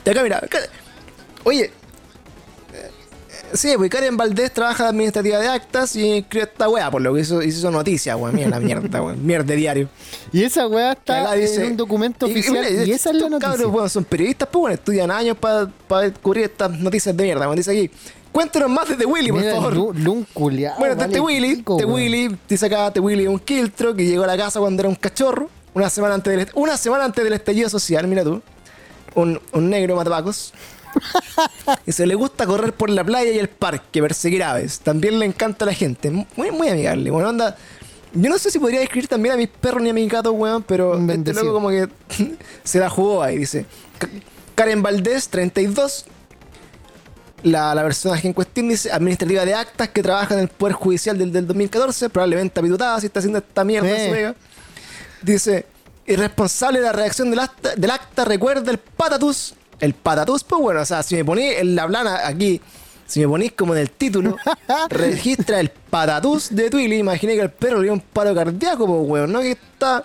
[0.06, 0.38] Y acá, mira.
[0.38, 0.60] acá-
[1.44, 1.66] oye.
[1.66, 1.72] eh,
[3.54, 7.14] Sí, pues Karen Valdés trabaja de administrativa de actas y escribe esta weá, por lo
[7.14, 8.34] que hizo, hizo noticia, weón.
[8.36, 9.24] Mierda, weón.
[9.26, 9.90] Mierda de diario.
[10.32, 13.30] Y esa weá está dice- en un documento y- y oficial y, esa es la
[13.30, 13.52] noticia.
[13.52, 15.70] Cabros, weón, son periodistas, pues bueno, estudian años para
[16.22, 17.46] cubrir estas noticias de mierda.
[17.46, 17.58] weón.
[17.58, 17.92] Dice aquí,
[18.32, 19.74] cuéntanos más de The Willy, por Mira, favor.
[19.74, 19.94] Lu-
[20.80, 21.92] Bueno, vale este Willy, pico, weón.
[21.94, 24.90] Willy, dice acá, este Willy es un quiltro que llegó a la casa cuando era
[24.90, 28.42] un cachorro, una semana antes del, est- una semana antes del estallido social, mira tú,
[29.16, 30.54] un, un negro matapacos.
[31.88, 34.80] se le gusta correr por la playa y el parque, perseguir aves.
[34.80, 37.10] También le encanta a la gente, muy, muy amigable.
[37.12, 37.56] Bueno, onda,
[38.14, 40.64] yo no sé si podría describir también a mis perros ni a mis gatos, weón,
[40.64, 41.44] pero Un este bendecido.
[41.46, 41.88] loco como que
[42.64, 43.66] se la jugó ahí, dice.
[44.56, 46.06] Karen Valdés, 32,
[47.44, 51.18] la, la personaje en cuestión dice administrativa de actas que trabaja en el Poder Judicial
[51.18, 54.36] del, del 2014, probablemente apitutada si está haciendo esta mierda en su pega.
[55.22, 55.66] Dice,
[56.06, 59.54] irresponsable de la redacción del acta, del acta recuerda el patatús.
[59.80, 62.62] El patatús, pues bueno, o sea, si me ponís en la plana aquí,
[63.08, 64.38] si me ponís como en el título,
[64.90, 69.10] registra el patatús de Twilly, imaginé que el perro le dio un paro cardíaco, pues
[69.10, 69.42] weón, ¿no?
[69.42, 70.04] Que está...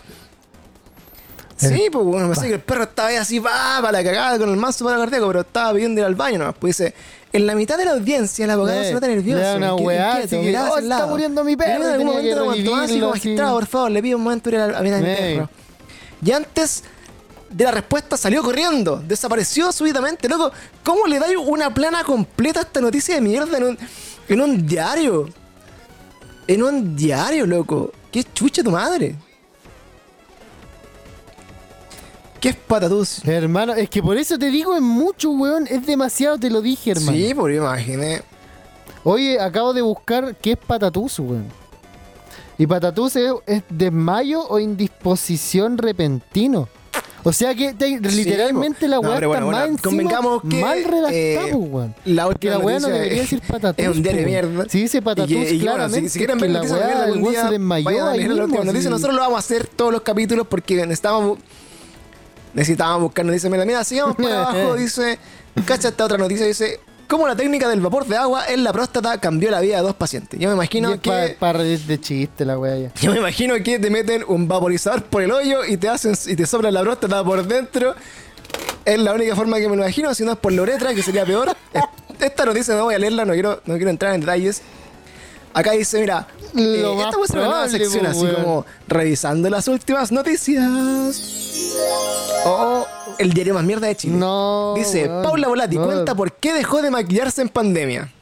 [1.57, 4.39] Sí, pues bueno, me sé que el perro estaba ahí así, va, para la cagada
[4.39, 6.55] con el manso paro cardíaco, pero estaba pidiendo ir al baño nomás.
[6.59, 6.95] Pues dice,
[7.33, 9.39] en la mitad de la audiencia el abogado Eh, se nota nervioso.
[9.39, 11.09] le da una weá, "Oh, el está lado".
[11.09, 14.03] muriendo mi perro, en algún momento aguantó más y revivirlo, como, magistrado, por favor, le
[14.03, 15.17] pido un momento ir a, mirar a mi Eh.
[15.37, 15.51] perro.
[16.23, 16.85] Y antes
[17.49, 20.53] de la respuesta salió corriendo, desapareció súbitamente, loco.
[20.85, 23.79] ¿Cómo le dais una plana completa a esta noticia de mierda en un,
[24.29, 25.29] en un diario?
[26.49, 27.93] En un diario, loco.
[28.13, 29.15] ¿Qué chucha tu madre?
[32.47, 33.25] ¿Qué es patatús?
[33.27, 35.67] Hermano, es que por eso te digo, es mucho, weón.
[35.69, 37.19] Es demasiado, te lo dije, hermano.
[37.19, 38.23] Sí, por imaginé.
[39.03, 41.47] Oye, acabo de buscar qué es patatús, weón.
[42.57, 46.69] Y patatús es, es desmayo o indisposición repentino.
[47.25, 50.43] O sea que te- literalmente la No, weá pero está bueno, más bueno, encima, convengamos
[50.49, 51.95] que, mal redactada, eh, weón.
[52.05, 53.85] la Que la weá no noticia debería es- decir patatús.
[53.85, 54.55] es un diario de pues, weón.
[54.55, 54.71] mierda.
[54.71, 56.79] Si dice patatús, Y que- y bueno, claramente si, si quieren ver que la noticias
[56.79, 58.45] de weá mierda el algún weón día, se desmayó vayan a ahí leer la mismo,
[58.47, 58.91] última noticia.
[58.91, 61.39] Nosotros lo vamos a hacer todos los capítulos porque necesitábamos
[62.57, 63.53] necesitábamos buscar noticias.
[63.53, 64.75] Mira, mira, sigamos por abajo.
[64.75, 65.19] Dice,
[65.65, 66.47] cacha esta otra noticia.
[66.47, 69.83] Dice, ¿cómo la técnica del vapor de agua en la próstata cambió la vida de
[69.83, 70.41] dos pacientes?
[70.41, 71.37] Yo me imagino que...
[71.39, 72.93] Para reír de chiste la weá ya.
[72.95, 76.35] Yo me imagino que te meten un vaporizador por el hoyo y te hacen y
[76.35, 77.95] te soplan la próstata por dentro.
[78.87, 81.03] Es la única forma que me lo imagino, si no es por la uretra, que
[81.03, 81.55] sería peor.
[82.19, 84.63] Esta noticia no voy a leerla, no quiero, no quiero entrar en detalles.
[85.59, 88.35] Acá dice, mira, Lo eh, más esta puede ser una nueva probable, sección, así weón.
[88.37, 91.73] como revisando las últimas noticias.
[92.45, 92.87] O
[93.19, 94.17] el diario más mierda de Chile.
[94.17, 95.23] No, Dice, weón.
[95.23, 95.87] Paula Volati No.
[95.87, 98.13] cuenta por qué dejó de maquillarse en pandemia.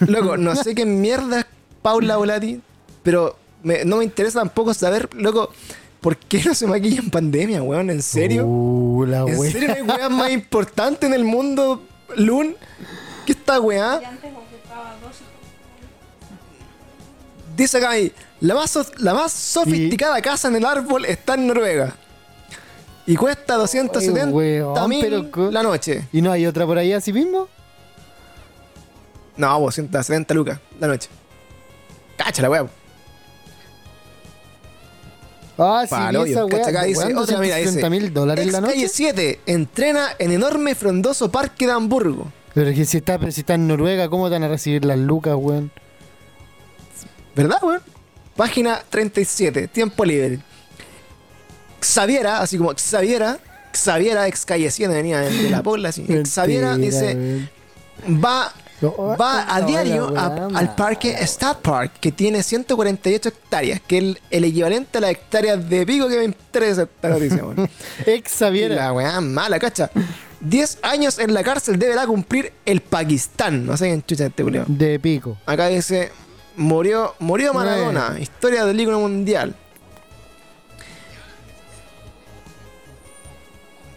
[0.00, 1.46] Loco, no sé qué mierda es
[1.80, 2.60] Paula Volati,
[3.02, 5.50] pero me- no me interesa tampoco saber, loco,
[6.00, 8.44] por qué no se maquilla en pandemia, weón, ¿en serio?
[8.46, 11.82] Uh, la ¿En serio no hay weá más importante en el mundo,
[12.16, 12.56] Lun?
[13.24, 14.00] ¿Qué esta weá?
[14.00, 15.16] Y antes ocupaba dos
[17.56, 21.46] Dice acá ahí, la más, so- la más sofisticada casa en el árbol está en
[21.46, 21.94] Noruega.
[23.06, 26.08] Y cuesta 270 weón, mil pero co- la noche.
[26.12, 27.48] ¿Y no hay otra por ahí así mismo?
[29.36, 31.08] No, 270 lucas la noche.
[32.16, 32.66] Cacha la weá.
[35.56, 36.32] Ah, sí, Pa'l vi hoyo.
[36.32, 36.58] esa weá.
[36.58, 37.90] Cacha acá dice, weón, otra mira, dice.
[37.90, 38.88] mil dólares Ex la calle noche.
[38.88, 42.32] 7 entrena en enorme frondoso parque de Hamburgo.
[42.54, 44.84] Pero es que si está, pero si está en Noruega, ¿cómo te van a recibir
[44.84, 45.70] las lucas, weón?
[47.34, 47.80] ¿Verdad, weón?
[48.36, 50.38] Página 37, tiempo libre.
[51.80, 53.38] Xaviera, así como Xaviera,
[53.72, 56.06] Xaviera, ex calle 7, venía de, de la pobla, así.
[56.24, 57.50] Xaviera dice, weón.
[58.24, 58.52] va,
[59.20, 63.80] va a no, diario la a- weá, al parque Stat Park, que tiene 148 hectáreas,
[63.86, 67.44] que es el, el equivalente a las hectáreas de pico que me interesa esta noticia,
[67.44, 67.68] weón.
[68.06, 68.76] Ex Xaviera.
[68.76, 69.90] La weá mala, cacha.
[70.44, 73.66] 10 años en la cárcel deberá cumplir el Pakistán.
[73.66, 74.64] No sé quién chucha este culiao.
[74.68, 75.36] De pico.
[75.46, 76.12] Acá dice,
[76.56, 79.54] murió, murió Maradona, historia del ícono mundial.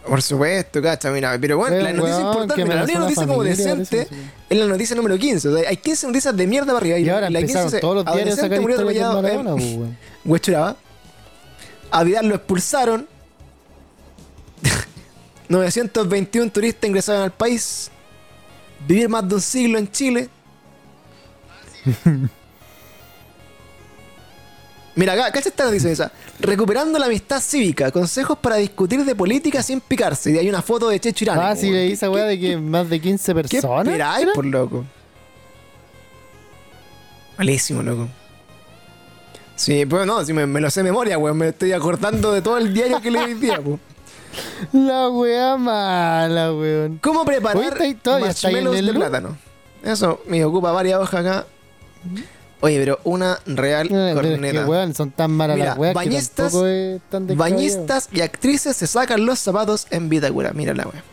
[0.06, 3.42] Por supuesto, cacha, mira, pero bueno, Eh, la noticia weón, importante, la única noticia como
[3.44, 4.08] decente
[4.48, 5.48] es la noticia número 15.
[5.48, 6.98] O sea, hay 15 noticias de mierda para arriba.
[6.98, 9.98] Y ahora la 15 empezaron dice, todos los diarios a sacar murió atropellado Maradona, en.
[10.24, 10.76] Huechuraba.
[11.90, 13.06] A Vidal lo expulsaron.
[15.48, 17.90] 921 turistas ingresaron al país.
[18.86, 20.28] vivir más de un siglo en Chile.
[24.94, 26.10] Mira, acá, acá esta noticia esa.
[26.40, 30.32] Recuperando la amistad cívica, consejos para discutir de política sin picarse.
[30.32, 31.38] Y hay una foto de Checho Irán.
[31.40, 33.86] Ah, sí, leí esa weá de que más de 15 ¿Qué personas.
[33.86, 34.32] esperáis, ¿era?
[34.32, 34.84] por loco?
[37.36, 38.08] Malísimo, loco.
[39.54, 41.36] Sí, pues no, si me, me lo sé de memoria, weón.
[41.38, 43.78] Me estoy acordando de todo el diario que leí hoy día, pues.
[44.72, 46.98] La weá mala, weón.
[47.02, 49.36] ¿Cómo preparar está ahí- todavía está ahí de plátano?
[49.82, 51.46] Eso me ocupa varias hojas acá.
[52.60, 54.66] Oye, pero una real es que, corneta.
[54.66, 57.36] weón, son tan malas Mira, las weas que bañistas- tampoco es tan.
[57.36, 60.52] Bañistas y actrices se sacan los zapatos en Vitacura.
[60.52, 61.04] Mira la wea.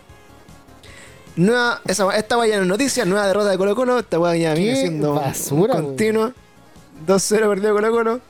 [1.35, 3.99] Nueva, esa, esta vaya en noticias, nueva derrota de Colo Colo.
[3.99, 6.33] Esta wea ya viene siendo basura, un continuo.
[7.05, 8.21] 2-0 perdió Colo Colo.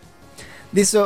[0.72, 1.00] Dice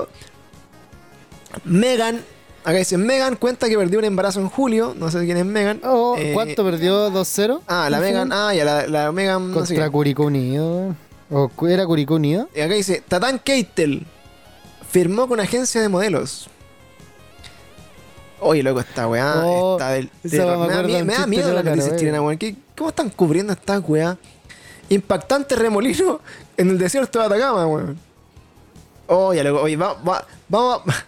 [1.65, 2.21] Megan.
[2.69, 4.93] Acá dice Megan cuenta que perdió un embarazo en julio.
[4.95, 5.81] No sé quién es Megan.
[5.83, 7.09] Oh, Eh, ¿Cuánto perdió?
[7.11, 7.61] ¿2-0?
[7.67, 8.03] Ah, la ¿No?
[8.03, 8.31] Megan.
[8.31, 9.47] Ah, ya, la, la Megan.
[9.49, 9.91] no Contra qué.
[9.91, 10.95] Curicó Unido.
[11.31, 12.47] ¿O era Curicó Unido?
[12.55, 14.05] Y acá dice, Tatán Keitel
[14.87, 16.47] firmó con agencia de modelos.
[18.41, 20.09] Oye, loco, esta weá Oh, está del...
[20.23, 21.99] me me, da, me miedo la noticias Caroe.
[21.99, 22.37] chilenas, weón.
[22.37, 24.17] ¿Qué- ¿Cómo están cubriendo esta weá?
[24.89, 26.21] Impactante remolino
[26.57, 27.97] en el desierto de Atacama, weón.
[29.07, 31.05] Oye, loco, oye, va, va- vamos a...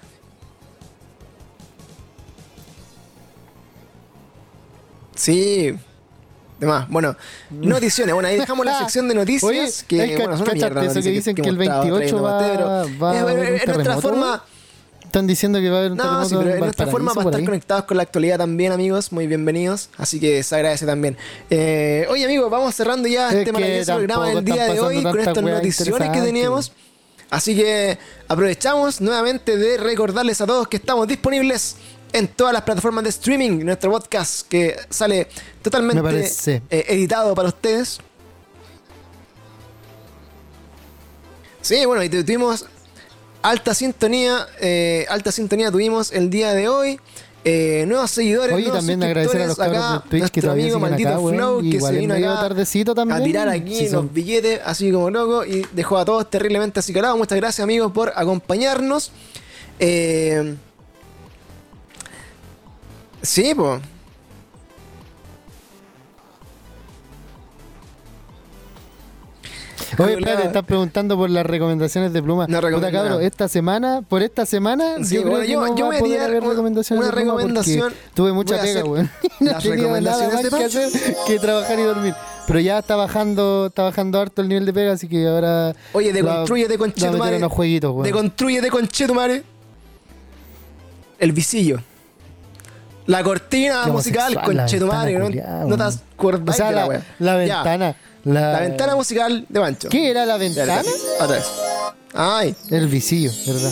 [5.21, 5.75] Sí.
[6.59, 6.87] Demás.
[6.89, 7.15] Bueno,
[7.49, 8.13] noticiones.
[8.13, 9.43] Bueno, ahí dejamos la sección de noticias.
[9.43, 10.91] Oye, que, ca- bueno, son una cachate mierda.
[10.91, 13.97] eso que dicen que el hemos estado 28 va- a haber es- un es nuestra
[13.97, 14.43] forma...
[15.03, 17.29] Están diciendo que va a haber un No, sí, pero en es nuestra forma para
[17.31, 19.11] estar conectados con la actualidad también, amigos.
[19.11, 19.89] Muy bienvenidos.
[19.97, 21.17] Así que se agradece también.
[21.49, 25.19] Eh, oye, amigos, vamos cerrando ya Es este maravilloso programa del día de hoy con
[25.19, 26.71] estas noticiones que teníamos.
[27.29, 27.97] Así que
[28.29, 31.75] aprovechamos nuevamente de recordarles a todos que estamos disponibles
[32.13, 33.63] en todas las plataformas de streaming.
[33.65, 35.27] Nuestro podcast que sale
[35.61, 36.27] totalmente
[36.69, 37.99] eh, editado para ustedes.
[41.61, 42.65] Sí, bueno, y tu- tuvimos
[43.41, 46.99] alta sintonía, eh, alta sintonía tuvimos el día de hoy.
[47.43, 50.79] Eh, nuevos seguidores, Oye, nuevos también agradecer a los acá, de Twitch que todavía amigo
[50.79, 51.17] maldito acá.
[51.19, 53.19] Flow que se vino acá tardecito también.
[53.19, 57.17] a tirar aquí Sí, los billetes así como loco y dejó a todos terriblemente acicalados.
[57.17, 59.11] Muchas gracias amigos por acompañarnos.
[59.79, 60.55] Eh,
[63.21, 63.81] sí, pues.
[69.97, 72.47] Oye, espérate, estás preguntando por las recomendaciones de Pluma.
[72.47, 73.21] No Puta, nada.
[73.21, 75.95] esta semana, por esta semana, Sí, yo creo bueno, que yo- no yo va voy
[75.95, 77.93] a poder haber recomendaciones una de Pluma porque recomendación.
[78.13, 79.11] Tuve mucha pega, weón.
[79.41, 80.91] No las tenía nada más que hacer
[81.27, 82.13] que trabajar y dormir.
[82.47, 85.75] Pero ya está bajando, está bajando harto el nivel de pega, así que ahora...
[85.93, 88.03] Oye, en los jueguitos, weón.
[88.03, 89.43] Deconstrúyete conchetumare.
[91.19, 91.79] El visillo.
[93.11, 95.13] La cortina musical, conchetumare.
[95.19, 95.29] ¿no?
[95.67, 95.83] No te
[96.15, 97.01] acuerdas O sea, de la, la, wea.
[97.19, 97.95] la ventana.
[98.23, 99.89] La, La ventana musical de Pancho.
[99.89, 100.81] ¿Qué era la ventana?
[101.27, 101.45] vez.
[102.13, 103.71] Ay, El visillo, ¿verdad?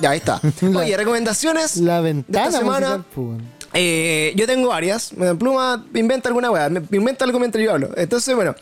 [0.00, 0.40] ya ahí está.
[0.76, 1.76] Oye, recomendaciones.
[1.78, 3.62] La ventana semana- musical, pues, weón.
[3.74, 5.12] Eh, yo tengo varias.
[5.16, 6.68] Bueno, Pluma me inventa alguna weá.
[6.68, 7.88] Me, me inventa algo mientras yo hablo.
[7.96, 8.54] Entonces, bueno,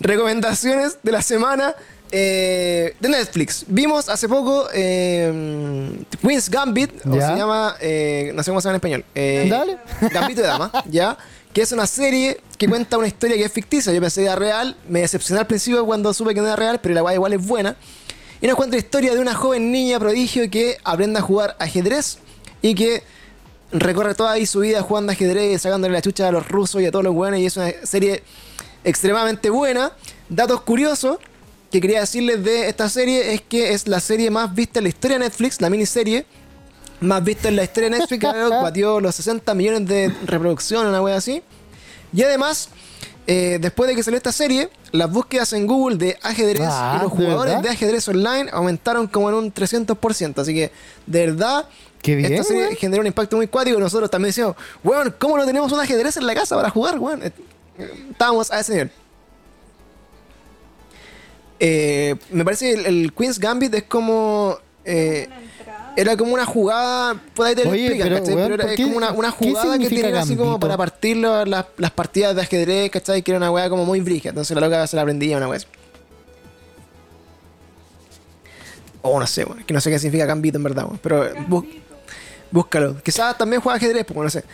[0.00, 1.74] recomendaciones de la semana
[2.10, 3.64] eh, de Netflix.
[3.68, 7.28] Vimos hace poco eh, Queen's Gambit, o Ya.
[7.28, 9.04] se llama, eh, no sé cómo se llama en español.
[9.14, 9.78] Eh, Dale.
[10.12, 11.16] Gambito de Dama, ¿ya?
[11.52, 13.92] Que es una serie que cuenta una historia que es ficticia.
[13.92, 14.76] Yo pensé que era real.
[14.88, 17.46] Me decepcioné al principio cuando supe que no era real, pero la weá igual es
[17.46, 17.76] buena.
[18.40, 22.18] Y nos cuenta la historia de una joven niña prodigio que aprende a jugar ajedrez
[22.60, 23.02] y que
[23.72, 26.90] recorre toda ahí su vida jugando ajedrez, sacándole la chucha a los rusos y a
[26.90, 27.40] todos los buenos.
[27.40, 28.22] Y es una serie
[28.84, 29.92] extremadamente buena.
[30.28, 31.18] Datos curiosos
[31.70, 34.88] que quería decirles de esta serie es que es la serie más vista en la
[34.88, 36.26] historia de Netflix, la miniserie
[37.00, 38.26] más vista en la historia de Netflix, que
[38.62, 41.42] batió los 60 millones de reproducciones, una wea así.
[42.12, 42.68] Y además,
[43.26, 47.02] eh, después de que salió esta serie, las búsquedas en Google de ajedrez Ah, y
[47.02, 50.38] los ¿de jugadores de ajedrez online aumentaron como en un 300%.
[50.40, 50.70] Así que,
[51.06, 51.68] de verdad,
[52.00, 53.78] Qué bien, esta serie generó un impacto muy cuático.
[53.80, 57.22] Nosotros también decíamos, weón, ¿cómo no tenemos un ajedrez en la casa para jugar, weón?
[57.22, 57.32] Eh,
[58.10, 58.90] Estábamos a ese nivel.
[61.58, 64.58] Eh, me parece que el, el Queen's Gambit es como.
[64.84, 65.28] eh,
[65.96, 67.14] era como una jugada.
[67.34, 68.34] Por ahí te lo Oye, explican, pero, ¿cachai?
[68.34, 71.16] weón, Pero era ¿por es qué- como una, jugada que tienen así como para partir
[71.16, 73.22] las, las partidas de ajedrez, ¿cachai?
[73.22, 74.28] Que era una weá como muy brígida.
[74.30, 75.66] Entonces la loca se la aprendía una weá así.
[79.02, 79.62] Oh, no sé, weón.
[79.64, 80.98] Que no sé qué significa gambito en verdad, weón.
[81.02, 81.66] Pero bú-
[82.50, 83.00] búscalo.
[83.02, 84.44] Quizás también juega ajedrez, pues no sé.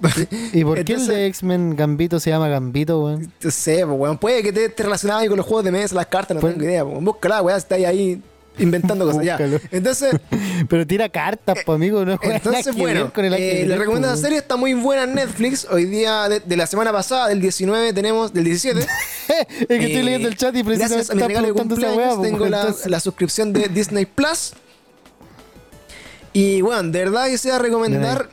[0.52, 3.32] ¿Y por qué el de X-Men Gambito se llama Gambito, weón?
[3.42, 4.18] No sé, weón.
[4.18, 6.54] Puede que te esté relacionado ahí con los juegos de mesa, las cartas, no Pues-
[6.54, 7.02] tengo idea, pues.
[7.02, 7.58] Búscala, weón.
[7.58, 8.22] Está ahí, ahí
[8.58, 9.24] inventando cosas.
[9.24, 9.38] Ya.
[9.70, 10.14] Entonces,
[10.68, 12.04] Pero tira cartas, pues, amigo.
[12.04, 15.66] No entonces bueno, con el eh, les recomiendo la serie, está muy buena en Netflix.
[15.70, 18.80] Hoy día, de, de la semana pasada, del 19, tenemos, del 17.
[19.28, 22.16] es que estoy Eh, leyendo el chat y precisamente Gracias a mi regalo de cumpleaños
[22.16, 24.52] pues, tengo la, la suscripción de Disney Plus.
[26.32, 28.28] Y bueno, de verdad quisiera recomendar.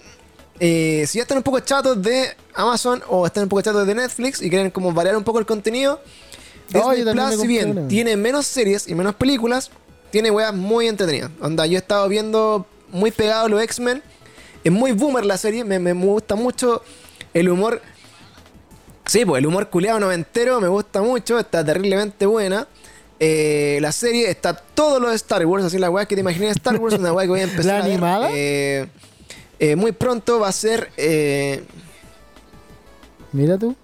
[0.60, 3.94] Eh, si ya están un poco chatos de Amazon o están un poco chatos de
[3.96, 6.02] Netflix y quieren como variar un poco el contenido,
[6.74, 7.88] Oh, Disney me Plus, si bien una.
[7.88, 9.72] tiene menos series y menos películas,
[10.12, 11.32] tiene weas muy entretenidas.
[11.40, 14.04] Onda, yo he estado viendo muy pegado los X-Men.
[14.66, 16.82] Es muy boomer la serie, me, me gusta mucho
[17.34, 17.82] el humor.
[19.06, 22.68] Sí, pues el humor culiado noventero me gusta mucho, está terriblemente buena.
[23.20, 26.50] Eh, la serie está todo lo de Star Wars, así la weá que te imaginé
[26.50, 28.30] Star Wars, una weá que voy a empezar ¿La a ver, animada?
[28.34, 28.88] eh,
[29.60, 30.92] eh, muy pronto va a ser.
[30.98, 31.64] eh,
[33.34, 33.76] Mira tú.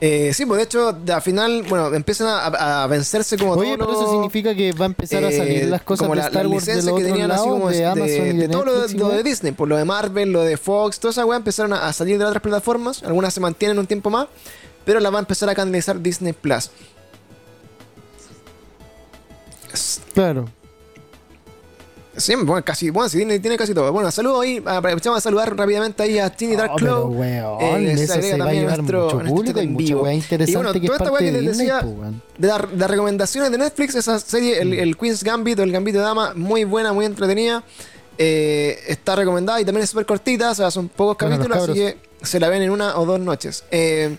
[0.00, 3.86] eh, sí, pues de hecho, al final, bueno, empiezan a, a vencerse como Oye, todos
[3.96, 6.26] pero eso significa que va a empezar a salir eh, las cosas como de la-
[6.28, 9.22] Star Wars de que tenían así lados, como de Amazon y de, todo lo, de.
[9.22, 12.18] Disney, por lo de Marvel, lo de Fox, toda esa weá empezaron a, a salir
[12.18, 14.28] de otras plataformas, algunas se mantienen un tiempo más,
[14.84, 16.70] pero las va a empezar a canalizar Disney Plus.
[20.14, 20.46] Claro.
[22.16, 23.92] Sí, bueno, casi, bueno, Disney tiene casi todo.
[23.92, 27.16] Bueno, saludos ahí, aprovechamos a saludar rápidamente ahí a Tiny Dark Oh, Cloud.
[27.16, 30.50] weón, eh, eso agrega se va a llevar nuestro- mucho público y mucha weá interesante
[30.50, 32.90] Y bueno, que es toda esta weá que les decía, pues, de, la- de las
[32.90, 36.64] recomendaciones de Netflix, esa serie, el, el Queen's Gambit o el Gambito de Dama, muy
[36.64, 37.62] buena, muy entretenida.
[38.18, 41.78] Eh, está recomendada y también es súper cortita, o sea, son pocos Bueno, capítulos, así
[41.78, 43.64] que se la ven en una o dos noches.
[43.70, 44.16] Eh,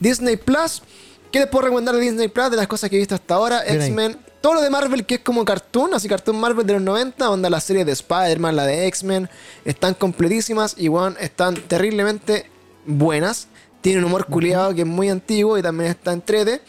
[0.00, 0.82] Disney Plus,
[1.30, 2.50] ¿qué les puedo recomendar de Disney Plus?
[2.50, 3.62] De las cosas que he visto hasta ahora.
[3.64, 4.16] X-Men,
[4.46, 7.50] todo lo de Marvel que es como cartoon, así cartoon Marvel de los 90, onda
[7.50, 9.28] la serie de Spider-Man, la de X-Men,
[9.64, 12.48] están completísimas y bueno, están terriblemente
[12.86, 13.48] buenas.
[13.80, 16.60] Tienen un humor culiado que es muy antiguo y también está entrete.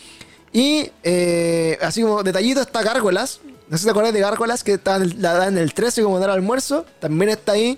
[0.52, 3.42] Y eh, así como detallito está Gárgolas.
[3.70, 6.02] No sé si te acuerdas de Gárgolas que está en- la dan en el 13
[6.02, 6.84] como dar almuerzo.
[7.00, 7.78] También está ahí.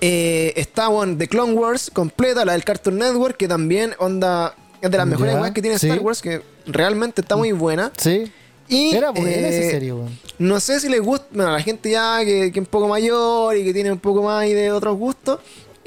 [0.00, 4.90] Eh, está bueno, The Clone Wars completa, la del Cartoon Network, que también onda es
[4.90, 5.88] de las mejores que tiene sí.
[5.88, 7.92] Star Wars, que realmente está muy buena.
[7.98, 8.32] Sí.
[8.68, 10.18] Y, Era buena eh, esa serie, weón.
[10.38, 12.86] No sé si les gusta, bueno, a la gente ya que, que es un poco
[12.88, 15.40] mayor y que tiene un poco más de otros gustos,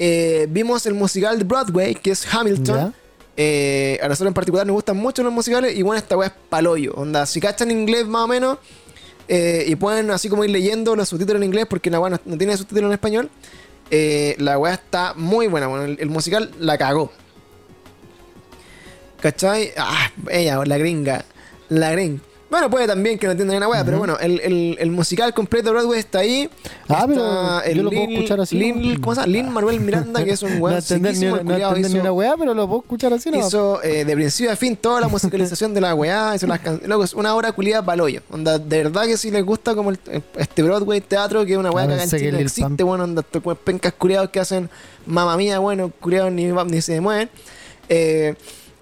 [0.04, 2.92] eh, vimos el musical de Broadway, que es Hamilton.
[3.36, 6.34] Eh, a nosotros en particular nos gustan mucho los musicales y bueno, esta weá es
[6.48, 6.92] paloyo.
[6.94, 8.58] Onda, si cachan inglés más o menos
[9.28, 12.20] eh, y pueden así como ir leyendo los subtítulos en inglés porque la weá no,
[12.24, 13.30] no tiene subtítulos en español,
[14.38, 15.68] la weá está muy buena.
[15.68, 17.12] Bueno, el, el musical la cagó.
[19.20, 19.72] ¿Cachai?
[19.76, 21.24] Ah, ella, la gringa.
[21.68, 22.20] La gringa.
[22.52, 25.70] Bueno, puede también que no entiendan una weá, pero bueno, el, el- el musical completo
[25.70, 26.50] de Broadway está ahí.
[26.86, 27.24] Ah, pero
[27.60, 29.00] Está yo lo puedo escuchar así, Lin- ¿no?
[29.00, 29.32] ¿Cómo se llama?
[29.32, 32.12] Lin Manuel Miranda, que es un No weón ni, sequísimo, una- el no ni una
[32.12, 33.38] weá, pero lo puedo escuchar así, ¿no?
[33.38, 36.82] hizo eh, de principio a fin toda la musicalización de la weá, hizo las can-
[36.84, 38.20] Loco, es una obra culiada paloyo.
[38.30, 39.98] Onda, de verdad que si les gusta como el-
[40.36, 42.82] este Broadway teatro, que es una weá Ah, que acá en Chile no existe, Pump.
[42.82, 43.22] bueno, onda,
[43.64, 44.68] pencas culiados que hacen
[45.06, 47.30] mamá mía, bueno, culiados ni, ni se mueven.
[47.88, 48.34] Eh,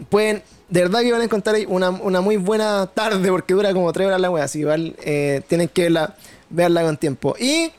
[0.09, 3.93] pueden, de verdad que van a encontrar una, una muy buena tarde porque dura como
[3.93, 6.15] tres horas la weá, así igual eh, tienen que verla,
[6.49, 7.35] verla con tiempo.
[7.39, 7.73] Y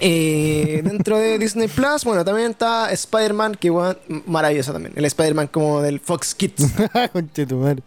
[0.00, 3.96] eh, dentro de Disney Plus, bueno, también está Spider-Man, que weón,
[4.26, 4.92] maravillosa también.
[4.96, 6.66] El Spider-Man como del Fox Kids.
[7.12, 7.82] Conche tu madre.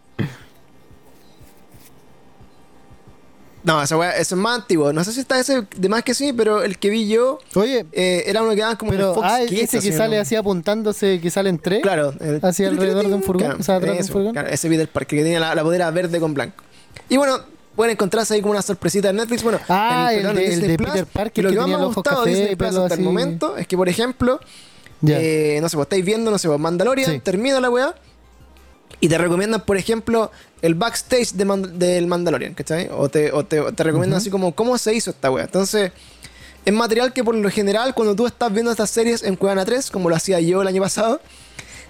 [3.65, 4.93] No, esa weá, ese es más antiguo.
[4.93, 7.85] No sé si está ese, de más que sí, pero el que vi yo Oye,
[7.91, 9.73] eh, era uno que daban como en el pero Fox ah, Kids.
[9.73, 11.81] ese que sale así apuntándose, que salen tres.
[11.81, 12.13] Claro.
[12.21, 14.33] el- Hacia alrededor de un furgón, Claro, o sea, atrás de un eso, furgón.
[14.33, 16.63] claro, ese Peter Parker que tenía la, la bodera verde con blanco.
[17.09, 17.39] Y bueno,
[17.75, 19.41] pueden encontrarse ahí como una sorpresita en Netflix.
[19.41, 20.89] Bueno, Ah, en- el de- el Disney de Plus.
[20.91, 23.01] Peter Parker lo que más me ha gustado de Disney Plus hasta el así.
[23.01, 24.39] momento es que, por ejemplo,
[25.01, 25.17] Ya.
[25.19, 27.19] eh, no sé, vos estáis viendo, no sé, vos Mandalorian, Sí.
[27.19, 27.95] termina la weá.
[29.01, 30.31] Y te recomiendan, por ejemplo,
[30.61, 32.89] el backstage de Man- del Mandalorian, ¿cachai?
[32.91, 35.43] O te, o te, te recomiendan así como cómo se hizo esta weá.
[35.45, 35.91] Entonces,
[36.63, 39.91] es material que por lo general, cuando tú estás viendo estas series en Cuevana 3,
[39.91, 41.19] como lo hacía yo el año pasado,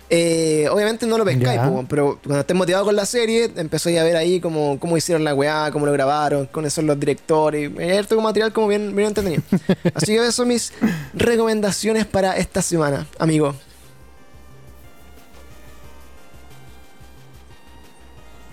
[0.10, 1.60] eh, obviamente no lo pescáis,
[1.90, 5.34] pero cuando estés motivado con la serie, empezáis a ver ahí cómo, cómo hicieron la
[5.34, 7.72] weá, cómo lo grabaron, con son los directores.
[7.76, 9.42] y Hay harto material como bien, bien entretenido.
[9.96, 10.74] Así que esas son mis
[11.14, 13.56] recomendaciones para esta semana, amigo.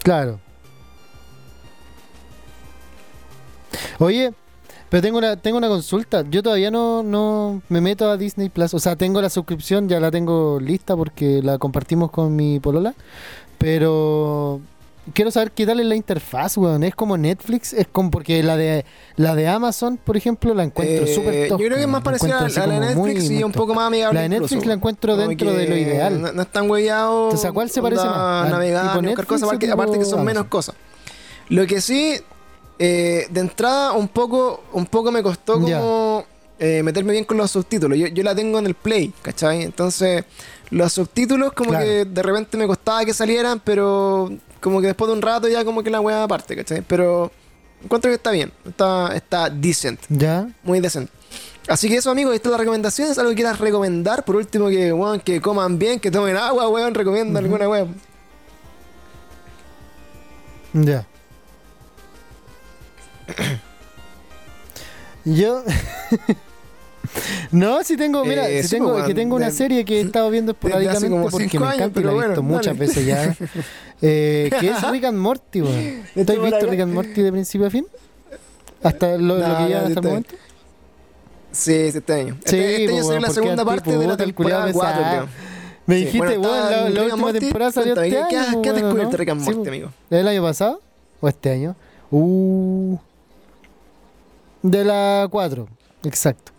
[0.02, 0.40] Claro.
[3.98, 4.32] Oye,
[4.90, 6.24] pero tengo una, tengo una consulta.
[6.28, 8.74] Yo todavía no, no me meto a Disney Plus.
[8.74, 12.94] O sea, tengo la suscripción, ya la tengo lista porque la compartimos con mi polola.
[13.58, 14.60] Pero
[15.14, 16.82] quiero saber qué tal es la interfaz, weón.
[16.84, 18.84] Es como Netflix, es como porque la de
[19.16, 22.38] la de Amazon, por ejemplo, la encuentro Eh, súper Yo creo que es más parecida
[22.38, 24.14] a la de Netflix y un poco más amigable.
[24.14, 24.68] La de Netflix incluso.
[24.68, 26.20] la encuentro dentro de lo ideal.
[26.20, 27.24] No, no es tan hueveado.
[27.24, 28.46] Entonces, ¿a cuál se parece más?
[28.46, 30.26] ¿Al Navegar, Netflix cosas, aparte, tipo aparte que son Amazon?
[30.26, 30.74] menos cosas.
[31.48, 32.16] Lo que sí,
[32.78, 36.24] eh, de entrada, un poco, un poco me costó como
[36.58, 37.98] eh, meterme bien con los subtítulos.
[37.98, 39.62] Yo, yo la tengo en el Play, ¿cachai?
[39.62, 40.24] Entonces,
[40.72, 41.84] los subtítulos como Claro.
[41.84, 44.30] que de repente me costaba que salieran, pero
[44.60, 46.80] como que después de un rato ya como que la wea aparte, ¿cachai?
[46.82, 47.30] Pero
[47.84, 50.48] encuentro que está bien, está, está decent, ¿Ya?
[50.62, 51.12] muy decente.
[51.68, 53.10] Así que eso, amigos, esta es la recomendación.
[53.10, 54.24] ¿Es algo que quieras recomendar?
[54.24, 57.94] Por último, que, weón, que coman bien, que tomen agua, weón, recomienda alguna weón.
[60.72, 61.06] Ya.
[65.24, 65.62] Yo.
[67.50, 69.98] no, si tengo, mira, Eh, si sí, tengo, pues, que tengo una de- serie que
[69.98, 72.78] he estado viendo esporádicamente porque me años, encanta y la he visto bueno, muchas dale.
[72.78, 73.36] veces ya.
[74.02, 76.02] eh, que es Rick and Morty, weón.
[76.14, 76.66] ¿Tú has visto.
[76.66, 77.86] Rick and Morty de principio a fin?
[78.82, 80.34] Hasta lo, lo No, que no, ya sí hasta el momento.
[81.52, 82.34] Sí, sí, este año.
[82.44, 85.10] Sí, Este, este año pues, salió la segunda parte tipo, de la temporada 4, pesado.
[85.26, 85.28] creo.
[85.84, 87.38] Me Sí, dijiste, bueno, estaba la, la última Morty.
[87.40, 88.28] temporada salió este ¿qué- año.
[88.30, 89.16] qué has weón, ¿o descubierto no?
[89.18, 89.68] Rick and Sí, Morty, pues.
[89.68, 89.90] amigo?
[90.10, 90.80] ¿El año pasado?
[91.20, 91.76] ¿O este año?
[92.10, 92.96] Uh.
[94.62, 95.68] De la 4,
[96.04, 96.51] exacto.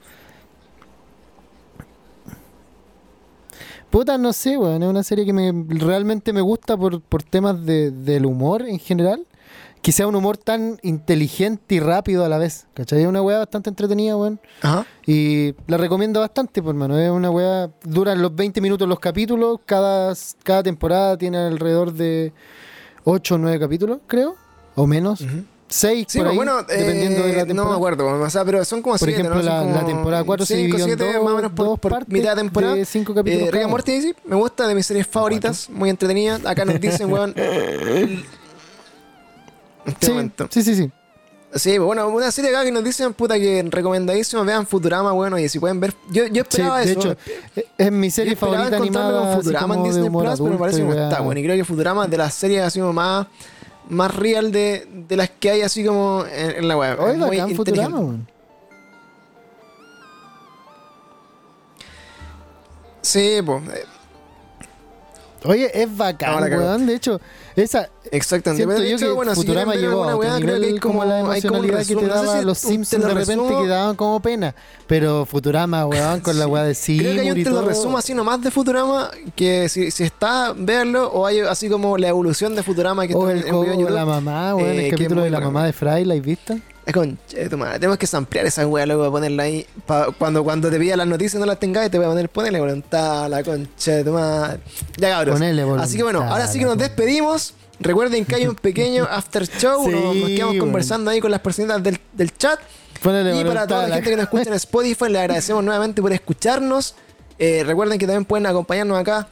[3.94, 4.82] Puta, no sé, weón.
[4.82, 8.80] Es una serie que me, realmente me gusta por, por temas de, del humor en
[8.80, 9.28] general.
[9.84, 12.66] Que sea un humor tan inteligente y rápido a la vez.
[12.74, 13.04] ¿Cachai?
[13.04, 14.40] Es una weá bastante entretenida, weón.
[14.64, 14.88] Ajá.
[15.06, 16.98] Y la recomiendo bastante, por mano.
[16.98, 17.70] Es una weá.
[17.84, 19.60] Duran los 20 minutos los capítulos.
[19.64, 22.34] Cada, cada temporada tiene alrededor de
[23.04, 24.34] 8 o 9 capítulos, creo.
[24.74, 25.24] O menos.
[25.74, 26.36] 6 Sí, por pues ahí.
[26.38, 27.54] bueno, dependiendo de la eh, temporada.
[27.54, 29.42] no me acuerdo, o sea, pero son como Por siete, ejemplo, ¿no?
[29.42, 31.80] La- como la temporada cuatro se cinco, dividió en dos- más o menos por, dos
[31.80, 32.76] por partes mitad de temporada.
[32.76, 35.90] de cinco capítulos Eh, Rick and Morty, sí, me gusta, de mis series favoritas, muy
[35.90, 36.40] entretenida.
[36.46, 37.34] Acá nos dicen, weón,
[39.86, 40.48] este sí, momento.
[40.50, 40.92] sí, sí, sí.
[41.56, 45.38] Sí, pues bueno, una serie acá que nos dicen, puta, que recomendadísimo, vean Futurama, bueno,
[45.38, 47.00] y si pueden ver, yo, yo Sí, esperaba de eso.
[47.00, 47.16] hecho,
[47.56, 49.22] eh, es mi Yo serie esperaba favorita animada.
[49.34, 51.40] con Futurama en de Disney Plus, pero me parece que no está, bueno.
[51.40, 53.28] Y creo que Futurama es de las series así más,
[53.90, 57.00] más real de, de las que hay así como en, en la web.
[57.00, 57.56] Oye, Es muy.
[57.56, 58.18] Futurama.
[63.02, 63.86] Sí, pues, eh,
[65.46, 66.86] Oye, es bacán, weón.
[66.88, 67.20] De hecho,
[67.56, 67.90] esa.
[68.12, 68.66] exactamente.
[68.76, 71.06] Siento yo que bueno, si Futurama ver llegó a otro que nivel hay como, como
[71.06, 72.08] la hay como emocionalidad que te resumen.
[72.08, 73.62] No sé daba si los Simpsons de repente resumo.
[73.62, 74.56] que daban como pena.
[74.88, 77.62] Pero Futurama, weón, con la weá de Creo que hay Seymour un y te lo
[77.62, 82.08] resumo así nomás de Futurama, que si, si está, verlo, o hay así como la
[82.10, 83.90] evolución de Futurama que O está el en, en en de YouTube.
[83.96, 86.56] la mamá, weón, eh, que el capítulo de la mamá de Fry, ¿la has visto?
[86.86, 87.80] Es con che, tu madre.
[87.80, 89.66] Tenemos que ampliar esa weá, luego, ponerla ahí.
[89.86, 92.60] pa- cuando, cuando te pida las noticias no las tengas, te voy a poner, ponele
[92.60, 94.60] voluntad, la concha de tu madre.
[94.98, 95.36] Ya cabros.
[95.40, 97.54] Ponele Así que bueno, voluntad, ahora sí que nos despedimos.
[97.80, 99.86] Recuerden que hay un pequeño after show.
[99.86, 100.60] Sí, nos, nos quedamos bueno.
[100.66, 102.60] conversando ahí con las personitas del, del chat.
[103.02, 105.64] Ponele Y para voluntad toda la la- gente que nos escucha en Spotify, le agradecemos
[105.64, 106.96] nuevamente por escucharnos.
[107.40, 109.28] Eh, recuerden que también pueden acompañarnos acá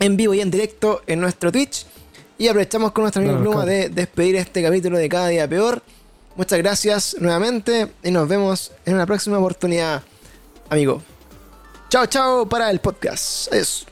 [0.00, 1.86] en vivo y en directo en nuestro Twitch.
[2.38, 5.80] Y aprovechamos con nuestra amiga Claro, Pluma de despedir este capítulo de Cada Día Peor.
[6.36, 10.02] Muchas gracias nuevamente y nos vemos en una próxima oportunidad,
[10.70, 11.02] amigo.
[11.88, 13.52] Chao, chao para el podcast.
[13.52, 13.86] Adiós.